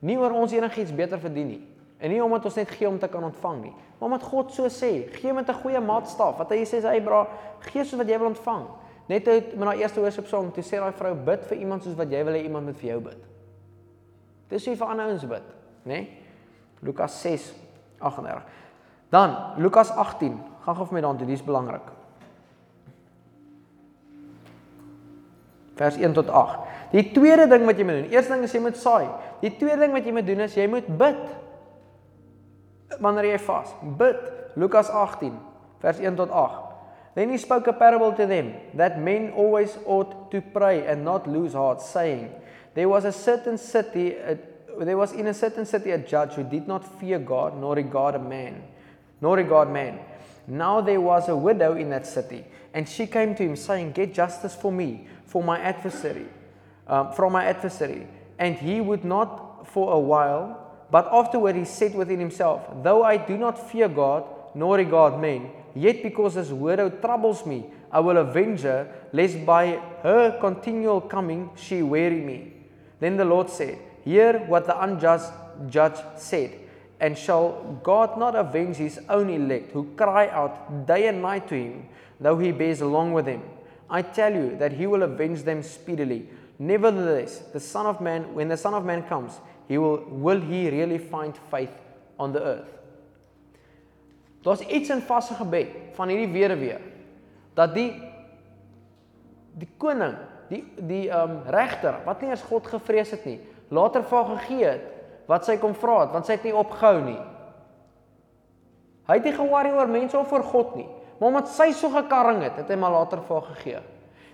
[0.00, 1.62] Nie oor ons enigiets beter verdien nie.
[2.00, 4.68] En nie omdat ons net gee om te kan ontvang nie, maar omdat God so
[4.72, 6.38] sê, gee met 'n goeie maatstaf.
[6.38, 7.26] Wat hy sê, hy bra,
[7.60, 8.66] gee soos wat jy wil ontvang.
[9.06, 11.94] Net uit met daai eerste worship song, toe sê daai vrou bid vir iemand soos
[11.94, 13.18] wat jy wil hê iemand moet vir jou bid.
[14.48, 15.42] Dis hoe vir ander ouens bid,
[15.82, 15.92] né?
[15.92, 16.18] Nee?
[16.80, 18.42] Lukas 6:38.
[19.10, 20.40] Dan Lukas 18.
[20.64, 21.92] Gaan gou vir my daartoe, dis belangrik.
[25.74, 26.58] Vers 1 tot 8.
[26.92, 29.08] Die tweede ding wat jy moet doen, eerste ding is jy moet saai.
[29.40, 31.22] Die tweede ding wat jy moet doen is jy moet bid
[32.98, 33.74] wanneer jy vas.
[33.98, 34.16] Bid.
[34.56, 35.38] Lukas 18
[35.80, 36.70] vers 1 tot 8.
[37.14, 41.26] Then he spoke a parable to them that men always ought to pray and not
[41.26, 42.30] lose heart saying
[42.74, 44.38] there was a certain city a,
[44.78, 48.14] there was in a certain city a judge who did not fear God nor regard
[48.14, 48.62] a man
[49.20, 49.98] nor regard man.
[50.46, 54.14] Now there was a widow in that city and she came to him saying get
[54.14, 56.26] justice for me for my adversary
[56.86, 58.06] um, from my adversary
[58.38, 63.16] and he would not for a while But afterward he said within himself, Though I
[63.16, 64.24] do not fear God,
[64.54, 69.80] nor regard men, yet because this widow troubles me, I will avenge her, lest by
[70.02, 72.52] her continual coming she weary me.
[72.98, 75.32] Then the Lord said, Hear what the unjust
[75.68, 76.52] judge said.
[77.00, 81.54] And shall God not avenge his own elect, who cry out day and night to
[81.54, 81.88] him,
[82.20, 83.42] though he bears along with them?
[83.88, 86.28] I tell you that he will avenge them speedily.
[86.58, 89.32] Nevertheless, the Son of Man, when the Son of Man comes,
[89.70, 91.76] he will will he really find faith
[92.18, 92.78] on the earth.
[94.42, 96.78] Daar's iets in vaste gebed van hierdie weduwee
[97.54, 97.92] dat die
[99.60, 100.16] die koning
[100.50, 103.38] die die um, regter wat nie eens God gevrees het nie,
[103.70, 104.88] later vir haar gegee het
[105.30, 107.20] wat sy kom vra het, want sy het nie opgehou nie.
[109.06, 110.88] Hy het nie ge-worry oor mense of vir God nie,
[111.20, 113.82] maar omdat sy so gekarring het, het hy maar later vir haar gegee.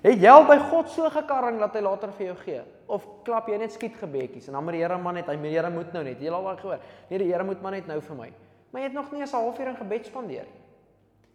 [0.07, 2.61] Het jy al by God so gekarring dat hy later vir jou gee?
[2.95, 5.71] Of klap jy net skietgebedjies en dan maar die Here man net, hy die Here
[5.75, 6.21] moet nou net.
[6.23, 6.85] Jy al daai gehoor.
[7.11, 8.29] Nee, die Here moet maar net nou vir my.
[8.71, 10.63] Maar jy het nog nie eens 'n halfuur in gebed spandeer nie.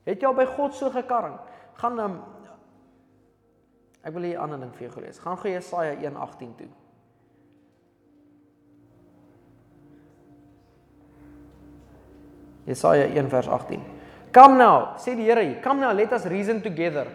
[0.06, 1.36] Het jy al by God so gekarring?
[1.74, 2.22] Gaan um,
[4.04, 5.20] Ek wil hier 'n ander ding vir jou gelees.
[5.20, 6.68] Gaan gou Jesaja 1:18 toe.
[12.66, 13.84] Jesaja 1 vers 18.
[14.32, 15.60] Come now, sê die Here.
[15.62, 17.08] Come now, let us reason together.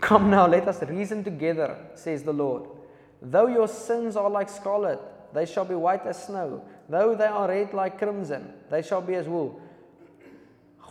[0.00, 2.68] Come now, let us reason together, says the Lord.
[3.20, 5.00] Though your sins are like scarlet,
[5.34, 6.62] they shall be white as snow.
[6.88, 9.60] Though they are red like crimson, they shall be as wool.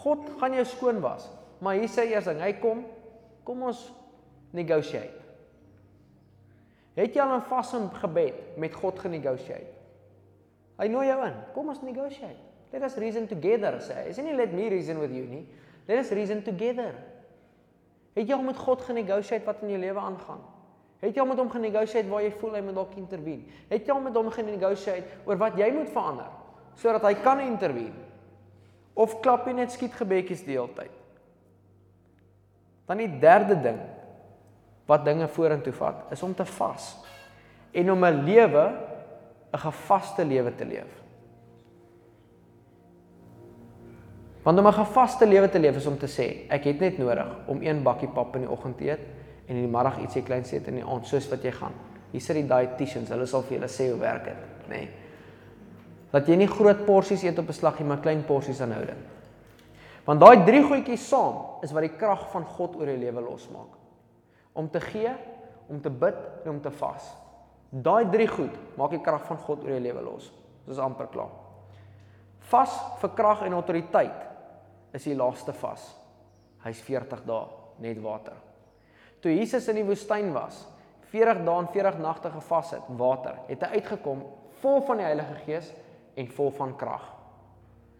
[0.03, 1.27] God gaan jou skoon was.
[1.59, 2.83] Maar hier sê eers ding, hy kom,
[3.47, 3.79] kom ons
[4.55, 5.15] negotiate.
[6.97, 9.73] Het jy al 'n vaste gebed met God genegotiate?
[10.77, 11.33] Hy nooi jou in.
[11.53, 12.37] Kom ons negotiate.
[12.71, 14.09] Let us reason together, sê hy.
[14.09, 15.47] Is nie let me reason with you nie.
[15.87, 16.93] Let us reason together.
[18.17, 20.41] Het jy al met God genegotiate wat in jou lewe aangaan?
[21.03, 23.45] Het jy al met hom genegotiate waar jy voel hy moet dalk intervene?
[23.69, 26.33] Het jy al met hom genegotiate oor wat jy moet verander
[26.77, 28.05] sodat hy kan intervene?
[28.97, 30.93] Of klap jy net skietgebedjies die hele tyd?
[32.89, 33.79] Dan die derde ding
[34.87, 36.95] wat dinge vorentoe vat, is om te vas
[37.77, 38.65] en om 'n lewe
[39.53, 41.06] 'n gevaste lewe te leef.
[44.47, 47.27] Want om 'n gevaste lewe te leef is om te sê, ek het net nodig
[47.45, 48.99] om een bakkie pap in die oggend te eet
[49.45, 51.73] en in die middag ietsie kleins eet in die aand soos wat jy gaan.
[52.11, 54.77] Hier sit die dietitians, hulle sal vir julle sê hoe werk dit, nê.
[54.77, 54.89] Nee.
[56.11, 59.03] Dat jy nie groot porsies eet op 'n slaggie, maar klein porsies aanhoudend.
[60.05, 63.75] Want daai drie goedjies saam is wat die krag van God oor jou lewe losmaak.
[64.53, 65.11] Om te gee,
[65.67, 67.17] om te bid en om te vas.
[67.69, 70.33] Daai drie goed maak die krag van God oor jou lewe los.
[70.65, 71.31] Dis amper klaar.
[72.39, 74.26] Vas vir krag en autoriteit
[74.95, 75.89] is die laaste vas.
[76.63, 77.45] Hy's 40 dae
[77.83, 78.37] net water.
[79.21, 80.65] Toe Jesus in die woestyn was,
[81.11, 84.23] 40 dae en 40 nagte gevas het, water, het hy uitgekom
[84.61, 85.69] vol van die Heilige Gees
[86.17, 87.05] en vol van krag.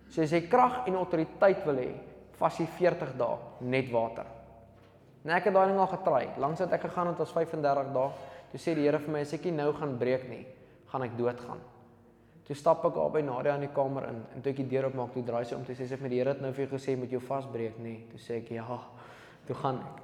[0.10, 1.92] So as jy krag en autoriteit wil hê,
[2.40, 4.28] vas jy 40 dae net water.
[5.28, 6.26] Nou ek het daai ding al getry.
[6.40, 8.12] Langs het ek gegaan het ons 35 dae.
[8.52, 10.46] Toe sê die Here vir my as ek nie nou gaan breek nie,
[10.92, 11.60] gaan ek doodgaan.
[12.48, 14.88] Toe stap ek daar by Nadia in die kamer in en toe ek die deur
[14.88, 16.78] oopmaak, toe draai sy om toe sê sy vir die Here het nou vir jou
[16.78, 17.98] gesê moet jou vasbreek nie.
[18.12, 18.80] Toe sê ek ja.
[19.48, 20.00] Toe gaan ek.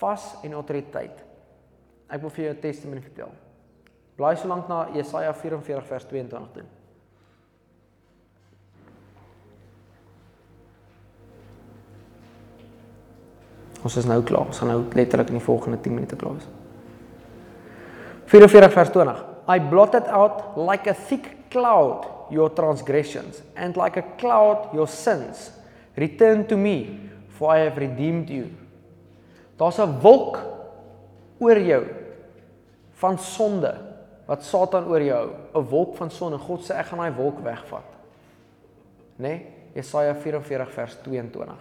[0.00, 1.22] Vas en autoriteit.
[2.10, 3.30] Ek wil vir jou 'n testimonie vertel.
[4.16, 6.64] Blaai so lank na Jesaja 44 vers 22 toe.
[13.82, 14.46] Ons is nou klaar.
[14.46, 16.48] Ons gaan nou letterlik in die volgende 10 minute klaar wees.
[18.26, 19.29] 44 vers 20.
[19.50, 25.50] I blotted out like a thick cloud your transgressions and like a cloud your sins.
[25.96, 28.46] Return to me for I have redeemed you.
[29.58, 30.38] Daar's 'n wolk
[31.40, 31.84] oor jou
[32.92, 33.74] van sonde
[34.26, 36.38] wat Satan oor jou hou, 'n wolk van sonde.
[36.38, 37.88] God sê ek gaan daai wolk wegvat.
[39.16, 39.28] Né?
[39.28, 39.46] Nee?
[39.74, 41.58] Jesaja 44 vers 22.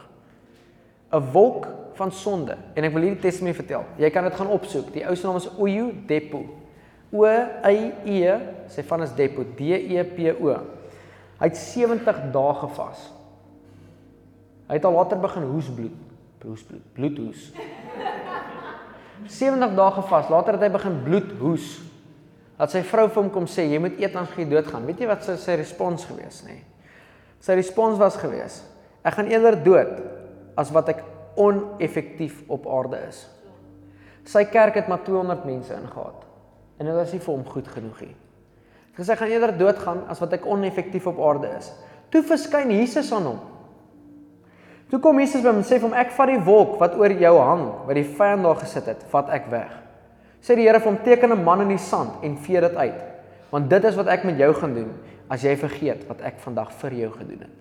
[1.11, 2.57] 'n wolk van sonde.
[2.73, 3.83] En ek wil hierdie testimonie vertel.
[3.97, 4.93] Jy kan dit gaan opsoek.
[4.93, 6.58] Die ou se naam is Oyu Depo.
[7.11, 8.35] O Y E,
[8.69, 10.53] sy van is Depo, D E P O.
[11.39, 13.07] Hy het 70 dae gevas.
[14.69, 15.95] Hy het al later begin hoesbloed.
[16.43, 17.49] Hoesbloed, bloedhoes.
[19.25, 20.29] 70 dae gevas.
[20.29, 21.71] Later het hy begin bloedhoes.
[22.59, 24.85] Dat sy vrou vir hom kom sê jy moet eet dan gaan doodgaan.
[24.85, 26.59] Weet jy wat sy sy respons gewees nê?
[26.59, 26.65] Nee?
[27.39, 28.59] Sy respons was gewees:
[29.07, 29.93] Ek gaan eerder dood
[30.59, 31.05] as wat ek
[31.39, 33.23] oneffektief op aarde is.
[34.27, 36.28] Sy kerk het maar 200 mense ingehaat
[36.79, 38.15] en dit was nie vir hom goed genoeg nie.
[38.97, 41.69] Hy sê gaan eerder doodgaan as wat ek oneffektief op aarde is.
[42.11, 43.39] Toe verskyn Jesus aan hom.
[44.89, 47.13] Toe kom Jesus by hom en sê vir hom ek vat die wolk wat oor
[47.13, 49.69] jou hang, wat die vyand daar gesit het, vat ek weg.
[50.43, 52.99] Sê die Here vir hom teken 'n man in die sand en vee dit uit.
[53.51, 54.91] Want dit is wat ek met jou gaan doen
[55.29, 57.55] as jy vergeet wat ek vandag vir jou gedoen het.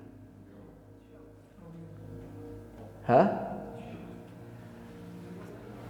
[3.07, 3.15] Hæ?
[3.15, 3.29] Huh?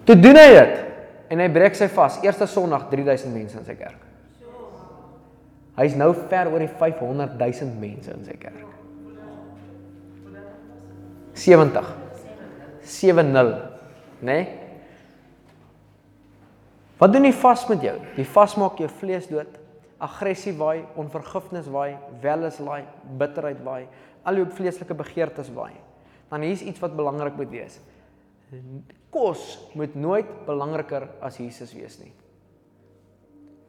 [0.04, 0.87] Toe doen hy dit
[1.28, 2.18] en hy breek sy vas.
[2.24, 4.04] Eerste Sondag 3000 mense in sy kerk.
[5.78, 8.64] Hy's nou ver oor die 500 000 mense in sy kerk.
[11.38, 11.92] 70.
[12.82, 13.52] 70,
[14.18, 14.26] né?
[14.26, 14.46] Nee?
[16.98, 17.94] Wat doen die vas met jou?
[18.16, 19.52] Die vas maak jou vlees dood,
[20.02, 21.92] aggressie waai, onvergifnis waai,
[22.24, 22.80] welis laai,
[23.20, 23.84] bitterheid waai,
[24.26, 25.76] al jou vleeslike begeertes waai
[26.28, 27.80] dan hier's iets wat belangrik moet wees.
[29.10, 32.12] Kos moet nooit belangriker as Jesus wees nie.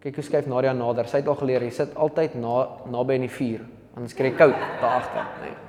[0.03, 1.07] Kyk hoe skuif Nadia nader.
[1.07, 2.55] Sy het al geleer, jy sit altyd na
[2.91, 5.49] naby aan die vuur, anders kry jy koud daar agter, nê.
[5.51, 5.65] Nee.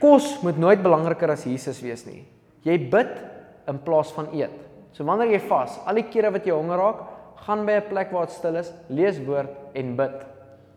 [0.00, 2.22] Kos moet nooit belangriker as Jesus wees nie.
[2.64, 3.12] Jy bid
[3.68, 4.54] in plaas van eet.
[4.96, 7.02] So wanneer jy vas, al die kere wat jy honger raak,
[7.44, 10.16] gaan by 'n plek waar dit stil is, lees woord en bid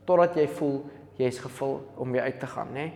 [0.05, 0.83] totdat jy voel
[1.17, 2.91] jy's gevul om weer uit te gaan, nê?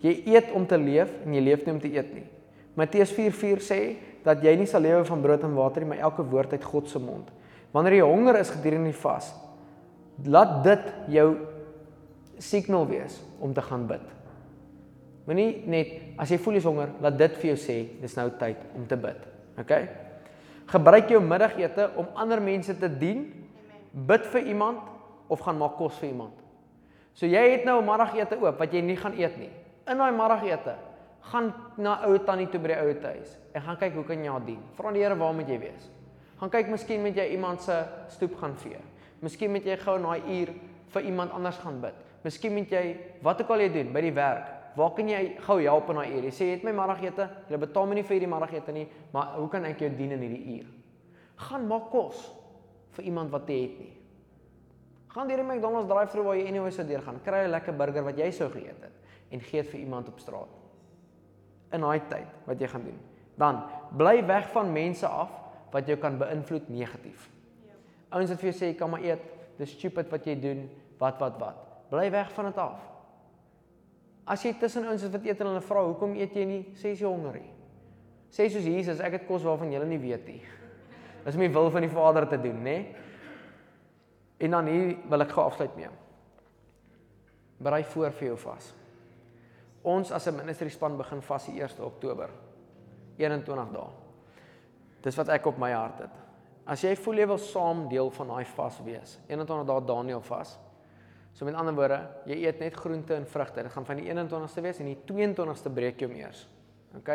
[0.00, 2.26] Jy eet om te leef en jy leef nie om te eet nie.
[2.74, 3.80] Matteus 4:4 sê
[4.24, 6.88] dat jy nie sal lewe van brood en water nie, maar elke woord uit God
[6.88, 7.30] se mond.
[7.72, 9.34] Wanneer jy honger is gedurende die vas,
[10.24, 11.28] laat dit jou
[12.38, 14.04] signal wees om te gaan bid.
[15.26, 18.60] Moenie net as jy voel jy's honger, laat dit vir jou sê dis nou tyd
[18.76, 19.20] om te bid.
[19.60, 19.72] OK?
[20.72, 23.26] Gebruik jou middagete om ander mense te dien.
[23.92, 24.80] Bid vir iemand
[25.28, 26.34] of gaan maak kos vir iemand.
[27.14, 29.50] So jy het nou 'n middagete oop wat jy nie gaan eet nie.
[29.86, 30.74] In daai middagete
[31.30, 34.30] gaan na ou tannie toe by die ou huis en gaan kyk hoe kan jy
[34.30, 34.62] haar dien.
[34.76, 35.86] Vra die Here waar moet jy wees?
[36.40, 37.76] Gaan kyk miskien met jy iemand se
[38.12, 38.80] stoep gaan vee.
[39.24, 40.52] Miskien moet jy gou in daai uur
[40.94, 41.96] vir iemand anders gaan bid.
[42.24, 42.84] Miskien moet jy
[43.24, 44.52] wat ook al jy doen by die werk.
[44.74, 46.24] Waar kan jy gou help in daai uur?
[46.28, 49.36] Jy sê jy het my middagete, jy betaal my nie vir hierdie middagete nie, maar
[49.38, 50.72] hoe kan ek jou dien in hierdie uur?
[51.46, 52.26] Gaan maak kos
[52.98, 53.92] vir iemand wat jy het nie.
[55.14, 58.02] Gaan deur die McDonald's drive-thru waar jy anyway sou deur gaan, kry 'n lekker burger
[58.02, 58.92] wat jy sou geëet het
[59.30, 60.63] en gee dit vir iemand op straat.
[61.72, 62.98] In daai tyd wat jy gaan doen.
[63.38, 63.62] Dan
[63.96, 65.30] bly weg van mense af
[65.74, 67.28] wat jou kan beïnvloed negatief.
[67.66, 67.74] Ja.
[68.14, 69.22] Ouens wat vir jou sê jy kan maar eet,
[69.58, 70.68] dis stupid wat jy doen,
[71.00, 71.62] wat wat wat.
[71.90, 72.84] Bly weg van dit af.
[74.24, 77.06] As jy tussen ouens wat eet en hulle vra, "Hoekom eet jy nie?" sê jy
[77.06, 77.52] honger nie.
[78.30, 80.42] Sê soos Jesus, ek het kos waarvan jy nie weet nie.
[81.24, 82.94] Dis om die wil van die Vader te doen, nê?
[84.38, 85.88] En dan hier wil ek gou afsluit mee.
[87.58, 88.74] Berei voor vir jou vas.
[89.84, 92.30] Ons as 'n ministry span begin vas die 1 Oktober.
[93.16, 93.88] 21 dae.
[95.02, 96.10] Dis wat ek op my hart het.
[96.66, 100.58] As jy voel jy wil saam deel van daai vas wees, 21 dae Daniel vas.
[101.34, 103.62] So met ander woorde, jy eet net groente en vrugte.
[103.62, 106.46] Dit gaan van die 21ste wees en die 22ste breek jy hom eers.
[106.96, 107.10] OK?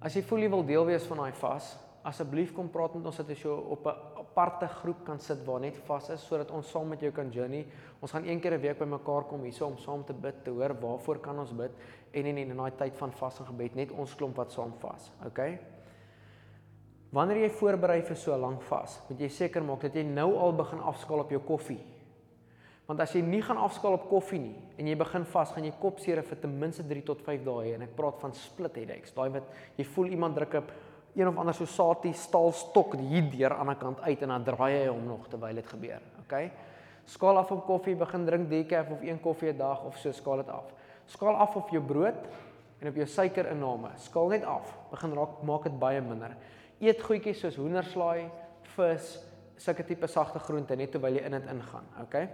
[0.00, 1.76] As jy voel jy wil deel wees van daai vas,
[2.06, 5.60] asseblief kom praat met ons dat jy so op 'n aparte groep kan sit waar
[5.60, 7.66] net vas is sodat ons saam met jou kan journey.
[8.00, 10.74] Ons gaan een keer 'n week bymekaar kom hierso om saam te bid, te hoor
[10.80, 11.70] waarvoor kan ons bid
[12.12, 15.12] en en in daai tyd van vas en gebed net ons klomp wat saam vas.
[15.26, 15.58] OK?
[17.12, 20.36] Wanneer jy voorberei vir so 'n lang vas, moet jy seker maak dat jy nou
[20.36, 21.80] al begin afskaal op jou koffie.
[22.86, 25.72] Want as jy nie gaan afskaal op koffie nie en jy begin vas, gaan jy
[25.80, 29.12] kopseer vir ten minste 3 tot 5 dae en ek praat van split headaches.
[29.12, 29.44] Daai wat
[29.76, 30.72] jy voel iemand druk op
[31.14, 34.72] een of ander so satie staalstok hier deur aan die kant uit en dan draai
[34.76, 36.00] hy hom nog terwyl dit gebeur.
[36.24, 36.52] Okay?
[37.04, 40.36] Skaal af op koffie, begin drink decaf of een koffie 'n dag of so skaal
[40.36, 40.72] dit af.
[41.06, 42.28] Skaal af op jou brood
[42.78, 43.88] en op jou suikerinname.
[43.96, 44.78] Skaal net af.
[44.90, 46.36] Begin raak maak dit baie minder
[46.80, 48.30] eet goedjies soos hoenderslaai,
[48.76, 49.10] vis,
[49.60, 52.30] sulke tipe sagte groente net terwyl jy in dit ingaan, okay?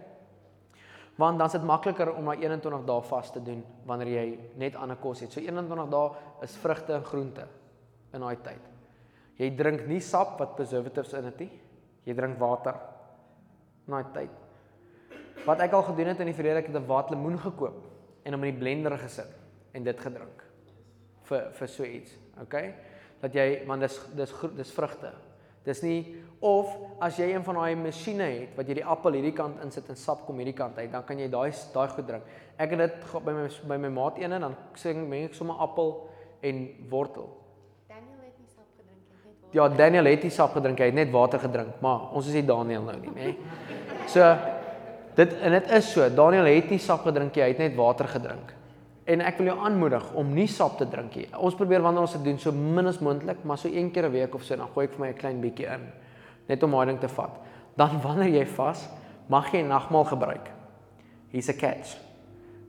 [1.16, 4.26] Want dan is dit makliker om na 21 dae vas te doen wanneer jy
[4.60, 5.32] net ander kos het.
[5.32, 6.10] So 21 dae
[6.44, 7.46] is vrugte en groente
[8.16, 8.72] in daai tyd.
[9.36, 11.50] Jy drink nie sap wat preservatives in het nie.
[12.08, 12.80] Jy drink water
[13.86, 14.42] in daai tyd.
[15.46, 17.84] Wat ek al gedoen het in die verlede, ek het 'n waterlemoen gekoop
[18.24, 19.30] en hom in die blender gesit
[19.72, 20.42] en dit gedrink
[21.28, 22.74] vir vir so iets, okay?
[23.20, 25.12] dat jy want dis dis dis vrugte.
[25.66, 26.00] Dis nie
[26.46, 26.68] of
[27.02, 29.98] as jy een van daai masjiene het wat jy die appel hierdie kant insit en
[29.98, 32.28] sap kom hierdie kant uit, dan kan jy daai daai goed drink.
[32.58, 35.34] Ek het dit by my by my maat een en dan sê ek meng ek
[35.34, 35.96] sommer appel
[36.46, 37.32] en wortel.
[37.88, 39.35] Daniel het nie sap gedrink nie, net water.
[39.54, 42.44] Ja, Daniel het nie sap gedrink, hy het net water gedrink, maar ons is nie
[42.46, 43.34] Daniel nou nie, nê.
[44.10, 44.26] So
[45.16, 48.08] dit en dit is so, Daniel het nie sap gedrink nie, hy het net water
[48.10, 48.52] gedrink.
[49.06, 51.28] En ek wil jou aanmoedig om nie sap te drink nie.
[51.38, 54.12] Ons probeer wanneer ons dit doen so min as moontlik, maar so een keer 'n
[54.12, 55.86] week of so dan gooi ek vir my 'n klein bietjie in
[56.48, 57.30] net om daai ding te vat.
[57.76, 58.88] Dan wanneer jy vas,
[59.28, 60.50] mag jy nagmaal gebruik.
[61.30, 61.96] Hier's 'n catch.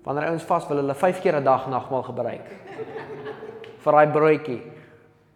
[0.04, 2.48] Wanneer ouens vas wil hulle 5 keer 'n dag nagmaal gebruik.
[3.84, 4.62] vir daai broodjie.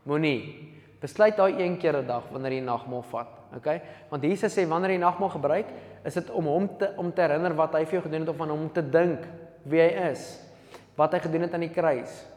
[0.05, 0.70] Moenie
[1.01, 3.81] besluit daai een keer 'n dag wanneer jy nagmaal vat, okay?
[4.09, 5.67] Want Jesus sê wanneer jy nagmaal gebruik,
[6.05, 8.37] is dit om hom te om te herinner wat hy vir jou gedoen het of
[8.37, 9.27] van hom te dink
[9.63, 10.51] wie hy is
[10.95, 12.27] wat hy gedoen het aan die kruis.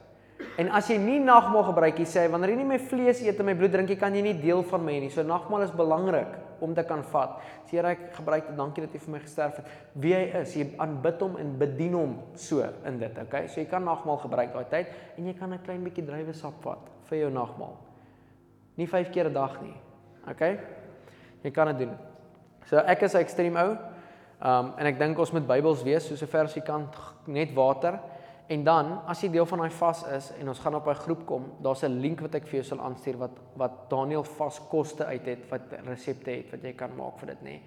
[0.58, 3.38] En as jy nie nagmaal gebruik nie, sê hy wanneer jy nie my vlees eet
[3.40, 5.10] en my bloed drink nie, kan jy nie deel van my nie.
[5.10, 7.38] So nagmaal is belangrik om te kan vat.
[7.68, 8.56] Sê Here, ek gebruik dit.
[8.58, 9.72] Dankie dat jy vir my gesterf het.
[9.98, 13.48] Wie hy is, jy aanbid hom en bedien hom so in dit, okay?
[13.50, 16.90] So jy kan nagmaal gebruik daai tyd en jy kan 'n klein bietjie druiwesap vat
[17.10, 17.74] vir jou nagmaal.
[18.76, 19.76] Nie 5 keer 'n dag nie.
[20.30, 20.58] Okay?
[21.42, 21.96] Jy kan dit doen.
[22.66, 23.76] So ek is 'n ekstrem ou.
[24.42, 26.88] Um en ek dink ons moet Bybels wees so sover as jy kan
[27.26, 28.00] net water
[28.46, 31.24] En dan as jy deel van daai vas is en ons gaan op 'n groep
[31.26, 35.04] kom, daar's 'n link wat ek vir jou sal aanstuur wat wat Daniel vas koste
[35.04, 37.60] uit het, wat resepte het wat jy kan maak vir dit nê.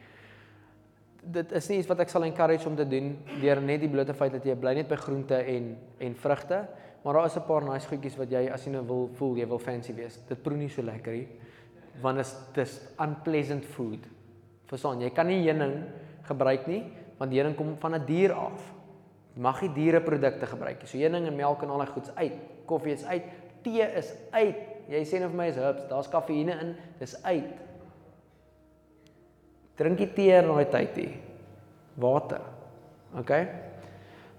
[1.23, 4.13] Dit is nie iets wat ek sal encourage om te doen deur net die blote
[4.13, 6.67] feit dat jy bly net by groente en en vrugte,
[7.03, 9.47] maar daar is 'n paar nice goedjies wat jy as jy nou wil voel jy
[9.47, 10.19] wil fancy wees.
[10.27, 11.27] Dit proe nie so lekker nie
[12.01, 13.99] want is dis unpleasant food.
[14.65, 15.83] Verstaan, jy kan nie heuning
[16.27, 16.83] gebruik nie
[17.17, 18.73] want heuning kom van 'n dier af.
[19.35, 20.87] Jy mag nie diereprodukte gebruik nie.
[20.87, 22.33] So heuning en melk en al daai goeds uit.
[22.65, 23.23] Koffie is uit,
[23.63, 24.55] tee is uit.
[24.87, 27.53] Jy sê nou vir my is herbs, daar's kafeïne in, dis uit.
[29.75, 31.15] Drink die tee in daai tyd hier.
[31.95, 32.41] Water.
[33.17, 33.31] OK?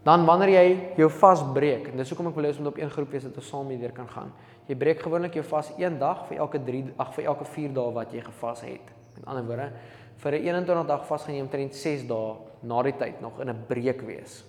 [0.06, 0.66] Dan wanneer jy
[0.96, 3.26] jou vas breek, en dis hoekom ek wil hê ons moet op een groep wees
[3.26, 4.30] dat ons saam hierdeur kan gaan.
[4.68, 7.94] Jy breek gewoonlik jou vas een dag vir elke 3 ag vir elke 4 dae
[7.96, 8.92] wat jy gevas het.
[9.16, 9.72] Met ander woorde,
[10.18, 13.50] vir 'n 21 dag vas gaan jy omtrent 6 dae na die tyd nog in
[13.50, 14.44] 'n breek wees.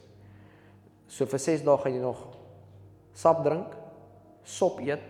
[1.08, 2.28] So vir 6 dae gaan jy nog
[3.14, 3.76] sap drink,
[4.44, 5.02] sop eet,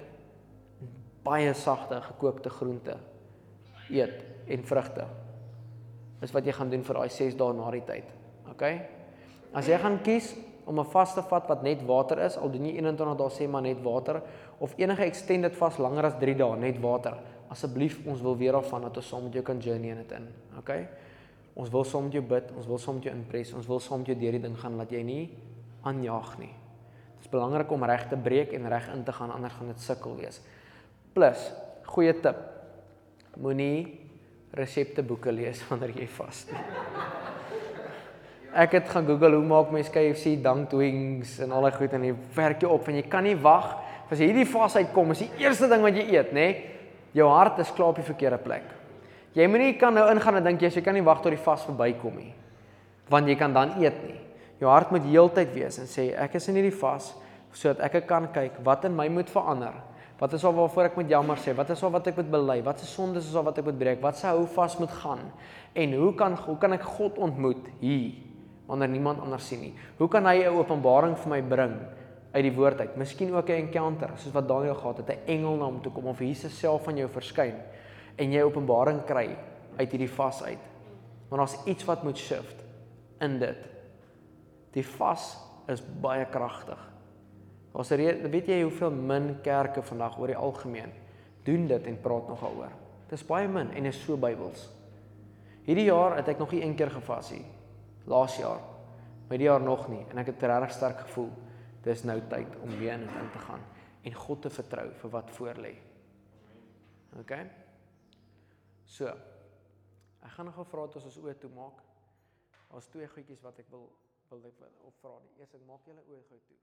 [1.23, 2.97] baie sagte gekookte groente
[3.89, 5.05] eet en vrugte.
[6.19, 8.05] Dis wat jy gaan doen vir daai 6 dae na die tyd.
[8.49, 8.63] OK?
[9.53, 10.35] As jy gaan kies
[10.69, 13.47] om 'n vas te vat wat net water is, al doen jy 21 dae sê
[13.49, 14.21] maar net water
[14.59, 17.17] of enige extended vas langer as 3 dae net water.
[17.49, 20.11] Asseblief, ons wil weer af van dat ons saam met jou kan journey in dit
[20.11, 20.27] in.
[20.57, 20.69] OK?
[21.55, 23.97] Ons wil saam met jou bid, ons wil saam met jou inpres, ons wil saam
[23.97, 25.29] met jou deur die ding gaan dat jy nie
[25.81, 26.53] aanjaag nie.
[27.17, 29.81] Dit is belangrik om reg te breek en reg in te gaan anders gaan dit
[29.81, 30.41] sukkel wees.
[31.13, 31.51] Plus,
[31.83, 32.37] goeie tip.
[33.37, 33.99] Moenie
[34.53, 37.38] resepteboeke lees wanneer jy vas nie.
[38.53, 42.05] Ek het gaan Google hoe maak mense KFC dunked wings en al daai goed en
[42.07, 43.75] jy werk jy op en jy kan nie wag
[44.09, 46.47] as jy hierdie vas uitkom is die eerste ding wat jy eet, nê?
[47.13, 48.65] Jou hart is klaar op die verkeerde plek.
[49.37, 51.65] Jy moenie kan nou ingaan en dink jy jy kan nie wag tot die vas
[51.67, 52.31] verbykom nie.
[53.09, 54.17] Want jy kan dan eet nie.
[54.59, 57.13] Jou hart moet heeltyd wees en sê ek is in hierdie vas
[57.53, 59.77] sodat ek kan kyk wat in my moet verander.
[60.19, 61.53] Wat is al waarvoor ek moet jammer sê?
[61.55, 62.57] Wat is al wat ek moet bely?
[62.65, 64.01] Wat se sondes is al wat ek moet breek?
[64.03, 65.21] Wat se hou vas moet gaan?
[65.73, 68.28] En hoe kan hoe kan ek God ontmoet hier?
[68.69, 69.73] Wanneer niemand anders sien nie.
[69.97, 71.75] Hoe kan hy 'n openbaring vir my bring
[72.31, 72.95] uit die woord uit?
[72.95, 76.05] Miskien ook 'n encounter, soos wat Daniël gehad het, 'n engel na hom toe kom
[76.05, 77.55] of Jesus self van jou verskyn
[78.15, 79.37] en jy openbaring kry
[79.77, 80.59] uit hierdie vas uit.
[81.29, 82.63] Want daar's iets wat moet shift
[83.19, 83.69] in dit.
[84.71, 85.37] Die vas
[85.67, 86.91] is baie kragtig.
[87.71, 90.91] Ons weet jy hoeveel min kerke vandag oor die algemeen
[91.43, 92.71] doen dit en praat nogal oor.
[93.09, 94.69] Dit is baie min en is so Bybels.
[95.63, 97.45] Hierdie jaar het ek nog nie een keer gevas nie
[98.09, 98.61] laas jaar.
[99.27, 101.29] Maar die jaar nog nie en ek het regtig sterk gevoel
[101.85, 103.61] dis nou tyd om weer in in te gaan
[104.03, 105.75] en God te vertrou vir wat voor lê.
[107.19, 107.33] OK?
[108.85, 109.13] So.
[110.19, 111.83] Ek gaan nog gou vra dat ons ons oë toe maak.
[112.69, 113.87] Daar's twee goedjies wat ek wil
[114.29, 115.15] wil ek opvra.
[115.25, 116.57] Die eerste, maak julle oë gou toe.